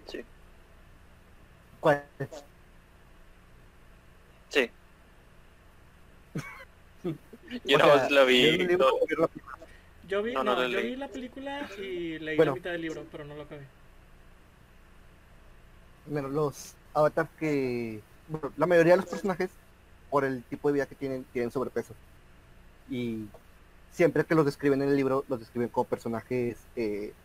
Sí. 0.05 0.23
¿Cuál? 1.79 2.03
Sí. 4.49 4.69
Yo 7.65 7.77
O 7.77 7.79
nada 7.79 7.91
sea, 7.93 7.95
más 7.95 8.11
la 8.11 8.23
vi. 8.25 8.41
¿vieron 8.41 8.61
el 8.61 8.67
libro 8.67 8.87
no, 8.89 9.17
la? 9.17 9.29
Yo 10.03 10.23
vi, 10.23 10.39
No, 10.41 10.43
no, 10.43 10.65
yo 10.67 10.81
vi 10.81 10.95
la 10.95 11.11
película 11.11 11.71
y 11.77 12.19
leí 12.19 12.37
Bueno. 12.37 12.51
la 12.51 12.51
mitad 12.51 12.71
del 12.71 12.81
libro, 12.81 13.07
pero 13.11 13.25
no 13.25 13.35
lo 13.35 13.43
acabé. 13.43 13.71
Bueno, 16.05 16.29
los 16.29 16.77
avatars 16.93 17.29
que... 17.37 18.05
bueno, 18.27 18.53
la 18.57 18.65
mayoría 18.67 18.93
de 18.93 18.97
los 18.97 19.05
personajes, 19.05 19.59
por 20.09 20.25
el 20.25 20.43
tipo 20.45 20.69
de 20.69 20.73
vida 20.75 20.87
que 20.87 20.95
tienen, 20.95 21.25
tienen 21.25 21.51
sobrepeso. 21.51 21.97
Y 22.87 23.31
siempre 23.91 24.25
que 24.25 24.35
los 24.35 24.45
describen 24.45 24.81
en 24.81 24.89
el 24.89 24.95
libro, 24.97 25.25
los 25.27 25.39
describen 25.39 25.69
como 25.69 25.87
personajes 25.89 26.69
eh, 26.75 27.17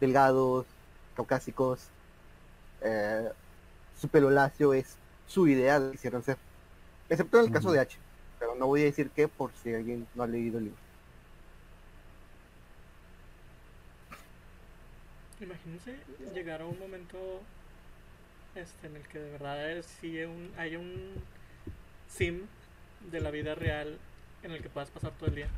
delgados, 0.00 0.66
caucásicos. 1.14 1.92
eh, 2.80 3.30
su 3.94 4.08
pelo 4.10 4.30
lacio 4.30 4.74
es 4.74 5.00
su 5.26 5.48
idea 5.48 5.78
de 5.80 5.86
que 5.88 5.92
quisieran 5.92 6.22
ser. 6.24 6.38
Excepto 7.08 7.38
en 7.38 7.46
el 7.46 7.52
caso 7.52 7.70
de 7.72 7.80
H. 7.80 7.98
Pero 8.38 8.54
no 8.54 8.66
voy 8.66 8.82
a 8.82 8.84
decir 8.84 9.10
qué 9.14 9.28
por 9.28 9.50
si 9.62 9.72
alguien 9.74 10.06
no 10.14 10.22
ha 10.22 10.26
leído 10.26 10.58
el 10.58 10.64
libro. 10.64 10.78
Imagínense 15.40 15.96
llegar 16.34 16.62
a 16.62 16.66
un 16.66 16.78
momento 16.78 17.18
este, 18.54 18.86
en 18.86 18.96
el 18.96 19.02
que 19.08 19.18
de 19.18 19.30
verdad 19.32 19.70
es, 19.72 19.86
sí 20.00 20.22
un, 20.22 20.50
hay 20.56 20.76
un 20.76 21.14
sim 22.08 22.40
de 23.10 23.20
la 23.20 23.30
vida 23.30 23.54
real 23.54 23.96
en 24.44 24.52
el 24.52 24.62
que 24.62 24.68
puedas 24.68 24.90
pasar 24.90 25.10
todo 25.18 25.28
el 25.30 25.34
día. 25.36 25.48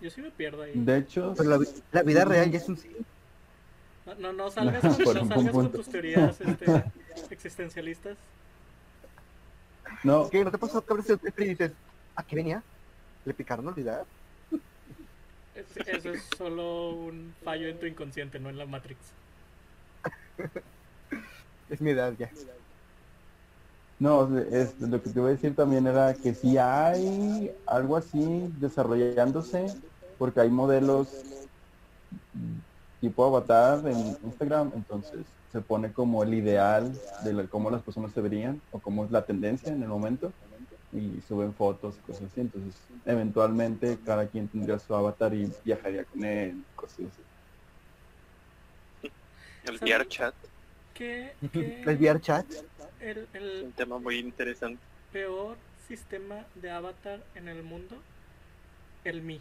Yo 0.00 0.10
sí 0.10 0.20
me 0.22 0.30
pierdo 0.30 0.62
ahí. 0.62 0.72
De 0.74 0.98
hecho, 0.98 1.34
Pero 1.36 1.50
la, 1.50 1.58
vi- 1.58 1.66
la 1.92 2.02
vida 2.02 2.24
real 2.24 2.50
ya 2.50 2.58
es 2.58 2.68
un 2.68 2.76
sí. 2.76 2.90
No, 4.06 4.14
no, 4.14 4.32
no 4.32 4.50
salgas, 4.50 4.82
con, 5.04 5.14
no 5.14 5.24
salgas 5.26 5.52
con 5.52 5.72
tus 5.72 5.88
teorías 5.88 6.40
este, 6.40 6.84
existencialistas. 7.30 8.16
No, 10.02 10.28
¿Qué? 10.30 10.44
¿No 10.44 10.50
te 10.50 10.58
pasó 10.58 10.84
que 10.84 10.92
abres 10.92 11.10
el 11.10 11.18
refri 11.20 11.46
y 11.46 11.48
dices, 11.50 11.76
¿a 12.14 12.22
qué 12.24 12.36
venía? 12.36 12.64
¿Le 13.24 13.34
picaron 13.34 13.68
olvidar? 13.68 14.06
Es- 15.54 15.76
Eso 15.86 16.12
es 16.12 16.22
solo 16.24 16.94
un 17.04 17.36
fallo 17.42 17.68
en 17.68 17.78
tu 17.78 17.86
inconsciente, 17.86 18.40
no 18.40 18.50
en 18.50 18.58
la 18.58 18.66
Matrix. 18.66 19.16
Es 21.68 21.80
mi 21.80 21.90
edad 21.92 22.14
ya. 22.18 22.30
no, 23.98 24.38
es, 24.38 24.78
lo 24.80 25.02
que 25.02 25.10
te 25.10 25.20
voy 25.20 25.30
a 25.30 25.32
decir 25.34 25.54
también 25.54 25.86
era 25.86 26.14
que 26.14 26.34
si 26.34 26.56
hay 26.58 27.50
algo 27.66 27.96
así 27.96 28.48
desarrollándose, 28.52 29.66
porque 30.16 30.40
hay 30.40 30.50
modelos 30.50 31.50
tipo 33.00 33.24
avatar 33.24 33.86
en 33.88 34.16
Instagram, 34.22 34.72
entonces 34.74 35.34
se 35.50 35.60
pone 35.60 35.92
como 35.92 36.22
el 36.22 36.34
ideal 36.34 36.92
de 37.24 37.32
la- 37.32 37.46
cómo 37.48 37.70
las 37.70 37.82
personas 37.82 38.12
se 38.12 38.20
verían 38.20 38.60
o 38.70 38.80
cómo 38.80 39.04
es 39.04 39.10
la 39.10 39.24
tendencia 39.26 39.72
en 39.72 39.82
el 39.82 39.88
momento 39.88 40.32
y 40.92 41.20
suben 41.22 41.54
fotos 41.54 41.96
y 41.98 42.00
cosas 42.00 42.24
así, 42.30 42.40
entonces 42.40 42.80
eventualmente 43.04 43.98
cada 44.04 44.28
quien 44.28 44.48
tendría 44.48 44.78
su 44.78 44.94
avatar 44.94 45.34
y 45.34 45.50
viajaría 45.64 46.04
con 46.04 46.24
él, 46.24 46.64
cosas 46.74 47.06
así. 47.06 47.22
el. 49.64 49.76
VR 49.80 50.06
chat 50.08 50.34
Que, 50.94 51.32
que 51.52 51.82
El 51.82 51.96
VR 51.96 52.20
chat. 52.20 52.46
el, 53.00 53.64
un 53.64 53.72
tema 53.72 53.98
muy 53.98 54.18
interesante. 54.18 54.82
peor 55.12 55.56
sistema 55.88 56.44
de 56.54 56.70
avatar 56.70 57.20
en 57.34 57.48
el 57.48 57.62
mundo, 57.62 57.96
el 59.04 59.22
Mi. 59.22 59.40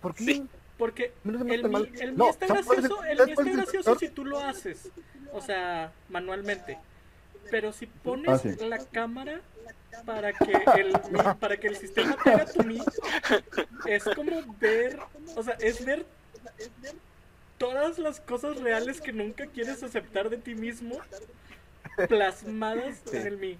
¿Por 0.00 0.14
qué? 0.14 0.24
Sí. 0.24 0.48
Porque 0.78 1.12
No 1.22 1.38
el 1.52 1.62
Mi, 1.64 1.68
mal. 1.70 1.90
el 2.00 2.12
Mi 2.12 2.16
No, 2.18 2.30
está 2.30 2.48
¿sabes 2.48 2.66
cuál 2.66 2.78
es 2.80 2.84
el- 2.84 2.90
gracioso, 2.90 3.04
el 3.10 3.26
Mi 3.26 3.32
está 3.32 3.44
gracioso 3.62 3.98
si 3.98 4.08
tú 4.08 4.24
lo 4.24 4.38
haces. 4.40 4.90
O 5.32 5.40
sea, 5.40 5.92
manualmente. 6.08 6.78
Pero 7.50 7.72
si 7.72 7.86
pones 7.86 8.28
Ah, 8.28 8.38
sí. 8.38 8.56
la 8.66 8.78
cámara 8.78 9.40
para 10.04 10.32
que 10.32 10.52
el 10.80 10.88
Mi- 11.10 11.34
para 11.38 11.56
que 11.56 11.68
el 11.68 11.76
sistema 11.76 12.16
te 12.22 12.30
haga 12.30 12.46
tu 12.46 12.62
Mi, 12.64 12.80
es 13.86 14.02
como 14.04 14.42
ver, 14.58 14.98
o 15.36 15.42
sea, 15.42 15.54
es 15.60 15.84
ver 15.84 16.04
todas 17.58 17.98
las 17.98 18.20
cosas 18.20 18.58
reales 18.60 19.00
que 19.00 19.12
nunca 19.12 19.46
quieres 19.46 19.82
aceptar 19.84 20.28
de 20.30 20.38
ti 20.38 20.54
mismo 20.56 20.98
plasmadas 22.08 23.02
Sí. 23.08 23.16
en 23.16 23.26
el 23.28 23.36
Mi. 23.38 23.58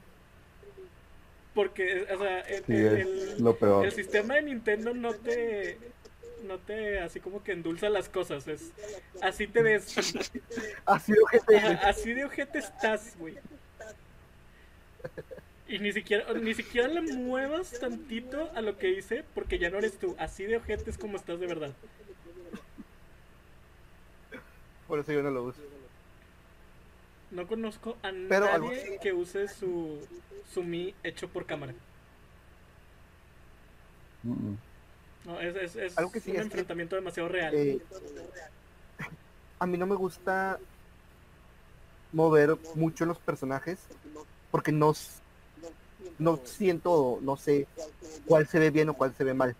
Porque, 1.55 2.07
o 2.13 2.19
sea, 2.19 2.41
el, 2.41 2.65
Sí, 2.65 2.73
el- 2.73 2.97
es 2.97 3.07
el- 3.07 3.45
lo 3.45 3.57
peor. 3.57 3.85
el 3.87 3.93
sistema 3.93 4.35
de 4.35 4.43
Nintendo 4.43 4.93
no 4.93 5.15
te 5.15 5.79
no 6.45 6.59
te 6.59 7.01
así 7.01 7.21
como 7.21 7.43
que 7.43 7.53
endulza 7.53 7.89
las 7.89 8.09
cosas, 8.09 8.47
es 8.49 8.73
así 9.21 9.47
te 9.47 9.63
ves, 9.63 9.85
sido 11.01 11.27
gente. 11.27 11.57
Ajá, 11.57 11.89
así 11.89 12.13
de 12.15 12.25
ojete 12.25 12.59
estás, 12.59 13.17
güey. 13.19 13.37
Y 15.67 15.79
ni 15.79 15.93
siquiera 15.93 16.33
ni 16.35 16.55
siquiera 16.55 16.89
le 16.89 17.01
muevas 17.01 17.79
tantito 17.81 18.51
a 18.55 18.61
lo 18.61 18.79
que 18.79 18.91
hice 18.91 19.25
porque 19.35 19.59
ya 19.59 19.71
no 19.71 19.79
eres 19.79 19.99
tú, 19.99 20.15
así 20.19 20.45
de 20.45 20.57
ojete 20.59 20.91
es 20.91 20.99
como 20.99 21.17
estás 21.17 21.41
de 21.41 21.47
verdad. 21.47 21.73
Por 24.87 24.99
eso 24.99 25.13
yo 25.13 25.23
no 25.23 25.31
lo 25.31 25.45
uso. 25.45 25.61
No 27.31 27.47
conozco 27.47 27.97
a 28.03 28.13
Pero 28.29 28.47
nadie 28.47 28.83
así- 28.83 28.99
que 29.01 29.13
use 29.13 29.49
su 29.49 30.07
su 30.53 30.63
Mi 30.63 30.95
hecho 31.03 31.29
por 31.29 31.47
cámara. 31.47 31.73
Mm, 34.23 34.31
mm. 34.51 34.59
No, 35.25 35.41
es, 35.41 35.57
es, 35.57 35.77
es 35.77 35.99
Algo 35.99 36.13
que 36.13 36.21
sí 36.21 36.31
un 36.31 36.37
es 36.37 36.41
que- 36.43 36.47
enfrentamiento 36.47 36.97
demasiado 36.97 37.29
real. 37.29 37.55
Eh, 37.55 37.79
a 39.59 39.67
mí 39.67 39.79
no 39.79 39.87
me 39.87 39.95
gusta 39.95 40.59
mover 42.13 42.57
mucho 42.75 43.07
los 43.07 43.19
personajes 43.19 43.79
porque 44.51 44.71
no, 44.73 44.93
no 46.19 46.39
siento, 46.45 47.19
no 47.23 47.37
sé 47.37 47.67
cuál 48.27 48.47
se 48.47 48.59
ve 48.59 48.71
bien 48.71 48.89
o 48.91 48.95
cuál 48.95 49.15
se 49.15 49.25
ve 49.25 49.35
mal. 49.35 49.57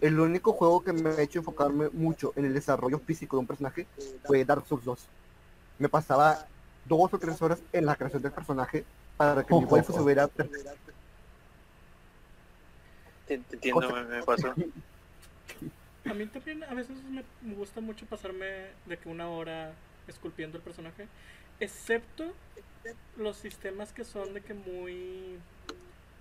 El 0.00 0.20
único 0.20 0.52
juego 0.52 0.82
que 0.82 0.92
me 0.92 1.10
ha 1.10 1.20
hecho 1.20 1.40
enfocarme 1.40 1.88
mucho 1.92 2.32
en 2.36 2.44
el 2.44 2.54
desarrollo 2.54 2.98
físico 3.00 3.36
de 3.36 3.40
un 3.40 3.46
personaje 3.46 3.86
fue 4.24 4.44
Dark 4.44 4.64
Souls 4.66 4.84
2. 4.84 5.06
Me 5.80 5.88
pasaba 5.88 6.46
dos 6.84 7.12
o 7.12 7.18
tres 7.18 7.40
horas 7.42 7.58
en 7.72 7.84
la 7.84 7.96
creación 7.96 8.22
del 8.22 8.32
personaje 8.32 8.84
para 9.16 9.42
que 9.44 9.54
mi 9.54 9.64
waifu 9.64 9.92
se 9.92 10.00
hubiera 10.00 10.28
Te, 10.28 10.44
te 10.44 10.87
entiendo, 13.34 13.90
me, 13.92 14.04
me 14.04 14.22
pasó. 14.22 14.54
A 16.04 16.14
mí 16.14 16.26
también 16.26 16.64
a 16.64 16.74
veces 16.74 16.96
me 17.42 17.54
gusta 17.54 17.80
mucho 17.80 18.06
pasarme 18.06 18.46
de 18.86 18.96
que 18.96 19.08
una 19.08 19.28
hora 19.28 19.72
esculpiendo 20.06 20.56
el 20.56 20.64
personaje, 20.64 21.06
excepto 21.60 22.32
los 23.16 23.36
sistemas 23.36 23.92
que 23.92 24.04
son 24.04 24.32
de 24.32 24.40
que 24.40 24.54
muy 24.54 25.38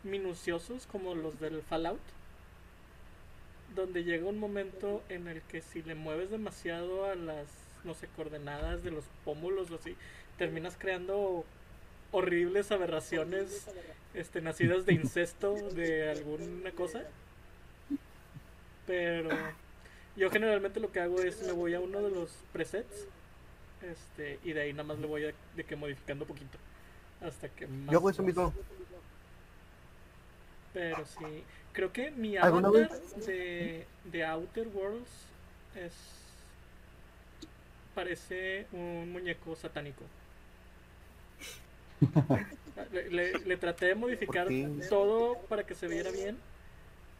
minuciosos 0.03 0.85
como 0.87 1.15
los 1.15 1.39
del 1.39 1.61
Fallout, 1.61 2.01
donde 3.75 4.03
llega 4.03 4.27
un 4.27 4.39
momento 4.39 5.03
en 5.09 5.27
el 5.27 5.41
que 5.43 5.61
si 5.61 5.83
le 5.83 5.95
mueves 5.95 6.31
demasiado 6.31 7.05
a 7.05 7.15
las, 7.15 7.47
no 7.83 7.93
sé, 7.93 8.07
coordenadas 8.15 8.83
de 8.83 8.91
los 8.91 9.05
pómulos 9.23 9.71
o 9.71 9.75
así, 9.75 9.95
terminas 10.37 10.75
creando 10.77 11.45
horribles 12.11 12.71
aberraciones 12.71 13.67
este, 14.13 14.41
nacidas 14.41 14.85
de 14.85 14.93
incesto 14.93 15.53
de 15.71 16.09
alguna 16.11 16.71
cosa. 16.71 17.03
Pero 18.85 19.29
yo 20.15 20.29
generalmente 20.31 20.79
lo 20.79 20.91
que 20.91 20.99
hago 20.99 21.21
es 21.21 21.41
me 21.43 21.51
voy 21.51 21.73
a 21.73 21.79
uno 21.79 22.01
de 22.01 22.09
los 22.09 22.31
presets 22.53 23.05
este, 23.81 24.39
y 24.43 24.53
de 24.53 24.61
ahí 24.61 24.73
nada 24.73 24.83
más 24.85 24.99
le 24.99 25.07
voy 25.07 25.25
a, 25.25 25.33
de 25.55 25.63
que 25.63 25.75
modificando 25.75 26.25
poquito 26.25 26.57
hasta 27.21 27.49
que 27.49 27.67
más 27.67 27.91
Yo 27.91 27.97
hago 27.99 28.09
eso 28.09 28.23
mismo. 28.23 28.53
pero 30.73 31.05
sí 31.05 31.43
creo 31.73 31.91
que 31.91 32.11
mi 32.11 32.37
¿Alguna 32.37 32.69
avatar 32.69 32.99
de, 33.25 33.85
de 34.05 34.25
Outer 34.25 34.67
Worlds 34.69 35.09
es 35.75 35.93
parece 37.93 38.65
un 38.71 39.11
muñeco 39.11 39.55
satánico 39.55 40.03
le, 42.91 43.09
le- 43.11 43.39
le 43.39 43.57
traté 43.57 43.87
de 43.87 43.95
modificar 43.95 44.47
todo 44.89 45.37
para 45.49 45.63
que 45.65 45.75
se 45.75 45.87
viera 45.87 46.11
bien 46.11 46.37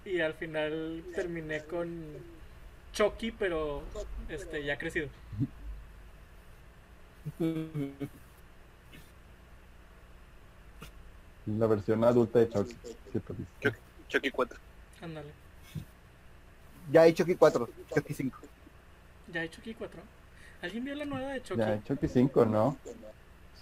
y 0.05 0.19
al 0.21 0.34
final 0.34 1.03
terminé 1.15 1.63
con 1.63 2.03
Chucky 2.93 3.32
pero 3.32 3.84
este 4.30 4.63
ya 4.63 4.78
crecido 4.78 5.09
La 11.45 11.67
versión 11.67 12.03
adulta 12.03 12.39
de 12.39 12.49
Chucky. 12.49 12.75
pues, 12.84 12.95
Chucky. 13.61 13.78
Chucky 14.09 14.32
4. 14.32 14.57
ándale 15.01 15.30
Ya 16.91 17.01
hay 17.01 17.13
Chucky 17.13 17.36
4, 17.36 17.69
Chucky 17.93 18.13
5. 18.13 18.38
ya 19.34 19.41
hay 19.41 19.49
Chucky 19.49 19.73
4 19.73 20.01
¿alguien 20.61 20.84
vio 20.86 20.95
la 20.95 21.05
nueva 21.05 21.32
de 21.34 21.41
Chucky? 21.43 21.59
Ya, 21.59 21.82
Chucky 21.84 22.07
5, 22.07 22.45
¿no? 22.45 22.78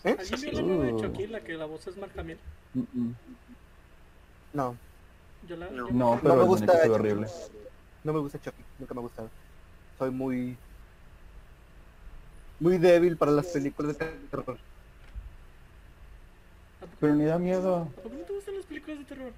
¿Eh? 0.05 0.15
¿Alguien 0.19 0.41
vio 0.41 0.51
la 0.53 0.61
nueva 0.61 0.85
de. 0.85 0.95
Chucky? 1.01 1.27
La 1.27 1.41
que 1.41 1.53
la 1.53 1.65
voz 1.65 1.85
es 1.87 1.97
Mark 1.97 2.11
Hamill. 2.17 2.37
Mm, 2.73 2.79
mm. 2.93 3.15
No, 4.53 4.75
Yo 5.47 5.55
la, 5.57 5.69
No. 5.69 5.87
yo- 5.89 5.93
No, 5.93 6.15
me 6.15 6.21
pero 6.21 6.45
gusta 6.45 6.65
muñeco 6.65 6.71
se 6.71 6.77
ve 6.77 6.83
Chucky. 6.83 6.89
horrible. 7.09 7.27
no 8.03 8.13
me 8.13 8.19
gusta 8.19 8.39
Chucky, 8.41 8.63
nunca 8.79 8.93
me 8.93 8.99
ha 8.99 9.03
gustado. 9.03 9.29
Soy 9.97 10.11
muy 10.11 10.57
muy 12.59 12.77
débil 12.77 13.17
para 13.17 13.31
las 13.31 13.47
películas 13.47 13.97
de 13.97 14.05
terror. 14.29 14.57
¿A 16.81 16.85
Pero 16.99 17.15
ni 17.15 17.25
da 17.25 17.37
miedo. 17.37 17.75
¿A 17.97 18.01
poco 18.01 18.09
no 18.15 18.23
te 18.23 18.33
gustan 18.33 18.55
las 18.55 18.65
películas 18.65 18.99
de 18.99 19.05
terror? 19.05 19.31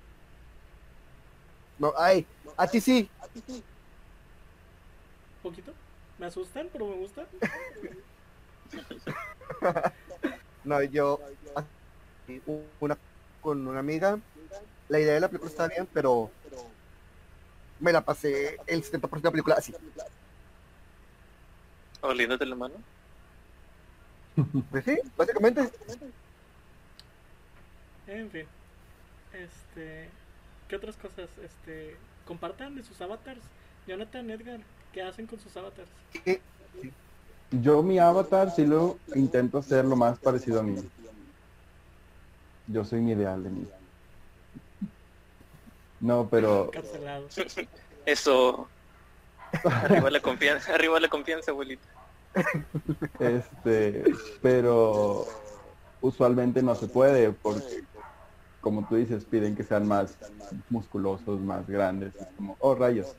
No, 1.80 1.93
ay, 1.97 2.26
a 2.57 2.68
ti 2.68 2.80
sí. 2.82 3.09
¿Poquito? 5.41 5.72
Me 6.20 6.26
asustan, 6.28 6.68
pero 6.72 6.88
me 6.88 6.95
gustan. 6.97 7.26
No, 10.68 10.84
yo 10.84 11.22
una 12.82 12.97
con 13.41 13.65
una 13.65 13.80
amiga. 13.80 14.20
La 14.89 14.99
idea 14.99 15.13
de 15.13 15.22
la 15.22 15.30
película 15.30 15.49
estaba 15.49 15.70
bien, 15.70 15.88
pero 15.93 16.30
me 17.80 17.93
la 17.93 18.01
pasé 18.01 18.57
el 18.68 18.84
70% 18.84 19.09
de 19.09 19.22
la 19.22 19.32
película 19.32 19.55
así. 19.55 19.74
Oliéndote 22.01 22.45
la 22.45 22.55
mano. 22.55 22.76
Pues 24.70 24.84
sí, 24.84 24.99
básicamente. 25.15 25.72
En 28.07 28.30
fin. 28.30 28.45
Este. 29.34 30.09
¿Qué 30.68 30.76
otras 30.76 30.97
cosas? 30.97 31.30
Este. 31.41 31.95
Compartan 32.26 32.76
de 32.76 32.84
sus 32.84 32.99
avatars. 32.99 33.41
Jonathan, 33.88 34.30
Edgar, 34.30 34.59
¿qué 34.91 35.01
hacen 35.01 35.28
con 35.28 35.39
sus 35.39 35.55
avatars? 35.55 35.89
Sí, 36.11 36.41
Yo 37.52 37.82
mi 37.82 37.98
avatar 37.98 38.52
sí 38.52 38.66
lo 38.66 38.98
intento 39.16 39.58
hacer 39.58 39.86
lo 39.86 39.95
más 39.95 40.20
parecido 40.20 40.60
a 40.60 40.64
mí. 40.64 40.76
Yo 42.68 42.84
soy 42.84 43.00
mi 43.00 43.14
ideal 43.14 43.43
de 43.43 43.50
mí. 43.50 43.68
No, 46.02 46.28
pero. 46.30 46.72
Eso. 48.06 48.68
Arriba 49.64 50.10
la 50.10 50.20
confianza, 50.20 50.74
arriba 50.74 51.00
la 51.00 51.08
confianza, 51.08 51.52
abuelita. 51.52 51.88
este, 53.20 54.04
pero 54.41 55.26
usualmente 56.02 56.62
no 56.62 56.76
se 56.76 56.88
puede 56.88 57.32
porque 57.32 57.86
como 58.68 58.86
tú 58.86 58.95
dices, 58.95 59.24
piden 59.24 59.56
que 59.56 59.64
sean 59.64 59.88
más 59.88 60.18
musculosos, 60.70 61.39
más 61.39 61.66
grandes, 61.68 62.14
es 62.16 62.28
como, 62.36 62.58
oh 62.60 62.76
rayos. 62.76 63.16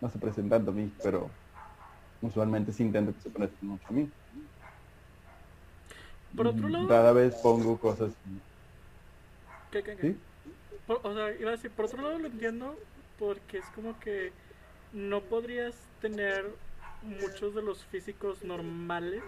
No 0.00 0.10
se 0.10 0.18
presentan 0.18 0.64
tanto 0.64 0.70
a 0.70 0.74
mí, 0.74 0.90
pero 1.02 1.28
usualmente 2.26 2.72
sí 2.72 2.82
intento 2.82 3.12
que 3.14 3.20
se 3.20 3.30
parezcan 3.30 3.68
mucho 3.68 3.86
a 3.88 3.92
mí. 3.92 4.10
Por 6.36 6.46
otro 6.48 6.68
lado, 6.68 6.88
Rara 6.88 7.12
vez 7.12 7.34
pongo 7.36 7.78
cosas 7.78 8.12
¿qué, 9.70 9.82
qué, 9.82 9.96
qué? 9.96 10.02
¿Sí? 10.02 10.16
Por- 10.86 11.00
o 11.02 11.14
sea, 11.14 11.32
iba 11.38 11.50
a 11.50 11.52
decir, 11.52 11.70
por 11.70 11.86
otro 11.86 12.02
lado 12.02 12.18
lo 12.18 12.26
entiendo 12.26 12.74
porque 13.18 13.58
es 13.58 13.64
como 13.74 13.98
que 14.00 14.32
no 14.92 15.20
podrías 15.20 15.74
tener 16.00 16.46
muchos 17.02 17.54
de 17.54 17.62
los 17.62 17.84
físicos 17.84 18.44
normales 18.44 19.22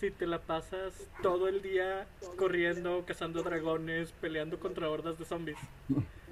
si 0.00 0.10
te 0.10 0.26
la 0.26 0.38
pasas 0.38 1.08
todo 1.22 1.48
el 1.48 1.60
día 1.60 2.06
corriendo, 2.36 3.04
cazando 3.04 3.42
dragones, 3.42 4.12
peleando 4.12 4.60
contra 4.60 4.88
hordas 4.88 5.18
de 5.18 5.24
zombies. 5.24 5.58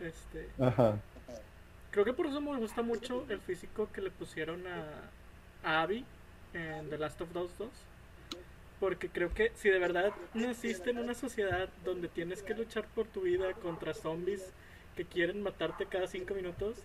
Este, 0.00 0.48
Ajá. 0.58 0.98
Creo 1.90 2.04
que 2.04 2.12
por 2.12 2.26
eso 2.26 2.40
me 2.40 2.56
gusta 2.56 2.82
mucho 2.82 3.26
el 3.28 3.40
físico 3.40 3.88
que 3.92 4.00
le 4.00 4.10
pusieron 4.10 4.64
a, 4.66 5.68
a 5.68 5.82
Abby 5.82 6.04
en 6.54 6.88
The 6.88 6.98
Last 6.98 7.20
of 7.20 7.34
Us 7.36 7.56
2. 7.58 7.68
Porque 8.78 9.08
creo 9.08 9.32
que 9.34 9.52
si 9.56 9.68
de 9.68 9.78
verdad 9.78 10.12
naciste 10.32 10.90
en 10.90 10.98
una 10.98 11.14
sociedad 11.14 11.68
donde 11.84 12.08
tienes 12.08 12.42
que 12.42 12.54
luchar 12.54 12.86
por 12.94 13.06
tu 13.06 13.22
vida 13.22 13.52
contra 13.54 13.92
zombies 13.92 14.52
que 14.96 15.04
quieren 15.04 15.42
matarte 15.42 15.86
cada 15.86 16.06
cinco 16.06 16.34
minutos, 16.34 16.78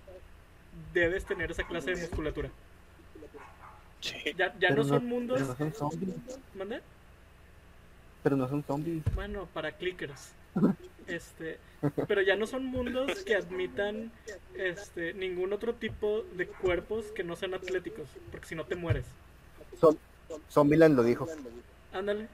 debes 0.93 1.25
tener 1.25 1.51
esa 1.51 1.65
clase 1.65 1.91
de 1.91 2.01
musculatura. 2.01 2.49
Sí. 4.01 4.33
Ya, 4.37 4.53
ya 4.59 4.69
no 4.71 4.83
son 4.83 5.05
mundos. 5.05 5.39
Pero 5.39 5.47
no 5.47 5.55
son 5.55 5.73
zombies. 5.73 6.15
¿Mande? 6.53 6.81
Pero 8.23 8.35
no 8.35 8.47
son 8.47 8.63
zombies. 8.63 9.03
Bueno, 9.15 9.47
para 9.53 9.71
clickers. 9.71 10.33
Este, 11.07 11.59
pero 12.07 12.21
ya 12.21 12.35
no 12.35 12.47
son 12.47 12.65
mundos 12.65 13.23
que 13.23 13.35
admitan 13.35 14.11
este 14.55 15.13
ningún 15.13 15.53
otro 15.53 15.75
tipo 15.75 16.23
de 16.35 16.47
cuerpos 16.47 17.05
que 17.11 17.23
no 17.23 17.35
sean 17.35 17.53
atléticos, 17.53 18.07
porque 18.31 18.47
si 18.47 18.55
no 18.55 18.65
te 18.65 18.75
mueres. 18.75 19.05
Son, 19.79 19.97
Zombieland 20.49 20.95
lo 20.95 21.03
dijo. 21.03 21.27
Ándale. 21.93 22.27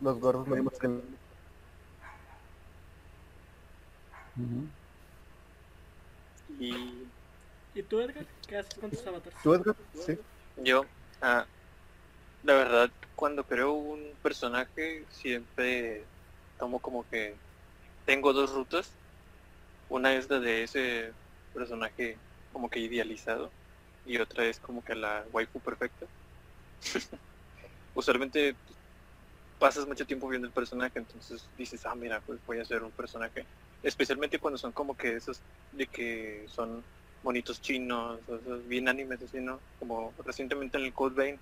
Los 0.00 0.18
gordos 0.18 0.46
morimos 0.48 0.72
primero. 0.74 1.02
Ujú. 4.36 4.66
Y 6.58 7.04
¿Y 7.74 7.82
tú, 7.82 8.00
Edgar? 8.00 8.24
¿Qué 8.46 8.56
haces 8.56 8.74
con 8.74 8.90
tus 8.90 9.04
avatars? 9.06 9.36
¿Tú, 9.42 9.54
Edgar? 9.54 9.74
Sí. 10.06 10.16
yo, 10.62 10.84
ah, 11.20 11.44
la 12.44 12.54
verdad, 12.54 12.90
cuando 13.16 13.44
creo 13.44 13.72
un 13.72 14.12
personaje, 14.22 15.04
siempre 15.10 16.04
tomo 16.58 16.78
como 16.78 17.08
que 17.08 17.34
tengo 18.04 18.32
dos 18.32 18.52
rutas. 18.52 18.90
Una 19.88 20.14
es 20.14 20.28
la 20.30 20.40
de 20.40 20.64
ese 20.64 21.12
personaje 21.52 22.16
como 22.52 22.68
que 22.68 22.80
idealizado 22.80 23.50
y 24.06 24.18
otra 24.18 24.44
es 24.44 24.58
como 24.58 24.82
que 24.82 24.94
la 24.94 25.24
waifu 25.32 25.60
perfecta. 25.60 26.06
Usualmente 27.94 28.54
pasas 29.58 29.86
mucho 29.86 30.06
tiempo 30.06 30.28
viendo 30.28 30.46
el 30.46 30.52
personaje, 30.52 30.98
entonces 30.98 31.48
dices, 31.56 31.86
ah, 31.86 31.94
mira, 31.94 32.20
pues 32.20 32.38
voy 32.46 32.58
a 32.58 32.62
hacer 32.62 32.82
un 32.82 32.90
personaje. 32.92 33.46
Especialmente 33.82 34.38
cuando 34.38 34.58
son 34.58 34.72
como 34.72 34.96
que 34.96 35.16
esos 35.16 35.40
de 35.72 35.86
que 35.86 36.44
son 36.48 36.84
bonitos 37.22 37.60
chinos, 37.60 38.20
esos 38.22 38.66
bien 38.68 38.88
animes 38.88 39.22
así, 39.22 39.38
¿no? 39.40 39.60
Como 39.78 40.12
recientemente 40.24 40.76
en 40.76 40.84
el 40.84 40.92
Code 40.92 41.14
Vein, 41.14 41.40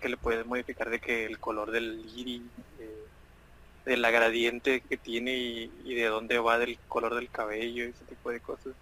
que 0.00 0.08
le 0.08 0.16
puedes 0.16 0.44
modificar 0.46 0.90
de 0.90 1.00
que 1.00 1.24
el 1.24 1.38
color 1.38 1.70
del 1.70 2.00
iris, 2.16 2.42
eh, 2.78 3.07
de 3.88 3.96
la 3.96 4.10
gradiente 4.10 4.80
que 4.82 4.98
tiene 4.98 5.34
y, 5.34 5.72
y 5.84 5.94
de 5.94 6.06
dónde 6.06 6.38
va 6.38 6.58
del 6.58 6.78
color 6.88 7.14
del 7.14 7.30
cabello, 7.30 7.84
ese 7.84 8.04
tipo 8.04 8.30
de 8.30 8.38
cosas. 8.38 8.74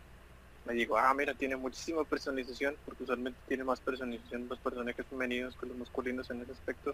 Me 0.64 0.74
digo, 0.74 0.98
ah, 0.98 1.14
mira, 1.14 1.32
tiene 1.32 1.54
muchísima 1.54 2.02
personalización, 2.02 2.76
porque 2.84 3.04
usualmente 3.04 3.38
tiene 3.46 3.62
más 3.62 3.80
personalización 3.80 4.48
los 4.48 4.58
personajes 4.58 5.06
femeninos 5.06 5.54
que 5.56 5.66
los 5.66 5.76
masculinos 5.76 6.28
en 6.30 6.42
ese 6.42 6.52
aspecto. 6.52 6.92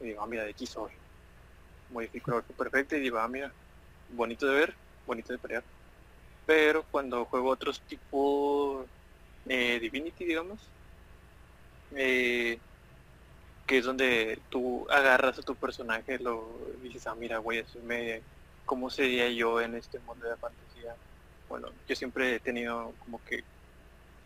y 0.00 0.06
digo, 0.06 0.22
ah, 0.22 0.26
mira, 0.26 0.42
de 0.44 0.50
aquí 0.50 0.66
soy. 0.66 0.90
Modifico 1.90 2.36
el 2.36 2.42
perfecto 2.56 2.96
y 2.96 3.00
digo, 3.00 3.18
ah, 3.18 3.28
mira, 3.28 3.52
bonito 4.08 4.46
de 4.46 4.54
ver, 4.54 4.74
bonito 5.06 5.32
de 5.32 5.38
pelear. 5.38 5.62
Pero 6.46 6.84
cuando 6.90 7.24
juego 7.26 7.50
otros 7.50 7.80
tipo 7.82 8.84
eh, 9.46 9.78
Divinity, 9.80 10.24
digamos, 10.24 10.58
eh, 11.94 12.58
que 13.70 13.78
es 13.78 13.84
donde 13.86 14.42
tú 14.50 14.84
agarras 14.90 15.38
a 15.38 15.42
tu 15.42 15.54
personaje, 15.54 16.18
lo 16.18 16.58
dices, 16.82 17.06
ah, 17.06 17.14
mira, 17.14 17.38
güey, 17.38 17.60
eso 17.60 17.78
me, 17.84 18.24
¿cómo 18.64 18.90
sería 18.90 19.30
yo 19.30 19.60
en 19.60 19.76
este 19.76 20.00
mundo 20.00 20.28
de 20.28 20.36
fantasía? 20.38 20.96
Bueno, 21.48 21.68
yo 21.86 21.94
siempre 21.94 22.34
he 22.34 22.40
tenido 22.40 22.96
como 22.98 23.22
que 23.22 23.44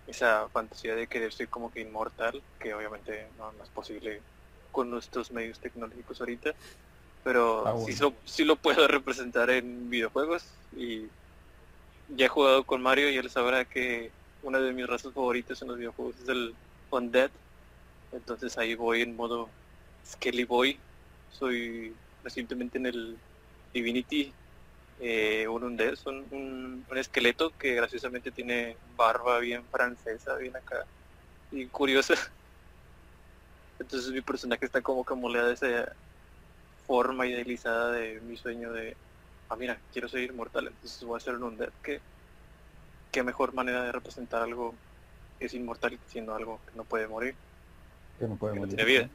esa 0.06 0.48
fantasía 0.48 0.94
de 0.96 1.08
querer 1.08 1.30
ser 1.30 1.50
como 1.50 1.70
que 1.70 1.82
inmortal, 1.82 2.42
que 2.58 2.72
obviamente 2.72 3.30
no, 3.36 3.52
no 3.52 3.64
es 3.64 3.68
posible 3.70 4.22
con 4.72 4.90
nuestros 4.90 5.30
medios 5.30 5.60
tecnológicos 5.60 6.20
ahorita, 6.20 6.54
pero 7.22 7.66
Ah, 7.66 7.74
sí, 7.84 7.92
so- 7.92 8.16
sí 8.24 8.44
lo 8.46 8.56
puedo 8.56 8.88
representar 8.88 9.50
en 9.50 9.90
videojuegos 9.90 10.58
y 10.72 11.10
ya 12.08 12.26
he 12.26 12.28
jugado 12.28 12.64
con 12.64 12.82
Mario 12.82 13.10
y 13.10 13.16
él 13.18 13.28
sabrá 13.30 13.66
que 13.66 14.12
una 14.42 14.60
de 14.60 14.72
mis 14.72 14.86
razas 14.86 15.12
favoritas 15.12 15.60
en 15.62 15.68
los 15.68 15.76
videojuegos 15.78 16.16
es 16.20 16.28
el 16.30 16.56
Undead, 16.90 17.30
entonces 18.14 18.56
ahí 18.58 18.74
voy 18.74 19.02
en 19.02 19.16
modo 19.16 19.48
Skelly 20.06 20.44
Boy, 20.44 20.78
soy 21.32 21.94
recientemente 22.22 22.78
en 22.78 22.86
el 22.86 23.16
Divinity 23.72 24.32
eh, 25.00 25.46
un 25.48 25.64
Undead, 25.64 25.96
son 25.96 26.24
un, 26.30 26.84
un 26.88 26.98
esqueleto 26.98 27.52
que 27.58 27.74
graciosamente 27.74 28.30
tiene 28.30 28.76
barba 28.96 29.38
bien 29.40 29.64
francesa, 29.64 30.36
bien 30.36 30.56
acá 30.56 30.86
y 31.50 31.66
curiosa. 31.66 32.14
Entonces 33.78 34.12
mi 34.12 34.20
personaje 34.20 34.64
está 34.64 34.80
como 34.80 35.04
que 35.04 35.14
moleada 35.14 35.48
de 35.48 35.54
esa 35.54 35.92
forma 36.86 37.26
idealizada 37.26 37.92
de 37.92 38.20
mi 38.20 38.36
sueño 38.36 38.72
de, 38.72 38.96
ah 39.48 39.56
mira, 39.56 39.78
quiero 39.92 40.08
ser 40.08 40.22
inmortal, 40.22 40.68
entonces 40.68 41.02
voy 41.04 41.16
a 41.16 41.20
ser 41.20 41.34
un 41.34 41.44
undead. 41.44 41.70
¿Qué, 41.82 42.00
qué 43.10 43.22
mejor 43.22 43.52
manera 43.52 43.82
de 43.84 43.92
representar 43.92 44.42
algo 44.42 44.74
que 45.38 45.46
es 45.46 45.54
inmortal 45.54 45.98
siendo 46.06 46.34
algo 46.34 46.60
que 46.66 46.76
no 46.76 46.84
puede 46.84 47.08
morir, 47.08 47.34
Que 48.18 48.26
no 48.26 48.38
no 48.40 48.54
morir. 48.54 48.84
vida, 48.84 49.08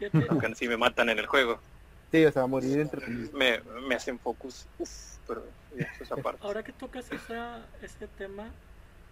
aunque 0.30 0.46
así 0.46 0.68
me 0.68 0.76
matan 0.76 1.08
en 1.10 1.18
el 1.18 1.26
juego. 1.26 1.60
Sí, 2.10 2.24
o 2.24 2.32
sea, 2.32 2.42
va 2.42 2.44
a 2.44 2.48
morir 2.48 2.80
entre 2.80 3.06
Me, 3.06 3.60
me 3.88 3.94
hacen 3.94 4.18
focus, 4.18 4.66
uff, 4.78 4.90
pero 5.26 5.44
eso 5.76 6.04
es 6.04 6.12
aparte. 6.12 6.40
ahora 6.42 6.62
que 6.62 6.72
tocas 6.72 7.10
esa, 7.10 7.64
ese 7.80 8.06
tema, 8.18 8.50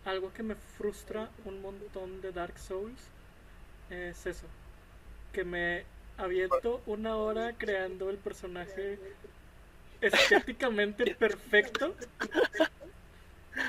algo 0.05 0.33
que 0.33 0.43
me 0.43 0.55
frustra 0.55 1.31
un 1.45 1.63
montón 1.63 2.21
de 2.21 2.33
Dark 2.33 2.59
Souls 2.59 3.01
es 3.91 4.27
eso. 4.27 4.47
Que 5.33 5.45
me 5.45 5.85
aviento 6.17 6.83
una 6.87 7.17
hora 7.17 7.55
creando 7.57 8.11
el 8.11 8.17
personaje 8.19 8.99
estéticamente 10.01 11.15
perfecto 11.15 11.95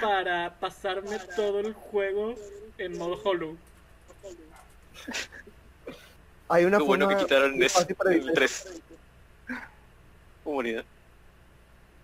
para 0.02 0.60
pasarme 0.60 1.20
todo 1.36 1.60
el 1.60 1.74
juego 1.74 2.36
en 2.78 2.98
modo 2.98 3.20
hollow. 3.24 3.58
Hay 6.50 6.66
una 6.66 6.78
Qué 6.80 6.84
bueno 6.84 7.08
que 7.08 7.14
forma 7.16 7.28
quitaron 7.28 7.56
muy 7.56 7.66
eso 7.66 7.80
fácil 7.80 7.96
para 7.96 8.12
en 8.12 8.16
el 8.18 8.22
evitar- 8.30 8.36
3. 8.36 8.82
Humanidad. 10.44 10.84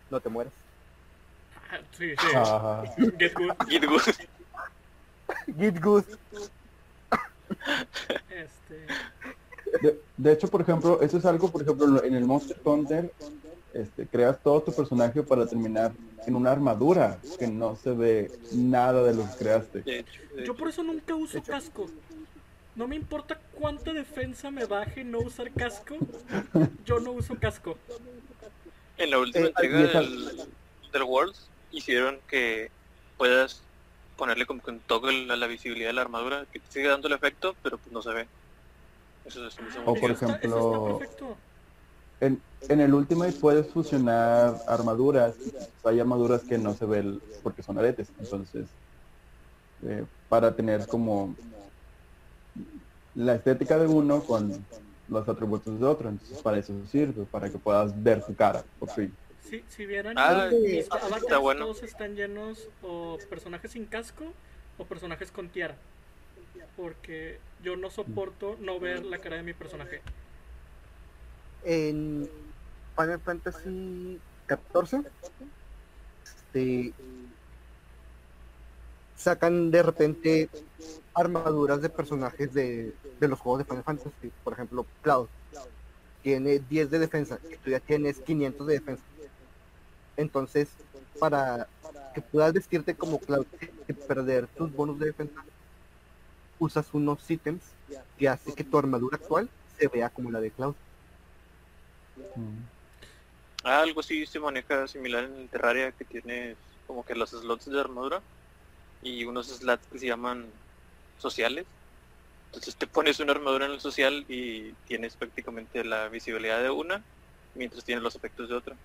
No 0.10 0.20
te 0.20 0.30
mueras. 0.30 0.54
Ah, 1.70 1.80
Sí, 1.98 2.12
sí. 2.12 2.28
Ajá. 2.36 2.84
Get 3.20 3.34
good. 3.34 3.52
Get 3.68 3.86
good. 3.86 4.02
Git 5.60 5.82
good. 5.84 6.04
Este, 8.30 8.86
De, 9.82 10.00
de 10.16 10.32
hecho, 10.32 10.48
por 10.48 10.62
ejemplo, 10.62 11.02
eso 11.02 11.18
es 11.18 11.26
algo, 11.26 11.50
por 11.52 11.62
ejemplo, 11.62 12.04
en 12.04 12.14
el 12.16 12.24
Monster 12.26 12.58
Hunter, 12.64 13.12
este, 13.74 14.08
creas 14.08 14.40
todo 14.42 14.62
tu 14.62 14.74
personaje 14.74 15.22
para 15.24 15.46
terminar 15.46 15.92
en 16.26 16.36
una 16.36 16.52
armadura 16.52 17.20
que 17.38 17.48
no 17.48 17.76
se 17.76 17.92
ve 17.92 18.32
nada 18.54 19.04
de 19.04 19.14
lo 19.14 19.24
que 19.24 19.36
creaste. 19.38 20.06
Yo 20.46 20.56
por 20.56 20.70
eso 20.70 20.84
nunca 20.84 21.16
uso 21.16 21.42
casco. 21.44 21.88
No 22.78 22.88
me 22.88 22.96
importa 22.96 23.40
cuánta 23.54 23.92
defensa 23.92 24.52
me 24.52 24.66
baje 24.66 25.04
no 25.04 25.18
usar 25.20 25.52
casco. 25.52 25.98
Yo 26.86 27.00
no 27.00 27.12
uso 27.12 27.36
casco. 27.36 27.76
En 28.98 29.10
la 29.10 29.18
última 29.18 29.48
Eh, 29.48 29.50
entrega 29.50 30.00
del, 30.00 30.48
del 30.94 31.04
Worlds 31.04 31.48
hicieron 31.72 32.20
que 32.28 32.70
puedas 33.18 33.64
ponerle 34.16 34.46
como 34.46 34.62
que 34.62 34.70
un 34.72 34.80
toggle 34.80 35.32
a 35.34 35.36
la 35.36 35.48
visibilidad 35.48 35.90
de 35.90 35.94
la 35.94 36.02
armadura, 36.02 36.46
que 36.54 36.60
te 36.60 36.72
sigue 36.72 36.88
dando 36.88 37.08
el 37.08 37.16
efecto, 37.16 37.56
pero 37.64 37.80
pues 37.80 37.92
no 37.92 38.02
se 38.04 38.12
ve. 38.14 38.28
Eso 39.26 39.50
se 39.50 39.62
me 39.62 39.70
hizo 39.70 39.82
O 39.84 39.92
muy 39.92 40.00
por 40.00 40.12
Eso 40.12 40.26
eso 40.26 40.36
ejemplo-. 40.36 41.00
En, 42.20 42.42
en 42.70 42.82
el 42.82 42.94
Ultimate 42.94 43.34
puedes 43.34 43.68
fusionar 43.72 44.56
armaduras. 44.68 45.34
Hay 45.84 46.00
armaduras 46.00 46.42
que 46.44 46.58
no 46.60 46.76
se 46.76 46.86
ven 46.86 47.20
porque 47.42 47.64
son 47.64 47.78
aretes. 47.80 48.08
Entonces, 48.20 48.68
eh, 49.84 50.04
para 50.30 50.56
tener 50.56 50.88
como 50.88 51.36
la 53.18 53.36
estética 53.36 53.78
de 53.78 53.88
uno 53.88 54.22
con 54.22 54.66
los 55.10 55.28
atributos 55.28 55.80
de 55.80 55.86
otro. 55.86 56.08
Entonces, 56.10 56.40
para 56.42 56.58
eso 56.60 56.74
sirve, 56.90 57.26
para 57.26 57.50
que 57.50 57.58
puedas 57.58 57.92
ver 58.02 58.24
tu 58.24 58.34
cara, 58.36 58.64
por 58.80 58.90
fin. 58.92 59.14
Si, 59.42 59.64
si 59.70 59.86
vieran, 59.86 60.16
Ah, 60.18 60.50
está 60.52 61.38
bueno. 61.40 61.66
todos 61.66 61.84
están 61.84 62.16
llenos 62.16 62.70
o 62.84 63.18
personajes 63.30 63.72
sin 63.72 63.86
casco 63.86 64.26
o 64.78 64.86
personajes 64.86 65.32
con 65.32 65.50
tiara. 65.50 65.76
Porque 66.76 67.40
yo 67.64 67.76
no 67.76 67.90
soporto 67.90 68.56
no 68.60 68.80
ver 68.80 69.04
la 69.04 69.18
cara 69.18 69.38
de 69.38 69.44
mi 69.44 69.54
personaje. 69.54 70.02
En 71.64 72.30
Final 72.96 73.20
Fantasy 73.22 74.20
14 74.46 75.02
este, 76.24 76.94
sacan 79.16 79.72
de 79.72 79.84
repente 79.84 80.50
armaduras 81.18 81.82
de 81.82 81.90
personajes 81.90 82.54
de, 82.54 82.94
de 83.20 83.28
los 83.28 83.40
juegos 83.40 83.60
de 83.60 83.66
Final 83.66 83.84
Fantasy. 83.84 84.32
Por 84.44 84.54
ejemplo, 84.54 84.86
Cloud 85.02 85.28
tiene 86.22 86.60
10 86.60 86.92
de 86.92 87.00
defensa 87.00 87.40
y 87.52 87.56
tú 87.58 87.72
ya 87.72 87.80
tienes 87.80 88.20
500 88.20 88.68
de 88.68 88.74
defensa. 88.74 89.04
Entonces, 90.16 90.70
para 91.20 91.68
que 92.14 92.22
puedas 92.22 92.54
vestirte 92.54 92.96
como 92.96 93.20
Cloud 93.20 93.46
y 93.88 93.94
perder 93.94 94.48
tus 94.48 94.74
bonos 94.76 95.00
de 95.00 95.08
defensa, 95.08 95.44
usas 96.60 96.88
unos 96.94 97.30
ítems 97.30 97.62
que 98.18 98.28
hace 98.28 98.54
que 98.54 98.64
tu 98.64 98.78
armadura 98.78 99.18
actual 99.18 99.50
se 99.78 99.88
vea 99.88 100.10
como 100.10 100.32
la 100.32 100.40
de 100.40 100.52
Cloud. 100.52 100.76
Mm. 102.36 102.62
Ah, 103.64 103.82
algo 103.82 104.00
así 104.00 104.26
se 104.26 104.40
maneja 104.40 104.88
similar 104.88 105.26
en 105.26 105.36
el 105.36 105.50
Terraria, 105.50 105.92
que 105.92 106.06
tienes 106.06 106.58
como 106.86 107.06
que 107.06 107.16
los 107.16 107.32
slots 107.32 107.70
de 107.70 107.80
armadura 107.80 108.22
y 109.02 109.26
unos 109.26 109.48
slots 109.48 109.86
que 109.92 110.00
se 110.00 110.08
llaman 110.08 110.46
sociales. 111.18 111.66
Entonces 112.48 112.76
te 112.76 112.88
pones 112.88 113.20
una 113.20 113.34
armadura 113.34 113.66
en 113.66 113.74
el 113.74 113.80
social 113.82 114.26
y 114.30 114.72
tienes 114.88 115.16
prácticamente 115.16 115.84
la 115.84 116.08
visibilidad 116.08 116.62
de 116.62 116.70
una, 116.70 117.04
mientras 117.56 117.84
tienes 117.84 118.04
los 118.04 118.16
efectos 118.16 118.50
de 118.50 118.56
otra. 118.56 118.76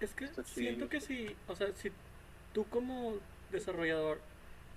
Es 0.00 0.12
que 0.14 0.28
siento 0.44 0.88
que 0.88 1.00
si, 1.00 1.34
o 1.48 1.54
sea, 1.54 1.68
si 1.74 1.92
tú 2.52 2.66
como 2.68 3.14
desarrollador 3.52 4.20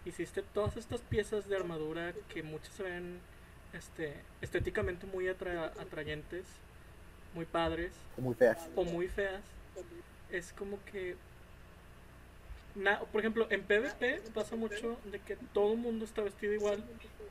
hiciste 0.05 0.43
todas 0.43 0.78
estas 0.78 1.01
piezas 1.01 1.49
de 1.49 1.55
armadura 1.55 2.13
que 2.32 2.43
muchas 2.43 2.74
se 2.76 2.84
ven 2.84 3.20
este, 3.74 4.13
estéticamente 4.41 5.07
muy 5.07 5.26
atra- 5.26 5.72
atrayentes, 5.80 6.45
muy 7.34 7.45
padres 7.45 7.91
Muy 8.18 8.36
feas. 8.36 8.70
o 8.76 8.84
muy 8.84 9.07
feas, 9.07 9.41
es 10.30 10.53
como 10.53 10.78
que... 10.86 11.16
na- 12.76 13.00
por 13.00 13.22
ejemplo, 13.22 13.48
en 13.50 13.64
PvP 13.64 14.22
pasa 14.34 14.56
mucho 14.56 14.98
de 15.06 15.20
que 15.20 15.36
todo 15.54 15.74
el 15.74 15.80
mundo 15.80 16.06
está 16.06 16.22
vestido 16.22 16.54
igual 16.54 16.84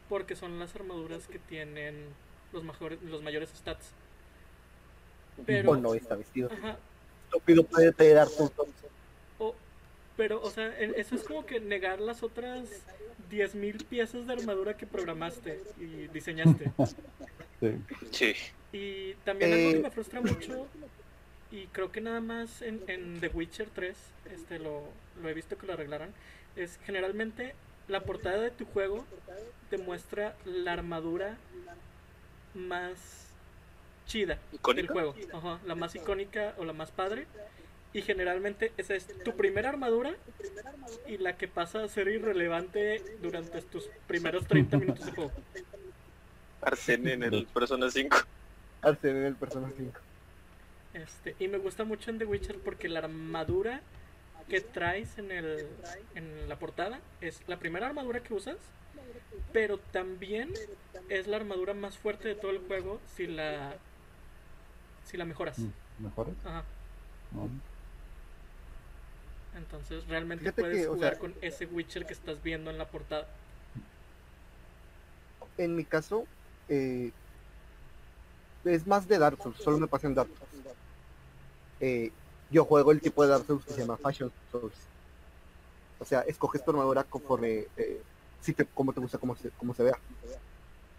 porque 0.09 0.37
son 0.37 0.59
las 0.59 0.75
armaduras 0.75 1.27
que 1.27 1.39
tienen 1.39 2.07
los, 2.53 2.65
mejores, 2.65 3.01
los 3.03 3.23
mayores 3.23 3.51
stats. 3.51 3.93
Pero, 5.47 5.73
O 5.73 5.77
no 5.77 5.95
está 5.95 6.15
vestido. 6.17 6.51
ajá, 6.53 6.79
Estúpido 7.27 7.65
puede 7.65 7.93
dar 8.15 8.29
puntos. 8.29 8.69
O- 9.39 9.55
pero, 10.17 10.41
o 10.43 10.51
sea, 10.51 10.79
en- 10.81 10.95
eso 10.97 11.17
es 11.17 11.25
como 11.25 11.45
que 11.45 11.59
negar 11.61 12.01
las 12.01 12.23
otras 12.23 12.69
10.000 13.31 13.85
piezas 13.85 14.27
de 14.27 14.33
armadura 14.35 14.77
que 14.77 14.87
programaste 14.87 15.61
y 15.79 16.09
diseñaste. 16.09 16.73
Sí. 17.61 17.71
Sí. 18.11 18.35
Y 18.73 19.15
también 19.25 19.53
algo 19.53 19.71
que 19.71 19.77
Eh. 19.79 19.83
me 19.83 19.91
frustra 19.91 20.21
mucho, 20.21 20.67
y 21.55 21.69
creo 21.69 21.93
que 21.93 22.01
nada 22.01 22.21
más 22.21 22.63
en, 22.63 22.83
en 22.89 23.21
The 23.21 23.29
Witcher 23.29 23.69
3 23.73 23.97
este, 24.33 24.59
lo, 24.59 24.83
lo 25.23 25.29
he 25.29 25.35
visto 25.35 25.57
que 25.57 25.67
lo 25.67 25.75
arreglaron, 25.75 26.13
es 26.57 26.81
generalmente 26.85 27.55
la 27.87 28.01
portada 28.01 28.41
de 28.41 28.51
tu 28.51 28.65
juego 28.65 29.05
te 29.71 29.79
muestra 29.79 30.35
la 30.45 30.73
armadura 30.73 31.37
más 32.55 33.29
chida 34.07 34.39
del 34.75 34.89
juego. 34.89 35.15
Ajá, 35.33 35.61
la 35.65 35.77
más 35.77 35.95
icónica 35.95 36.55
o 36.59 36.65
la 36.65 36.73
más 36.73 36.91
padre. 36.91 37.27
Y 37.93 38.03
generalmente 38.03 38.73
esa 38.77 38.97
es 38.97 39.07
tu 39.23 39.37
primera 39.37 39.69
armadura 39.69 40.17
y 41.07 41.19
la 41.19 41.37
que 41.37 41.47
pasa 41.47 41.85
a 41.85 41.89
ser 41.89 42.09
irrelevante 42.09 43.01
durante 43.23 43.63
tus 43.63 43.85
primeros 44.09 44.45
30 44.49 44.79
minutos 44.79 45.07
de 45.07 45.13
juego. 45.13 45.33
Arsene 46.63 47.13
en 47.15 47.23
el 47.23 47.47
Persona 47.47 47.89
5. 47.89 48.17
Arsene 48.83 49.21
en 49.21 49.27
el 49.27 49.37
Persona 49.37 49.71
5. 49.77 50.04
Este, 50.95 51.35
y 51.39 51.49
me 51.49 51.59
gusta 51.59 51.85
mucho 51.85 52.11
en 52.11 52.19
The 52.19 52.25
Witcher 52.25 52.59
porque 52.61 52.89
la 52.89 53.01
armadura 53.01 53.81
que 54.49 54.61
traes 54.61 55.19
en, 55.19 55.31
el, 55.33 55.67
en 56.15 56.49
la 56.49 56.57
portada 56.59 57.01
es 57.21 57.41
la 57.49 57.59
primera 57.59 57.87
armadura 57.87 58.21
que 58.23 58.33
usas, 58.35 58.57
pero 59.53 59.79
también 59.79 60.53
es 61.09 61.27
la 61.27 61.37
armadura 61.37 61.75
más 61.75 61.99
fuerte 61.99 62.29
de 62.29 62.35
todo 62.35 62.51
el 62.53 62.59
juego 62.67 63.01
si 63.17 63.27
la 63.27 63.75
si 65.05 65.17
la 65.17 65.25
mejoras. 65.25 65.59
Mm, 65.59 65.71
¿Mejores? 65.99 66.35
Ajá. 66.45 66.65
No. 67.33 67.49
Entonces 69.57 70.07
realmente 70.09 70.45
Fíjate 70.45 70.63
puedes 70.63 70.79
que, 70.79 70.89
o 70.89 70.95
jugar 70.95 71.13
sea- 71.13 71.19
con 71.21 71.35
ese 71.41 71.67
Witcher 71.67 72.07
que 72.07 72.13
estás 72.13 72.43
viendo 72.43 72.71
en 72.71 72.79
la 72.79 72.87
portada. 72.89 73.27
En 75.59 75.77
mi 75.77 75.85
caso, 75.85 76.27
eh, 76.69 77.13
es 78.65 78.87
más 78.87 79.07
de 79.09 79.19
Dark 79.19 79.39
Souls, 79.43 79.57
solo 79.59 79.79
me 79.79 79.87
pasa 79.87 80.07
en 80.09 80.15
Dark 80.15 80.29
Souls. 80.37 80.65
Eh, 81.87 82.11
yo 82.51 82.65
juego 82.65 82.93
el 82.93 83.01
tipo 83.03 83.23
de 83.23 83.29
Dark 83.29 83.47
Souls 83.47 83.63
que 83.63 83.75
se 83.75 83.81
llama 83.81 83.99
Fashion 83.99 84.33
Souls. 84.51 84.73
O 85.99 86.05
sea, 86.07 86.21
escoges 86.21 86.65
tu 86.65 86.71
armadura 86.71 87.05
conforme, 87.05 87.67
eh, 87.77 88.01
si 88.41 88.55
te, 88.55 88.65
como 88.65 88.95
te 88.95 89.01
gusta, 89.01 89.19
como 89.19 89.37
se, 89.37 89.51
como 89.51 89.75
se 89.75 89.83
vea. 89.83 89.99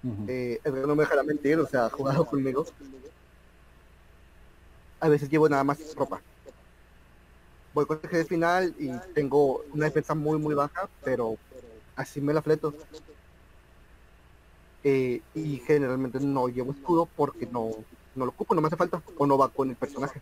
Ujú. 0.03 0.25
Eh, 0.27 0.61
Edgar 0.63 0.87
no 0.87 0.95
me 0.95 1.01
dejará 1.01 1.23
mentir, 1.23 1.57
o 1.57 1.65
sea, 1.65 1.89
jugado 1.89 2.23
conmigo. 2.25 2.67
A 4.99 5.09
veces 5.09 5.27
llevo 5.27 5.49
nada 5.49 5.63
más 5.63 5.95
ropa. 5.95 6.21
Voy 7.73 7.87
con 7.87 7.99
el 8.03 8.09
jefe 8.09 8.25
final 8.25 8.75
y 8.77 8.91
tengo 9.15 9.63
una 9.73 9.85
defensa 9.85 10.13
muy, 10.13 10.37
muy 10.37 10.53
baja, 10.53 10.87
pero 11.03 11.35
así 11.95 12.21
me 12.21 12.31
la 12.31 12.43
fleto. 12.43 12.75
Eh, 14.83 15.19
y 15.33 15.57
generalmente 15.65 16.19
no 16.19 16.47
llevo 16.47 16.73
escudo 16.73 17.07
porque 17.17 17.47
no, 17.47 17.71
no 18.13 18.25
lo 18.25 18.29
ocupo, 18.29 18.53
no 18.53 18.61
me 18.61 18.67
hace 18.67 18.77
falta, 18.77 19.01
o 19.17 19.25
no 19.25 19.35
va 19.35 19.49
con 19.49 19.71
el 19.71 19.75
personaje. 19.75 20.21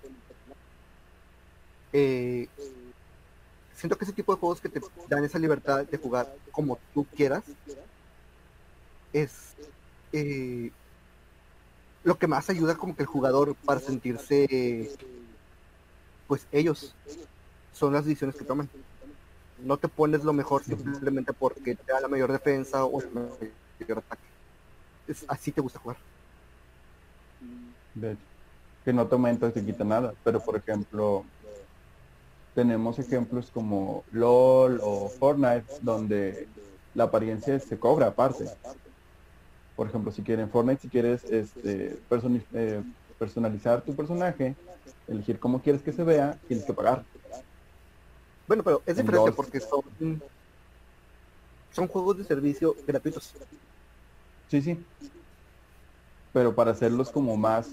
Eh, 1.94 2.48
siento 3.76 3.98
que 3.98 4.06
ese 4.06 4.14
tipo 4.14 4.34
de 4.34 4.40
juegos 4.40 4.60
que 4.60 4.70
te 4.70 4.82
dan 5.08 5.24
esa 5.24 5.40
libertad 5.40 5.86
de 5.86 5.98
jugar 5.98 6.34
como 6.52 6.80
tú 6.94 7.06
quieras 7.16 7.44
es 9.14 9.54
eh, 10.12 10.72
lo 12.04 12.18
que 12.18 12.28
más 12.28 12.50
ayuda 12.50 12.76
como 12.76 12.96
que 12.96 13.04
el 13.04 13.08
jugador 13.08 13.56
para 13.56 13.80
sentirse 13.80 14.92
pues 16.28 16.48
ellos. 16.52 16.96
Son 17.74 17.94
las 17.94 18.06
decisiones 18.06 18.36
que 18.36 18.44
toman. 18.44 18.70
No 19.60 19.78
te 19.78 19.88
pones 19.88 20.24
lo 20.24 20.34
mejor 20.34 20.64
simplemente 20.64 21.34
porque 21.34 21.76
te 21.76 21.92
da 21.92 22.02
la 22.02 22.08
mayor 22.08 22.32
defensa 22.32 22.86
o 22.86 23.02
el 23.02 23.10
mayor 23.12 24.00
ataque. 24.00 24.22
Es, 25.08 25.26
así 25.28 25.52
te 25.52 25.62
gusta 25.62 25.80
jugar. 25.80 25.98
Que 28.84 28.94
no 28.94 29.08
te 29.08 29.16
aumenta, 29.16 29.52
te 29.52 29.64
quita 29.64 29.84
nada. 29.84 30.14
Pero 30.24 30.40
por 30.40 30.56
ejemplo, 30.56 31.24
tenemos 32.54 33.00
ejemplos 33.00 33.50
como 33.52 34.04
LOL 34.12 34.80
o 34.84 35.10
Fortnite, 35.10 35.66
donde 35.82 36.48
la 36.94 37.06
apariencia 37.06 37.60
se 37.60 37.80
cobra 37.80 38.08
aparte. 38.08 38.46
Por 39.76 39.88
ejemplo, 39.88 40.12
si 40.12 40.22
quieren 40.22 40.50
Fortnite, 40.50 40.82
si 40.82 40.90
quieres 40.90 41.24
este, 41.26 41.98
eh, 42.54 42.84
personalizar 43.18 43.82
tu 43.82 43.96
personaje, 43.96 44.56
elegir 45.08 45.40
cómo 45.40 45.62
quieres 45.62 45.82
que 45.82 45.92
se 45.92 46.04
vea, 46.04 46.38
tienes 46.48 46.66
que 46.66 46.74
pagar. 46.74 47.04
bueno 48.48 48.64
pero 48.64 48.82
es 48.86 48.98
En 48.98 49.06
diferente 49.06 49.30
LOL. 49.30 49.36
porque 49.36 49.60
son 49.60 50.22
son 51.72 51.88
juegos 51.88 52.20
de 52.20 52.24
servicio 52.24 52.76
gratuitos 52.86 53.34
Sí, 54.48 54.62
sí. 54.62 54.86
Pero 56.32 56.54
para 56.54 56.72
hacerlos 56.72 57.10
como 57.10 57.36
más 57.36 57.70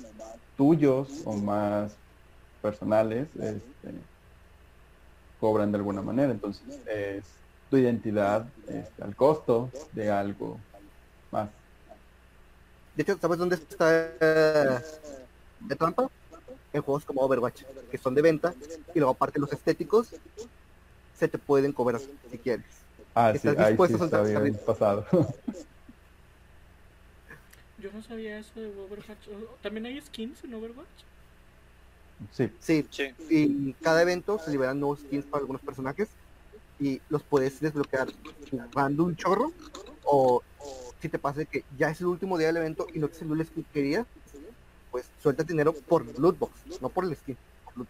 tuyos 0.57 1.21
o 1.27 1.35
más 1.35 1.95
personales, 2.63 3.29
este, 3.37 3.93
cobran 5.41 5.73
de 5.73 5.79
alguna 5.79 6.03
manera. 6.03 6.33
Entonces 6.33 6.83
es 6.87 7.45
tu 7.71 7.79
identidad 7.79 8.53
este, 8.69 9.05
al 9.05 9.17
costo 9.17 9.73
de 9.93 10.11
algo 10.11 10.67
más. 11.31 11.53
De 12.95 13.03
hecho, 13.03 13.19
¿sabes 13.21 13.39
dónde 13.39 13.57
está 13.57 14.17
eh, 14.21 14.81
de 15.61 15.77
trampa? 15.77 16.09
En 16.73 16.83
juegos 16.83 17.05
como 17.05 17.23
Overwatch, 17.23 17.63
que 17.91 17.99
son 17.99 18.15
de 18.15 18.23
venta, 18.23 18.55
y 18.95 18.99
luego 19.01 19.13
aparte 19.15 19.41
los 19.41 19.53
estéticos, 19.53 20.15
se 21.13 21.29
te 21.29 21.39
pueden 21.39 21.73
cobrar 21.73 22.01
si 22.31 22.39
quieres. 22.39 22.87
Ah, 23.15 23.35
sí, 23.35 23.49
¿Estás 23.49 23.59
ahí 23.59 23.77
sí 23.79 23.95
dispuesto 23.95 24.17
a 24.17 24.23
bien 24.23 24.57
el- 24.57 24.61
pasado. 24.67 25.07
Yo 27.79 27.91
no 27.93 28.01
sabía 28.03 28.39
eso 28.39 28.61
de 28.61 28.69
Overwatch. 28.69 29.29
¿También 29.61 29.87
hay 29.87 30.01
skins 30.01 30.45
en 30.45 30.55
Overwatch? 30.55 31.05
Sí, 32.33 32.51
Sí, 32.61 32.87
Sí. 32.91 33.15
y 33.29 33.73
cada 33.75 34.03
evento 34.03 34.39
se 34.39 34.51
liberan 34.51 34.79
nuevos 34.81 35.01
skins 35.01 35.25
para 35.27 35.41
algunos 35.43 35.63
personajes, 35.63 36.09
y 36.79 37.01
los 37.09 37.23
puedes 37.23 37.61
desbloquear 37.61 38.09
jugando 38.73 39.05
un 39.05 39.17
chorro, 39.17 39.53
o 40.05 40.43
si 41.01 41.09
te 41.09 41.19
pasa 41.19 41.45
que 41.45 41.65
ya 41.79 41.91
es 41.91 42.01
el 42.01 42.07
último 42.09 42.39
día 42.39 42.49
del 42.49 42.59
evento 42.59 42.87
y 42.93 42.99
no 42.99 43.09
te 43.09 43.15
salió 43.15 43.35
el 43.35 43.47
skin 43.47 43.65
que 43.65 43.71
querías, 43.73 44.07
pues 44.91 45.07
sueltas 45.23 45.47
dinero 45.47 45.73
por 45.73 46.05
lootbox, 46.19 46.81
no 46.81 46.89
por 46.89 47.05
el 47.05 47.17
skin. 47.17 47.37
por. 47.65 47.87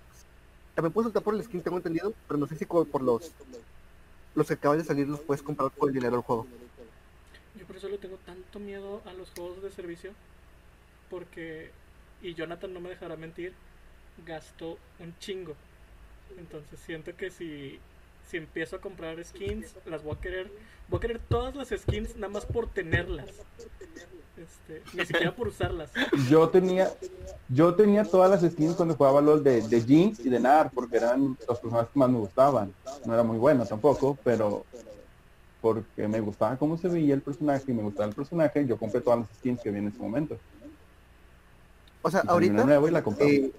También 0.75 0.93
puedes 0.93 1.07
soltar 1.07 1.23
por 1.23 1.35
el 1.35 1.43
skin, 1.45 1.63
tengo 1.63 1.77
entendido, 1.77 2.13
pero 2.27 2.39
no 2.39 2.47
sé 2.47 2.57
si 2.57 2.65
por 2.67 3.03
los 3.03 3.33
los 4.35 4.47
que 4.47 4.55
acaban 4.55 4.79
de 4.79 4.85
salir 4.85 5.09
los 5.09 5.21
puedes 5.21 5.43
comprar 5.43 5.71
por 5.71 5.89
el 5.89 5.95
dinero 5.95 6.17
del 6.17 6.23
juego. 6.23 6.47
Yo 7.59 7.67
por 7.67 7.77
eso 7.77 7.89
le 7.89 7.99
tengo 7.99 8.17
tanto 8.25 8.61
miedo 8.61 9.03
a 9.05 9.13
los 9.13 9.29
juegos 9.31 9.61
de 9.63 9.71
servicio. 9.73 10.13
Porque, 11.11 11.73
y 12.23 12.35
Jonathan 12.35 12.73
no 12.73 12.79
me 12.81 12.91
dejará 12.91 13.17
mentir, 13.17 13.53
gasto 14.27 14.79
un 14.99 15.15
chingo. 15.19 15.55
Entonces 16.39 16.79
siento 16.85 17.15
que 17.17 17.31
si, 17.31 17.79
si 18.29 18.37
empiezo 18.37 18.77
a 18.77 18.81
comprar 18.81 19.23
skins, 19.25 19.75
las 19.87 20.03
voy 20.03 20.15
a 20.17 20.21
querer. 20.21 20.51
Voy 20.89 20.99
a 20.99 21.01
querer 21.01 21.21
todas 21.29 21.55
las 21.55 21.69
skins 21.69 22.17
nada 22.17 22.33
más 22.33 22.47
por 22.47 22.69
tenerlas. 22.69 23.29
Este, 24.37 24.83
ni 24.95 25.05
siquiera 25.05 25.35
por 25.35 25.49
usarlas. 25.49 25.91
yo 26.29 26.49
tenía 26.49 26.91
yo 27.49 27.75
tenía 27.75 28.05
todas 28.05 28.31
las 28.31 28.53
skins 28.53 28.75
cuando 28.75 28.95
jugaba 28.95 29.21
LOL 29.21 29.45
de, 29.45 29.61
de 29.63 29.81
Jinx 29.83 30.21
y 30.21 30.31
de 30.31 30.41
Nar, 30.41 30.71
porque 30.75 30.97
eran 30.97 31.37
los 31.47 31.59
personajes 31.59 31.91
que 31.93 31.99
más 31.99 32.09
me 32.09 32.19
gustaban. 32.19 32.73
No 33.05 33.13
era 33.13 33.23
muy 33.23 33.37
bueno 33.39 33.67
tampoco, 33.67 34.17
pero 34.25 34.65
porque 35.61 36.09
me 36.09 36.21
gustaba 36.21 36.57
cómo 36.57 36.79
se 36.79 36.89
veía 36.89 37.13
el 37.15 37.21
personaje 37.21 37.65
y 37.69 37.75
me 37.75 37.83
gustaba 37.83 38.09
el 38.09 38.15
personaje, 38.15 38.65
yo 38.67 38.79
compré 38.79 39.03
todas 39.03 39.21
las 39.21 39.29
skins 39.39 39.61
que 39.61 39.69
había 39.69 39.81
en 39.83 39.89
ese 39.89 39.99
momento. 39.99 40.39
O 42.03 42.11
sea, 42.11 42.23
Y 42.25 42.29
ahorita, 42.29 42.65
nueva 42.65 42.89
y 42.89 42.93
la 42.93 43.03
compré. 43.03 43.37
eh, 43.37 43.53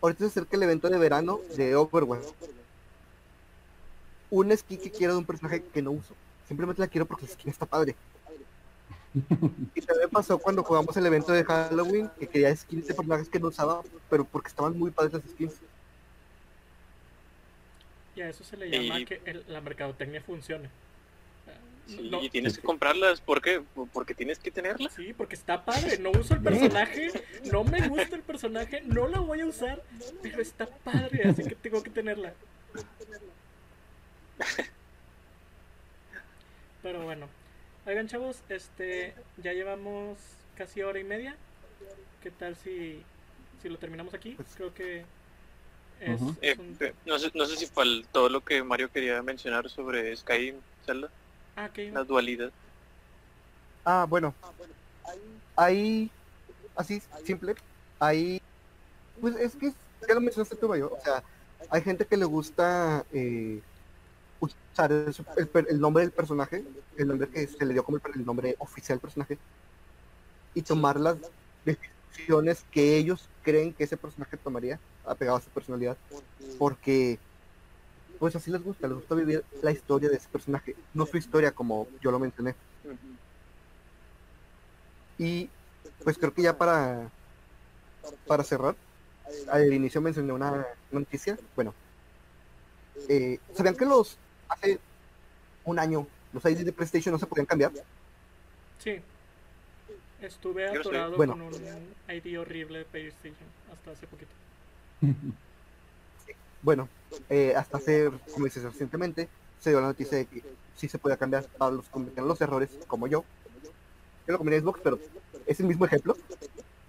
ahorita 0.00 0.20
se 0.20 0.26
acerca 0.26 0.56
el 0.56 0.62
evento 0.62 0.88
de 0.88 0.98
verano 0.98 1.40
de 1.56 1.74
Overwatch. 1.76 2.26
Un 4.30 4.56
skin 4.56 4.78
que 4.80 4.90
quiero 4.90 5.14
de 5.14 5.18
un 5.20 5.24
personaje 5.24 5.62
que 5.62 5.82
no 5.82 5.92
uso. 5.92 6.14
Simplemente 6.46 6.80
la 6.80 6.88
quiero 6.88 7.06
porque 7.06 7.26
la 7.26 7.32
skin 7.32 7.50
está 7.50 7.66
padre. 7.66 7.94
Y 9.74 9.80
también 9.80 10.10
pasó 10.10 10.38
cuando 10.38 10.62
jugamos 10.62 10.96
el 10.96 11.06
evento 11.06 11.32
de 11.32 11.42
Halloween, 11.44 12.10
que 12.20 12.26
quería 12.28 12.54
skins 12.54 12.86
de 12.86 12.94
personajes 12.94 13.28
que 13.28 13.40
no 13.40 13.48
usaba, 13.48 13.82
pero 14.10 14.24
porque 14.24 14.48
estaban 14.48 14.78
muy 14.78 14.90
padres 14.90 15.14
las 15.14 15.22
skins. 15.32 15.54
Y 18.14 18.20
a 18.20 18.28
eso 18.28 18.44
se 18.44 18.56
le 18.56 18.68
llama 18.70 19.00
Y- 19.00 19.04
que 19.06 19.20
el- 19.24 19.44
la 19.48 19.60
mercadotecnia 19.60 20.20
funcione. 20.22 20.68
Sí, 21.88 22.08
no- 22.10 22.22
y 22.22 22.28
tienes 22.28 22.56
que 22.58 22.62
comprarlas. 22.62 23.20
¿Por 23.20 23.40
qué? 23.40 23.62
Porque 23.92 24.14
tienes 24.14 24.38
que 24.38 24.50
tenerlas. 24.50 24.92
Sí, 24.92 25.12
porque 25.14 25.34
está 25.34 25.64
padre. 25.64 25.98
No 25.98 26.10
uso 26.10 26.34
el 26.34 26.42
personaje, 26.42 27.10
no 27.50 27.64
me 27.64 27.88
gusta 27.88 28.14
el 28.14 28.22
personaje, 28.22 28.82
no 28.82 29.08
la 29.08 29.20
voy 29.20 29.40
a 29.40 29.46
usar, 29.46 29.82
pero 30.22 30.40
está 30.42 30.66
padre, 30.66 31.28
así 31.28 31.42
que 31.44 31.54
tengo 31.54 31.82
que 31.82 31.90
tenerla. 31.90 32.34
Pero 36.82 37.02
bueno, 37.04 37.28
oigan 37.86 38.06
chavos, 38.08 38.38
este, 38.48 39.14
ya 39.42 39.52
llevamos 39.52 40.18
casi 40.56 40.82
hora 40.82 40.98
y 41.00 41.04
media. 41.04 41.36
¿Qué 42.22 42.30
tal 42.30 42.56
si, 42.56 43.02
si 43.62 43.68
lo 43.68 43.78
terminamos 43.78 44.14
aquí? 44.14 44.36
Creo 44.56 44.72
que 44.74 44.98
es. 45.00 45.06
Eh, 46.00 46.36
es 46.42 46.58
un... 46.58 46.76
eh, 46.80 46.94
no, 47.06 47.18
sé, 47.18 47.30
no 47.34 47.46
sé 47.46 47.56
si 47.56 47.66
faltó 47.66 48.28
lo 48.28 48.44
que 48.44 48.62
Mario 48.62 48.90
quería 48.90 49.22
mencionar 49.22 49.68
sobre 49.68 50.14
Skyrim, 50.16 50.56
Zelda, 50.86 51.10
Ah, 51.58 51.66
ok. 51.70 51.78
la 51.92 52.04
dualidad. 52.04 52.52
Ah, 53.84 54.06
bueno. 54.08 54.32
Ahí, 55.56 56.08
así, 56.76 57.02
simple. 57.24 57.56
Ahí, 57.98 58.40
pues 59.20 59.34
es 59.36 59.56
que 59.56 59.72
ya 60.06 60.14
lo 60.14 60.20
mencionaste 60.20 60.54
tú, 60.54 60.68
Mayo. 60.68 60.92
O 60.92 61.00
sea, 61.00 61.22
hay 61.68 61.82
gente 61.82 62.06
que 62.06 62.16
le 62.16 62.24
gusta 62.26 63.04
eh, 63.12 63.60
usar 64.38 64.92
el, 64.92 65.12
el 65.36 65.48
per- 65.48 65.66
el 65.68 65.80
nombre 65.80 66.04
del 66.04 66.12
personaje, 66.12 66.64
el 66.96 67.08
nombre 67.08 67.28
que 67.28 67.48
se 67.48 67.66
le 67.66 67.72
dio 67.72 67.82
como 67.82 67.96
el, 67.96 68.02
el 68.14 68.24
nombre 68.24 68.54
oficial 68.60 68.96
del 68.98 69.02
personaje, 69.02 69.36
y 70.54 70.62
tomar 70.62 71.00
las 71.00 71.16
decisiones 71.64 72.64
que 72.70 72.96
ellos 72.98 73.28
creen 73.42 73.74
que 73.74 73.82
ese 73.82 73.96
personaje 73.96 74.36
tomaría, 74.36 74.78
apegado 75.04 75.38
a 75.38 75.40
su 75.40 75.50
personalidad, 75.50 75.96
porque 76.56 77.18
pues 78.18 78.34
así 78.36 78.50
les 78.50 78.62
gusta, 78.62 78.86
les 78.88 78.96
gusta 78.96 79.14
vivir 79.14 79.44
la 79.62 79.70
historia 79.70 80.08
de 80.08 80.16
ese 80.16 80.28
personaje, 80.28 80.74
no 80.94 81.06
su 81.06 81.16
historia 81.16 81.52
como 81.52 81.88
yo 82.00 82.10
lo 82.10 82.18
mencioné. 82.18 82.54
Y 85.18 85.48
pues 86.04 86.16
creo 86.18 86.32
que 86.32 86.42
ya 86.42 86.56
para 86.56 87.10
para 88.26 88.44
cerrar, 88.44 88.76
al 89.50 89.72
inicio 89.72 90.00
mencioné 90.00 90.32
una 90.32 90.66
noticia. 90.90 91.38
Bueno, 91.54 91.74
eh, 93.08 93.38
¿sabían 93.54 93.76
que 93.76 93.84
los 93.84 94.16
hace 94.48 94.78
un 95.64 95.78
año 95.78 96.06
los 96.32 96.44
ID 96.44 96.64
de 96.64 96.72
PlayStation 96.72 97.12
no 97.12 97.18
se 97.18 97.26
podían 97.26 97.46
cambiar? 97.46 97.72
Sí. 98.78 99.00
Estuve 100.20 100.68
atorado 100.68 101.16
Bueno. 101.16 101.34
con 101.34 101.42
un 101.42 101.54
ID 102.08 102.38
horrible 102.40 102.80
de 102.80 102.84
PlayStation 102.84 103.48
hasta 103.72 103.92
hace 103.92 104.06
poquito. 104.06 104.30
Bueno, 106.62 106.88
eh, 107.28 107.54
hasta 107.56 107.78
hace, 107.78 108.10
como 108.32 108.46
dices, 108.46 108.62
recientemente 108.64 109.28
se 109.60 109.70
dio 109.70 109.80
la 109.80 109.88
noticia 109.88 110.18
de 110.18 110.26
que 110.26 110.42
sí 110.76 110.88
se 110.88 110.98
podía 110.98 111.16
cambiar 111.16 111.44
para 111.44 111.72
los 111.72 111.86
los 112.16 112.40
errores, 112.40 112.70
como 112.86 113.06
yo. 113.06 113.24
Yo 114.26 114.36
lo 114.36 114.60
Xbox, 114.60 114.80
pero 114.82 114.98
es 115.46 115.60
el 115.60 115.66
mismo 115.66 115.86
ejemplo. 115.86 116.16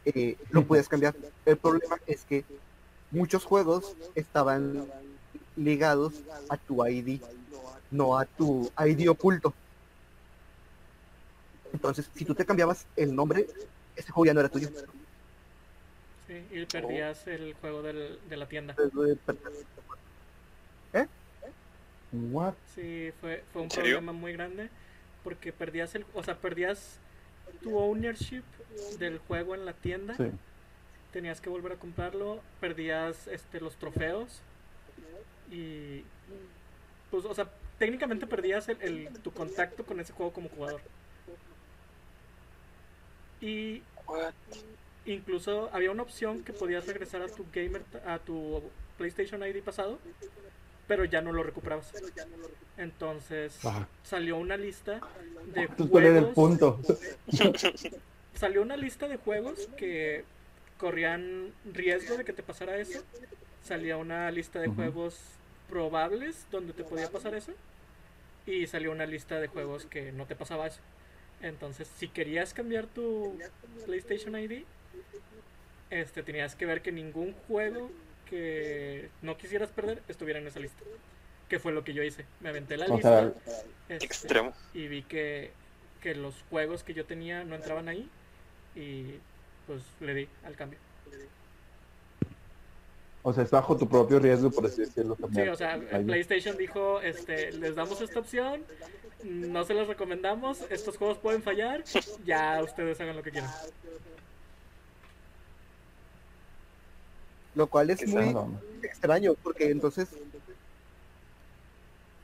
Eh, 0.05 0.37
lo 0.49 0.65
puedes 0.65 0.87
cambiar. 0.87 1.15
El 1.45 1.57
problema 1.57 1.97
es 2.07 2.23
que 2.23 2.43
muchos 3.11 3.45
juegos 3.45 3.95
estaban 4.15 4.85
ligados 5.55 6.13
a 6.49 6.57
tu 6.57 6.85
ID, 6.85 7.21
no 7.91 8.17
a 8.17 8.25
tu 8.25 8.71
ID 8.77 9.09
oculto. 9.09 9.53
Entonces, 11.71 12.09
si 12.15 12.25
tú 12.25 12.33
te 12.33 12.45
cambiabas 12.45 12.85
el 12.95 13.15
nombre, 13.15 13.47
ese 13.95 14.11
juego 14.11 14.25
ya 14.25 14.33
no 14.33 14.39
era 14.39 14.49
tuyo. 14.49 14.69
Sí, 16.29 16.45
y 16.51 16.65
perdías 16.67 17.25
el 17.25 17.55
juego 17.55 17.81
del- 17.81 18.19
de 18.29 18.37
la 18.37 18.47
tienda. 18.47 18.75
What? 22.11 22.53
Sí, 22.75 23.11
fue, 23.19 23.43
fue 23.51 23.63
un 23.63 23.69
problema 23.69 24.11
muy 24.13 24.33
grande 24.33 24.69
porque 25.23 25.51
perdías 25.51 25.93
el, 25.95 26.05
o 26.13 26.23
sea, 26.23 26.35
perdías 26.37 26.99
tu 27.63 27.77
ownership 27.79 28.43
del 28.99 29.17
juego 29.19 29.53
en 29.55 29.65
la 29.65 29.73
tienda, 29.73 30.15
Sí. 30.17 30.29
tenías 31.13 31.41
que 31.41 31.49
volver 31.49 31.71
a 31.73 31.75
comprarlo, 31.77 32.41
perdías 32.59 33.27
este 33.27 33.59
los 33.59 33.75
trofeos 33.75 34.41
y 35.51 36.03
pues, 37.11 37.25
o 37.25 37.33
sea, 37.33 37.49
técnicamente 37.79 38.27
perdías 38.27 38.69
el, 38.69 38.81
el- 38.81 39.19
tu 39.21 39.31
contacto 39.31 39.83
con 39.83 39.99
ese 39.99 40.13
juego 40.13 40.31
como 40.31 40.49
jugador. 40.49 40.81
Y 43.41 43.81
What? 44.07 44.33
Incluso 45.13 45.69
había 45.73 45.91
una 45.91 46.03
opción 46.03 46.43
que 46.43 46.53
podías 46.53 46.85
regresar 46.87 47.21
a 47.21 47.27
tu 47.27 47.45
gamer 47.53 47.83
a 48.05 48.19
tu 48.19 48.61
PlayStation 48.97 49.41
ID 49.43 49.61
pasado, 49.63 49.99
pero 50.87 51.05
ya 51.05 51.21
no 51.21 51.31
lo 51.31 51.43
recuperabas. 51.43 51.91
Entonces 52.77 53.63
Ajá. 53.65 53.87
salió 54.03 54.37
una 54.37 54.57
lista 54.57 55.01
de 55.53 55.61
Entonces, 55.61 55.87
¿cuál 55.89 56.05
era 56.05 56.19
el 56.19 56.33
juegos, 56.33 56.35
punto? 56.35 56.79
salió 58.33 58.61
una 58.61 58.77
lista 58.77 59.07
de 59.07 59.17
juegos 59.17 59.67
que 59.77 60.23
corrían 60.77 61.53
riesgo 61.65 62.17
de 62.17 62.25
que 62.25 62.33
te 62.33 62.43
pasara 62.43 62.77
eso. 62.77 63.03
Salía 63.63 63.97
una 63.97 64.31
lista 64.31 64.59
de 64.59 64.69
juegos 64.69 65.19
probables 65.69 66.47
donde 66.51 66.73
te 66.73 66.83
podía 66.83 67.11
pasar 67.11 67.35
eso. 67.35 67.51
Y 68.45 68.65
salió 68.67 68.91
una 68.91 69.05
lista 69.05 69.39
de 69.39 69.47
juegos 69.47 69.85
que 69.85 70.11
no 70.11 70.25
te 70.25 70.35
pasaba 70.35 70.67
eso. 70.67 70.79
Entonces, 71.41 71.87
si 71.97 72.07
querías 72.07 72.53
cambiar 72.53 72.87
tu 72.87 73.37
PlayStation 73.85 74.35
ID, 74.37 74.63
este 75.89 76.23
tenías 76.23 76.55
que 76.55 76.65
ver 76.65 76.81
que 76.81 76.91
ningún 76.91 77.33
juego 77.47 77.89
que 78.29 79.09
no 79.21 79.37
quisieras 79.37 79.69
perder 79.69 80.01
estuviera 80.07 80.39
en 80.39 80.47
esa 80.47 80.59
lista. 80.59 80.83
Que 81.47 81.57
fue 81.59 81.71
lo 81.71 81.83
que 81.83 81.93
yo 81.93 82.03
hice. 82.03 82.25
Me 82.41 82.49
aventé 82.49 82.77
la 82.77 82.85
O 82.85 82.95
lista. 82.95 83.31
sea, 83.43 83.63
este, 83.89 84.05
Extremo. 84.05 84.53
y 84.73 84.87
vi 84.87 85.01
que, 85.03 85.51
que 86.01 86.13
los 86.13 86.35
juegos 86.49 86.83
que 86.83 86.93
yo 86.93 87.05
tenía 87.05 87.43
no 87.43 87.55
entraban 87.55 87.87
ahí 87.89 88.07
y 88.75 89.15
pues 89.65 89.81
le 89.99 90.13
di 90.13 90.27
al 90.45 90.55
cambio. 90.55 90.77
o 93.23 93.33
sea, 93.33 93.43
es 93.43 93.51
bajo 93.51 93.75
tu 93.77 93.87
propio 93.87 94.19
riesgo, 94.19 94.49
por 94.51 94.65
así 94.65 94.81
decirlo. 94.81 95.15
Sí, 95.15 95.21
cambiar 95.23 95.49
o 95.49 95.55
sea. 95.55 95.79
PlayStation 96.05 96.55
dijo, 96.55 97.01
este, 97.01 97.51
les 97.51 97.75
damos 97.75 97.99
esta 98.01 98.19
opción, 98.19 98.63
no 99.23 99.63
se 99.65 99.73
los 99.73 99.87
recomendamos, 99.87 100.61
estos 100.69 100.97
juegos 100.97 101.17
pueden 101.17 101.43
fallar, 101.43 101.83
ya 102.25 102.61
ustedes 102.63 102.99
hagan 103.01 103.17
lo 103.17 103.23
que 103.23 103.31
quieran. 103.31 103.51
Lo 107.59 107.67
cual 107.67 107.89
es 107.89 108.05
muy 108.07 108.39
extraño, 108.83 109.33
porque 109.43 109.69
entonces, 109.69 110.07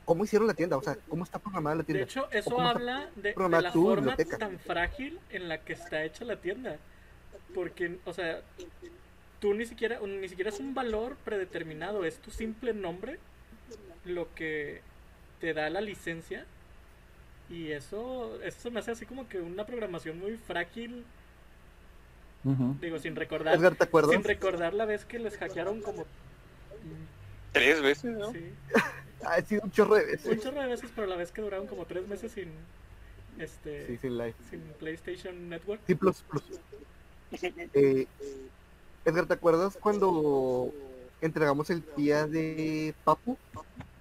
¿cómo 0.04 0.24
hicieron 0.24 0.46
la 0.48 0.54
tienda? 0.54 0.76
O 0.78 0.82
sea, 0.82 0.96
¿cómo 1.08 1.24
está 1.24 1.38
programada 1.38 1.76
la 1.76 1.82
De 1.82 1.84
tienda? 1.84 2.04
hecho, 2.04 2.30
eso 2.32 2.60
habla 2.60 3.10
de, 3.16 3.34
de 3.34 3.62
la 3.62 3.72
tu 3.72 3.82
forma 3.82 4.16
biblioteca? 4.16 4.38
tan 4.38 4.58
frágil 4.58 5.20
en 5.30 5.48
la 5.48 5.62
que 5.64 5.74
está 5.74 6.04
hecha 6.04 6.24
la 6.24 6.40
tienda. 6.40 6.80
Porque, 7.54 7.98
o 8.04 8.12
sea, 8.14 8.42
tú 9.40 9.54
ni 9.54 9.66
siquiera, 9.66 10.00
ni 10.00 10.28
siquiera 10.28 10.50
es 10.50 10.60
un 10.60 10.74
valor 10.74 11.16
predeterminado, 11.24 12.04
es 12.04 12.18
tu 12.20 12.30
simple 12.30 12.72
nombre 12.72 13.20
lo 14.04 14.32
que 14.34 14.82
te 15.40 15.52
da 15.54 15.68
la 15.70 15.80
licencia. 15.82 16.46
Y 17.48 17.72
eso, 17.72 18.40
eso 18.42 18.60
se 18.60 18.70
me 18.70 18.80
hace 18.80 18.92
así 18.92 19.06
como 19.06 19.28
que 19.28 19.40
una 19.40 19.66
programación 19.66 20.18
muy 20.18 20.36
frágil, 20.38 21.04
Digo, 22.80 22.98
sin 22.98 23.16
recordar, 23.16 23.54
Edgar, 23.56 23.74
¿te 23.74 23.84
acuerdas? 23.84 24.12
sin 24.12 24.22
recordar 24.24 24.74
la 24.74 24.84
vez 24.84 25.04
que 25.04 25.18
les 25.18 25.36
hackearon 25.36 25.80
como... 25.82 26.04
Tres 27.52 27.80
veces, 27.82 28.16
¿no? 28.16 28.32
Sí, 28.32 28.52
Ha 29.24 29.40
sido 29.42 29.62
un 29.64 29.70
chorro 29.72 29.94
de 29.96 30.02
un 30.04 30.10
veces. 30.10 30.42
chorro 30.42 30.60
de 30.60 30.66
veces, 30.68 30.90
pero 30.94 31.06
la 31.06 31.16
vez 31.16 31.32
que 31.32 31.40
duraron 31.42 31.66
como 31.66 31.86
tres 31.86 32.06
meses 32.06 32.30
sin, 32.32 32.50
este, 33.38 33.86
Sí, 33.86 33.96
sin 33.98 34.18
live. 34.18 34.34
sin 34.50 34.60
PlayStation 34.78 35.48
Network. 35.48 35.80
Sí, 35.86 35.94
plus, 35.94 36.22
plus. 36.28 36.42
Eh, 37.74 38.06
Edgar, 39.04 39.26
¿te 39.26 39.34
acuerdas 39.34 39.76
cuando 39.80 40.72
entregamos 41.20 41.70
el 41.70 41.82
día 41.96 42.26
de 42.26 42.94
Papu? 43.04 43.36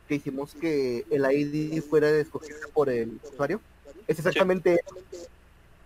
Que 0.07 0.15
hicimos 0.15 0.53
que 0.53 1.05
el 1.09 1.25
ID 1.31 1.81
fuera 1.81 2.09
escogido 2.09 2.57
por 2.73 2.89
el 2.89 3.19
usuario. 3.23 3.59
Es 4.07 4.19
exactamente 4.19 4.81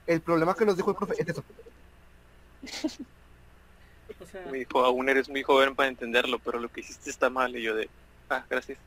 el 0.07 0.19
problema 0.19 0.53
que 0.55 0.65
nos 0.65 0.75
dijo 0.75 0.91
el 0.91 0.97
profe. 0.97 1.13
Es 1.17 1.29
eso. 1.29 1.43
O 4.21 4.25
sea, 4.25 4.45
Me 4.51 4.59
dijo, 4.59 4.83
aún 4.83 5.07
eres 5.09 5.29
muy 5.29 5.43
joven 5.43 5.75
para 5.75 5.89
entenderlo, 5.89 6.39
pero 6.39 6.59
lo 6.59 6.69
que 6.69 6.81
hiciste 6.81 7.09
está 7.09 7.29
mal. 7.29 7.55
Y 7.55 7.61
yo 7.61 7.75
de, 7.75 7.89
ah, 8.29 8.43
gracias. 8.49 8.77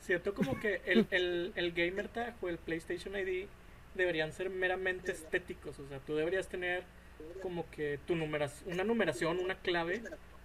siento 0.00 0.34
como 0.34 0.58
que 0.58 0.80
el, 0.86 1.06
el, 1.10 1.52
el 1.54 1.72
gamer 1.72 2.08
tag 2.08 2.34
o 2.40 2.48
el 2.48 2.58
PlayStation 2.58 3.14
ID 3.16 3.46
deberían 3.94 4.32
ser 4.32 4.50
meramente 4.50 5.12
estéticos. 5.12 5.78
O 5.78 5.88
sea, 5.88 5.98
tú 6.00 6.14
deberías 6.16 6.48
tener 6.48 6.82
como 7.42 7.68
que 7.70 7.98
tu 8.06 8.16
numeración, 8.16 8.72
una 8.72 8.84
numeración, 8.84 9.38
una 9.38 9.54
clave 9.56 10.02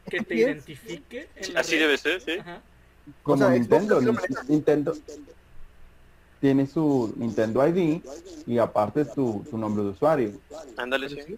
que 0.09 0.21
te 0.21 0.35
identifique 0.35 1.29
en 1.35 1.53
la 1.53 1.61
Así 1.61 1.73
red. 1.73 1.79
debe 1.81 1.97
ser, 1.97 2.21
sí. 2.21 2.31
Ajá. 2.33 2.61
Como 3.23 3.37
sea, 3.37 3.47
Xbox 3.47 3.59
Nintendo. 3.59 4.01
Nintendo 4.47 4.97
tiene 6.41 6.67
su 6.67 7.13
Nintendo 7.17 7.65
ID 7.67 8.01
y 8.45 8.57
aparte 8.57 9.05
tu, 9.05 9.45
tu 9.49 9.57
nombre 9.57 9.83
de 9.83 9.89
usuario. 9.91 10.31
Ándale, 10.77 11.09
sí. 11.09 11.37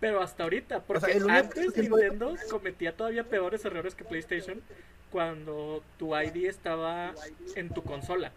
Pero 0.00 0.22
hasta 0.22 0.44
ahorita, 0.44 0.80
porque 0.80 1.12
el 1.12 1.28
antes 1.28 1.72
que- 1.72 1.82
Nintendo 1.82 2.34
cometía 2.50 2.96
todavía 2.96 3.24
peores 3.24 3.64
errores 3.64 3.94
que 3.94 4.04
PlayStation 4.04 4.62
cuando 5.10 5.82
tu 5.98 6.16
ID 6.16 6.46
estaba 6.46 7.12
en 7.54 7.68
tu 7.68 7.82
consola. 7.82 8.32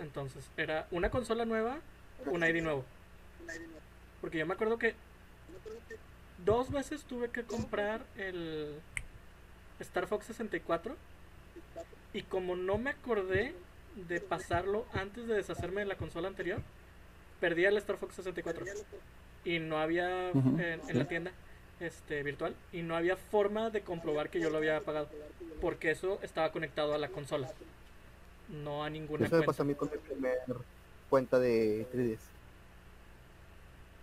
Entonces, 0.00 0.50
era 0.56 0.88
una 0.90 1.10
consola 1.10 1.44
nueva, 1.44 1.78
un 2.26 2.42
ID 2.42 2.60
nuevo. 2.62 2.84
Porque 4.20 4.38
yo 4.38 4.46
me 4.46 4.54
acuerdo 4.54 4.78
que 4.78 4.94
dos 6.44 6.70
veces 6.72 7.04
tuve 7.04 7.28
que 7.30 7.44
comprar 7.44 8.02
el 8.16 8.80
Star 9.78 10.06
Fox 10.08 10.26
64 10.26 10.96
y 12.12 12.22
como 12.22 12.56
no 12.56 12.78
me 12.78 12.90
acordé 12.90 13.54
de 14.08 14.20
pasarlo 14.20 14.86
antes 14.92 15.28
de 15.28 15.34
deshacerme 15.34 15.82
de 15.82 15.86
la 15.86 15.96
consola 15.96 16.26
anterior, 16.26 16.60
perdí 17.40 17.64
el 17.64 17.76
Star 17.76 17.96
Fox 17.98 18.16
64 18.16 18.64
y 19.44 19.58
no 19.60 19.78
había 19.78 20.30
Ujú, 20.34 20.58
en, 20.58 20.82
en 20.88 20.98
la 20.98 21.04
sí. 21.04 21.08
tienda 21.08 21.32
este 21.80 22.22
virtual 22.22 22.56
y 22.72 22.82
no 22.82 22.96
había 22.96 23.16
forma 23.16 23.70
de 23.70 23.82
comprobar 23.84 24.30
que 24.30 24.40
yo 24.40 24.50
lo 24.50 24.58
había 24.58 24.84
pagado 24.84 25.10
porque 25.60 25.90
eso 25.90 26.20
estaba 26.22 26.52
conectado 26.52 26.94
a 26.94 26.98
la 26.98 27.08
consola 27.10 27.50
no 28.48 28.84
a 28.84 28.90
ninguna 28.90 29.26
Eso 29.26 29.36
me 29.36 29.42
cuenta 29.42 29.44
pasó 29.44 29.62
a 29.62 29.66
mí 29.66 29.74
con 29.74 29.90
mi 29.90 29.98
primer 29.98 30.38
cuenta 31.08 31.38
de 31.38 31.86
3DS. 31.90 32.30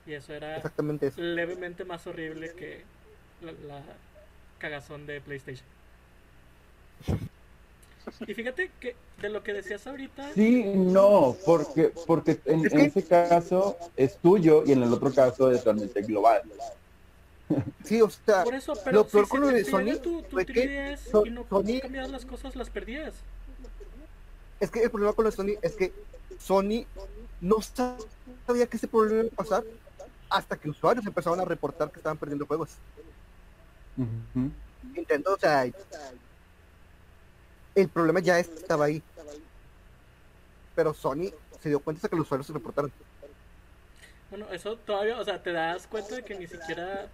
y 0.05 0.13
eso 0.13 0.33
era 0.33 0.57
Exactamente 0.57 1.07
eso. 1.07 1.17
levemente 1.17 1.85
más 1.85 2.07
horrible 2.07 2.53
que 2.55 2.83
la, 3.39 3.51
la 3.53 3.83
cagazón 4.57 5.05
de 5.05 5.21
PlayStation 5.21 5.67
y 8.27 8.33
fíjate 8.33 8.71
que 8.79 8.95
de 9.21 9.29
lo 9.29 9.43
que 9.43 9.53
decías 9.53 9.85
ahorita 9.87 10.33
Sí, 10.33 10.63
no, 10.75 11.35
porque, 11.45 11.93
porque 12.07 12.39
en, 12.45 12.65
ese 12.79 13.03
caso 13.05 13.77
es 13.95 14.17
tuyo 14.17 14.63
y 14.65 14.71
en 14.71 14.83
el 14.83 14.91
otro 14.93 15.13
caso 15.13 15.51
es 15.51 15.63
realmente 15.63 16.01
global. 16.01 16.41
Sí, 17.83 18.01
o 18.01 18.09
sea, 18.09 18.43
por 18.43 18.55
eso 18.55 18.73
pero 18.83 18.99
lo 18.99 19.07
peor 19.07 19.25
si 19.25 19.29
con 19.29 19.41
lo 19.41 19.47
de 19.47 19.65
Sony 19.65 19.97
tu, 20.01 20.21
tu 20.23 20.29
fue 20.31 20.45
que 20.45 20.53
3DS 20.95 20.97
So- 21.11 21.25
y 21.25 21.31
no 21.31 21.43
Sony- 21.49 21.81
cambiabas 21.81 22.09
las 22.11 22.25
cosas 22.25 22.55
las 22.55 22.69
perdías 22.69 23.13
es 24.59 24.71
que 24.71 24.83
el 24.83 24.89
problema 24.91 25.11
con 25.13 25.25
lo 25.25 25.31
de 25.31 25.35
Sony 25.35 25.57
es 25.61 25.75
que 25.75 25.91
Sony 26.39 26.85
no 27.41 27.57
sabía 27.61 28.67
que 28.67 28.77
ese 28.77 28.87
problema 28.87 29.23
iba 29.23 29.29
a 29.33 29.35
pasar 29.35 29.63
hasta 30.29 30.55
que 30.55 30.69
usuarios 30.69 31.05
empezaron 31.05 31.39
a 31.41 31.45
reportar 31.45 31.91
que 31.91 31.97
estaban 31.99 32.17
perdiendo 32.17 32.45
juegos. 32.45 32.69
Ujú. 33.97 34.49
Nintendo, 34.95 35.33
o 35.33 35.37
sea, 35.37 35.65
el 37.75 37.89
problema 37.89 38.19
ya 38.19 38.39
estaba 38.39 38.85
ahí. 38.85 39.01
Pero 40.75 40.93
Sony 40.93 41.31
se 41.59 41.69
dio 41.69 41.79
cuenta 41.79 41.99
hasta 41.99 42.09
que 42.09 42.15
los 42.15 42.25
usuarios 42.25 42.47
se 42.47 42.53
reportaron. 42.53 42.91
Bueno, 44.29 44.47
eso 44.51 44.77
todavía, 44.77 45.19
o 45.19 45.23
sea, 45.23 45.43
te 45.43 45.51
das 45.51 45.87
cuenta 45.87 46.15
de 46.15 46.23
que 46.23 46.37
ni 46.37 46.47
siquiera 46.47 47.09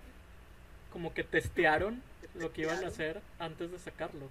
como 0.93 1.13
que 1.13 1.23
testearon 1.23 2.01
lo 2.35 2.53
que 2.53 2.61
iban 2.61 2.84
a 2.84 2.88
hacer 2.88 3.21
antes 3.39 3.71
de 3.71 3.79
sacarlo. 3.79 4.29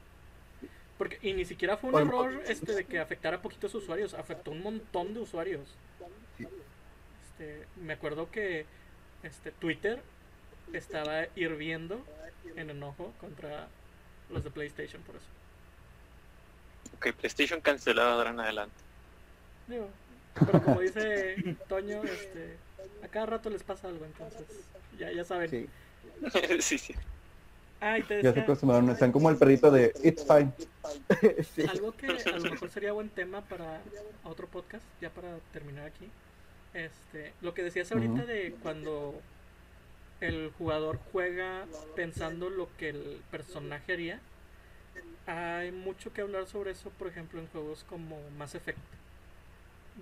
Porque, 0.97 1.19
y 1.21 1.35
ni 1.35 1.45
siquiera 1.45 1.77
fue 1.77 1.89
un 1.89 1.93
Bueno, 1.93 2.25
error 2.25 2.43
este 2.47 2.73
de 2.75 2.85
que 2.85 2.99
afectara 2.99 3.39
a 3.39 3.43
poquitos 3.43 3.75
usuarios, 3.75 4.15
afectó 4.15 4.53
un 4.53 4.63
montón 4.63 5.13
de 5.13 5.21
usuarios. 5.21 5.69
Sí. 6.39 6.47
Este, 7.29 7.67
me 7.77 7.93
acuerdo 7.93 8.31
que 8.31 8.65
este 9.23 9.51
Twitter 9.51 10.01
estaba 10.73 11.27
hirviendo 11.35 12.03
en 12.57 12.71
enojo 12.71 13.13
contra 13.21 13.69
los 14.31 14.43
de 14.43 14.51
PlayStation 14.51 15.03
por 15.03 15.17
eso. 15.17 15.27
Ok, 16.95 17.13
PlayStation 17.19 17.61
cancelado 17.61 18.11
ahora 18.11 18.31
en 18.31 18.41
adelante. 18.41 18.75
Digo, 19.67 19.89
pero 20.35 20.63
como 20.63 20.81
dice 20.81 21.57
Toño, 21.69 22.03
este, 22.05 22.57
a 23.03 23.09
cada 23.09 23.27
rato 23.27 23.51
les 23.51 23.63
pasa 23.63 23.89
algo, 23.89 24.05
entonces 24.05 24.47
ya, 24.99 25.11
ya 25.13 25.25
saben. 25.25 25.51
Sí. 25.51 25.69
sí, 26.61 26.79
sí. 26.79 26.95
Ah, 27.81 27.99
y 27.99 28.03
te 28.03 28.23
Ya 28.23 28.33
se 28.33 28.41
acostumbraron, 28.41 28.89
están 28.91 29.13
como 29.13 29.29
el 29.29 29.37
perrito 29.37 29.71
de 29.71 29.93
It's 30.03 30.25
fine. 30.27 30.53
Sí. 31.55 31.63
algo 31.69 31.93
que 31.93 32.07
a 32.07 32.39
lo 32.39 32.51
mejor 32.51 32.71
sería 32.71 32.93
buen 32.93 33.09
tema 33.09 33.43
para 33.43 33.81
otro 34.25 34.47
podcast, 34.47 34.85
ya 35.01 35.11
para 35.11 35.39
terminar 35.53 35.87
aquí. 35.87 36.09
Este, 36.75 37.33
lo 37.43 37.55
que 37.55 37.63
decías 37.63 37.91
ahorita 37.91 38.13
Ujú. 38.13 38.27
de 38.27 38.55
cuando 38.63 39.21
el 40.21 40.51
jugador 40.57 40.99
juega 41.13 41.67
pensando 41.95 42.49
lo 42.51 42.69
que 42.77 42.91
el 42.91 43.21
personaje 43.31 43.93
haría. 43.93 44.21
Hay 45.27 45.73
mucho 45.73 46.13
que 46.13 46.21
hablar 46.21 46.47
sobre 46.47 46.71
eso, 46.71 46.91
por 46.91 47.09
ejemplo, 47.09 47.41
en 47.41 47.49
juegos 47.49 47.85
como 47.89 48.19
Mass 48.39 48.55
Effect, 48.55 48.79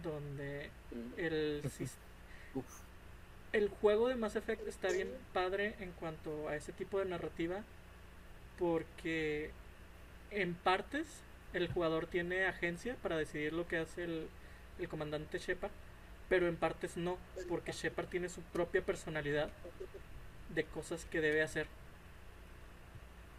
donde 0.02 0.70
el 1.16 1.62
el 3.52 3.68
juego 3.68 4.08
de 4.08 4.16
Mass 4.16 4.34
Effect 4.34 4.66
está 4.66 4.90
bien 4.90 5.08
padre 5.32 5.76
en 5.78 5.92
cuanto 5.92 6.48
a 6.48 6.56
ese 6.56 6.72
tipo 6.72 6.98
de 6.98 7.04
narrativa 7.04 7.62
porque 8.58 9.50
en 10.30 10.54
partes 10.54 11.06
el 11.52 11.68
jugador 11.68 12.06
tiene 12.08 12.46
agencia 12.46 12.96
para 13.00 13.16
decidir 13.16 13.52
lo 13.52 13.68
que 13.68 13.78
hace 13.78 14.04
el, 14.04 14.28
el 14.80 14.88
comandante 14.88 15.38
Shepard, 15.38 15.70
pero 16.28 16.48
en 16.48 16.56
partes 16.56 16.96
no, 16.96 17.16
porque 17.48 17.70
Shepard 17.70 18.08
tiene 18.08 18.28
su 18.28 18.40
propia 18.42 18.82
personalidad 18.82 19.50
de 20.52 20.64
cosas 20.64 21.04
que 21.04 21.20
debe 21.20 21.42
hacer 21.42 21.68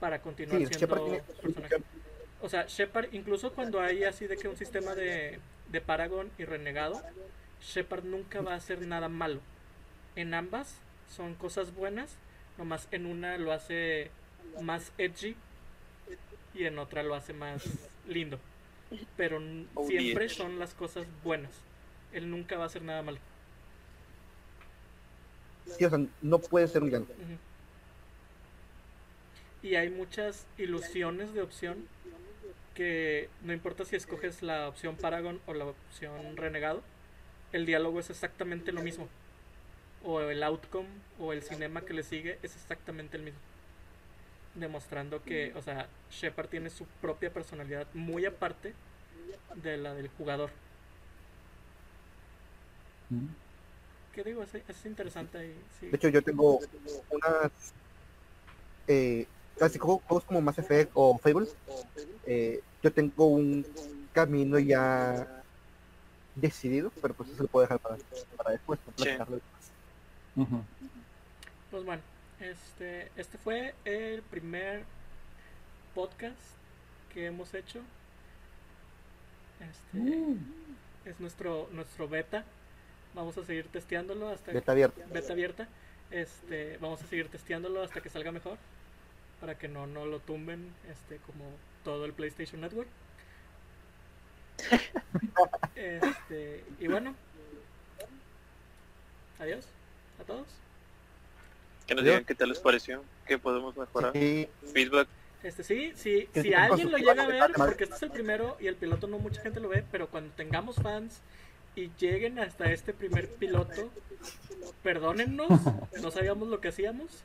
para 0.06 0.22
continuar 0.22 0.60
Sí, 0.60 0.68
siendo 0.68 0.80
Shepard 0.86 1.02
tiene 1.02 1.24
personaje. 1.24 1.76
O 2.40 2.48
sea, 2.48 2.66
Shepard, 2.68 3.12
incluso 3.12 3.54
cuando 3.54 3.82
hay 3.82 4.04
así 4.04 4.28
de 4.28 4.38
que 4.38 4.48
un 4.48 4.56
sistema 4.56 4.94
de, 4.94 5.40
de 5.72 5.82
Paragon 5.82 6.30
y 6.38 6.46
Renegado, 6.46 7.02
Shepard 7.60 8.04
nunca 8.04 8.42
va 8.42 8.54
a 8.54 8.58
hacer 8.58 8.86
nada 8.86 9.10
malo. 9.10 9.40
En 10.16 10.36
ambas 10.36 10.76
son 11.10 11.34
cosas 11.34 11.74
buenas, 11.74 12.18
nomás 12.60 12.88
en 12.92 13.08
una 13.08 13.40
lo 13.40 13.52
hace 13.52 14.12
más 14.62 14.92
edgy 15.00 15.36
y 16.54 16.66
en 16.66 16.78
otra 16.78 17.02
lo 17.02 17.16
hace 17.16 17.34
más 17.34 17.64
lindo. 18.08 18.38
Pero 19.18 19.42
Oh, 19.74 19.88
siempre 19.88 20.30
son 20.30 20.60
las 20.60 20.76
cosas 20.76 21.08
buenas. 21.24 21.52
Él 22.14 22.30
nunca 22.30 22.58
va 22.58 22.66
a 22.66 22.68
hacer 22.68 22.84
nada 22.84 23.02
malo. 23.02 23.18
Sí, 25.66 25.84
o 25.84 25.90
sea, 25.90 26.00
no 26.22 26.38
puede 26.38 26.68
ser 26.68 26.84
un 26.84 26.90
villano. 26.90 27.06
Ujú. 27.06 27.40
Y 29.66 29.78
hay 29.78 29.90
muchas 29.90 30.46
ilusiones 30.60 31.34
de 31.34 31.42
opción 31.42 31.88
que 32.76 33.30
no 33.42 33.52
importa 33.52 33.84
si 33.84 33.96
escoges 33.96 34.44
la 34.44 34.68
opción 34.68 34.96
Paragon 34.96 35.42
o 35.48 35.56
la 35.56 35.66
opción 35.66 36.38
Renegado, 36.38 36.84
el 37.52 37.66
diálogo 37.66 38.00
es 38.00 38.12
exactamente 38.12 38.72
lo 38.72 38.84
mismo. 38.84 39.10
O 40.04 40.22
el 40.22 40.44
outcome 40.44 40.88
o 41.20 41.34
el 41.34 41.42
cinema 41.42 41.82
que 41.82 41.96
le 41.96 42.04
sigue 42.04 42.38
es 42.44 42.56
exactamente 42.56 43.18
el 43.18 43.24
mismo. 43.24 43.40
Demostrando 44.54 45.24
que, 45.24 45.52
o 45.56 45.64
sea, 45.64 45.88
Shepard 46.12 46.50
tiene 46.50 46.70
su 46.70 46.86
propia 47.02 47.34
personalidad 47.34 47.88
muy 47.96 48.28
aparte 48.28 48.76
de 49.56 49.78
la 49.78 49.96
del 49.96 50.10
jugador. 50.10 50.52
Ujú. 53.10 53.30
¿Qué 54.14 54.24
digo? 54.24 54.44
Es, 54.44 54.54
es 54.54 54.86
interesante 54.86 55.56
sí. 55.80 55.88
De 55.88 55.98
hecho, 55.98 56.10
yo 56.10 56.22
tengo 56.22 56.60
unas. 57.10 57.74
Eh, 58.88 59.26
casi 59.58 59.80
como- 59.80 60.00
juegos 60.00 60.24
como 60.26 60.42
Mass 60.42 60.58
Effect 60.60 60.92
o 60.94 61.18
Fable. 61.18 61.48
eh, 62.26 62.62
yo 62.84 62.92
tengo 62.94 63.28
un 63.28 63.66
camino 64.14 64.58
ya 64.60 65.28
decidido, 66.36 66.92
pero 67.02 67.14
pues 67.14 67.30
eso 67.30 67.38
se 67.38 67.44
lo 67.44 67.50
puedo 67.50 67.64
dejar 67.64 67.80
para, 67.80 67.98
para 68.38 68.52
después, 68.52 68.80
para 68.80 68.98
Sí. 68.98 69.04
platicarlo 69.04 69.36
después. 69.36 69.72
Ujú. 70.36 70.64
Pues 71.72 71.84
bueno, 71.86 72.02
este, 72.40 73.10
este 73.16 73.38
fue 73.38 73.74
el 73.86 74.22
primer 74.24 74.84
podcast 75.94 76.38
que 77.14 77.26
hemos 77.28 77.54
hecho. 77.54 77.82
Este 79.60 80.36
es 81.10 81.20
nuestro 81.20 81.70
nuestro 81.72 82.08
beta. 82.08 82.44
Vamos 83.14 83.38
a 83.38 83.46
seguir 83.46 83.68
testeándolo 83.70 84.30
hasta 84.30 84.52
Beta 84.52 84.74
abierta. 84.74 85.02
beta 85.12 85.32
abierta. 85.34 85.68
Este, 86.12 86.78
vamos 86.80 87.02
a 87.02 87.08
seguir 87.08 87.30
testeándolo 87.30 87.82
hasta 87.82 88.02
que 88.02 88.10
salga 88.10 88.32
mejor 88.32 88.58
para 89.46 89.60
que 89.60 89.68
no 89.68 89.86
no 89.86 90.08
lo 90.08 90.18
tumben 90.18 90.74
este 90.92 91.18
como 91.18 91.46
todo 91.84 92.06
el 92.06 92.14
PlayStation 92.14 92.62
Network. 92.62 92.90
Este, 95.76 96.64
y 96.80 96.88
bueno. 96.88 97.14
Adiós 99.38 99.66
a 100.20 100.24
todos. 100.24 100.48
Que 101.86 101.94
nos 101.94 102.04
digan 102.06 102.24
qué 102.24 102.34
tal 102.34 102.50
les 102.50 102.60
pareció, 102.60 103.04
qué 103.28 103.38
podemos 103.38 103.78
mejorar. 103.78 104.14
Sí, 104.14 104.50
Feedback. 104.74 105.08
Este 105.44 105.64
sí, 105.64 105.94
sí, 105.96 106.28
si 106.34 106.54
alguien 106.54 106.92
lo 106.92 106.98
llega 106.98 107.22
a 107.22 107.28
ver, 107.28 107.52
porque 107.56 107.84
este 107.84 107.98
es 107.98 108.04
el 108.04 108.12
primero 108.12 108.58
y 108.60 108.68
el 108.68 108.76
piloto 108.76 109.06
no 109.06 109.20
mucha 109.20 109.42
gente 109.42 109.60
lo 109.60 109.70
ve, 109.70 109.84
pero 109.92 110.10
cuando 110.10 110.34
tengamos 110.34 110.78
fans 110.78 111.22
y 111.76 111.92
lleguen 112.00 112.40
hasta 112.40 112.72
este 112.72 112.94
primer 112.94 113.30
piloto, 113.30 113.90
perdónennos, 114.84 115.50
no 116.02 116.12
sabíamos 116.12 116.48
lo 116.48 116.62
que 116.62 116.70
hacíamos 116.70 117.24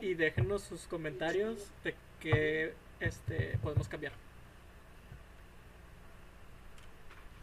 y 0.00 0.14
déjenos 0.14 0.62
sus 0.62 0.86
comentarios 0.86 1.70
de 1.84 1.94
que 2.20 2.74
este 3.00 3.58
podemos 3.62 3.88
cambiar. 3.88 4.12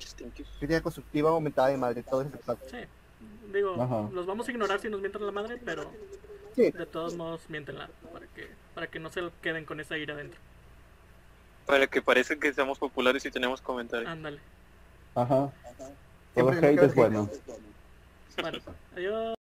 Just 0.02 0.20
thank 0.20 0.36
you. 0.36 0.46
crítica 0.60 0.82
constructiva 0.82 1.30
aumentada 1.30 1.70
de 1.70 1.78
madre, 1.78 2.04
todo 2.04 2.26
plato. 2.26 2.66
Sí. 2.70 2.78
Digo, 3.54 3.82
Ajá. 3.82 4.10
los 4.12 4.26
vamos 4.26 4.48
a 4.48 4.52
ignorar 4.52 4.80
si 4.80 4.90
nos 4.90 5.00
mienten 5.00 5.26
la 5.26 5.32
madre, 5.32 5.58
pero 5.64 5.90
Sí, 6.56 6.72
de 6.72 6.86
todos 6.86 7.16
modos 7.16 7.50
mientenla 7.50 7.90
para 8.14 8.28
que 8.28 8.50
para 8.74 8.88
que 8.88 9.00
no 9.00 9.10
se 9.10 9.30
queden 9.42 9.66
con 9.66 9.80
esa 9.80 9.98
ira 9.98 10.14
adentro. 10.14 10.40
Para 11.66 11.88
que 11.88 12.02
parezca 12.02 12.38
que 12.38 12.54
seamos 12.54 12.78
populares 12.78 13.26
y 13.26 13.32
tenemos 13.32 13.62
comentarios. 13.62 14.10
Ándale. 14.10 14.40
Ajá. 15.16 15.52
Todo 16.36 16.50
hate 16.52 16.84
es 16.86 16.96
bueno. 16.96 17.30
Bueno, 18.42 18.60
adiós. 18.96 19.36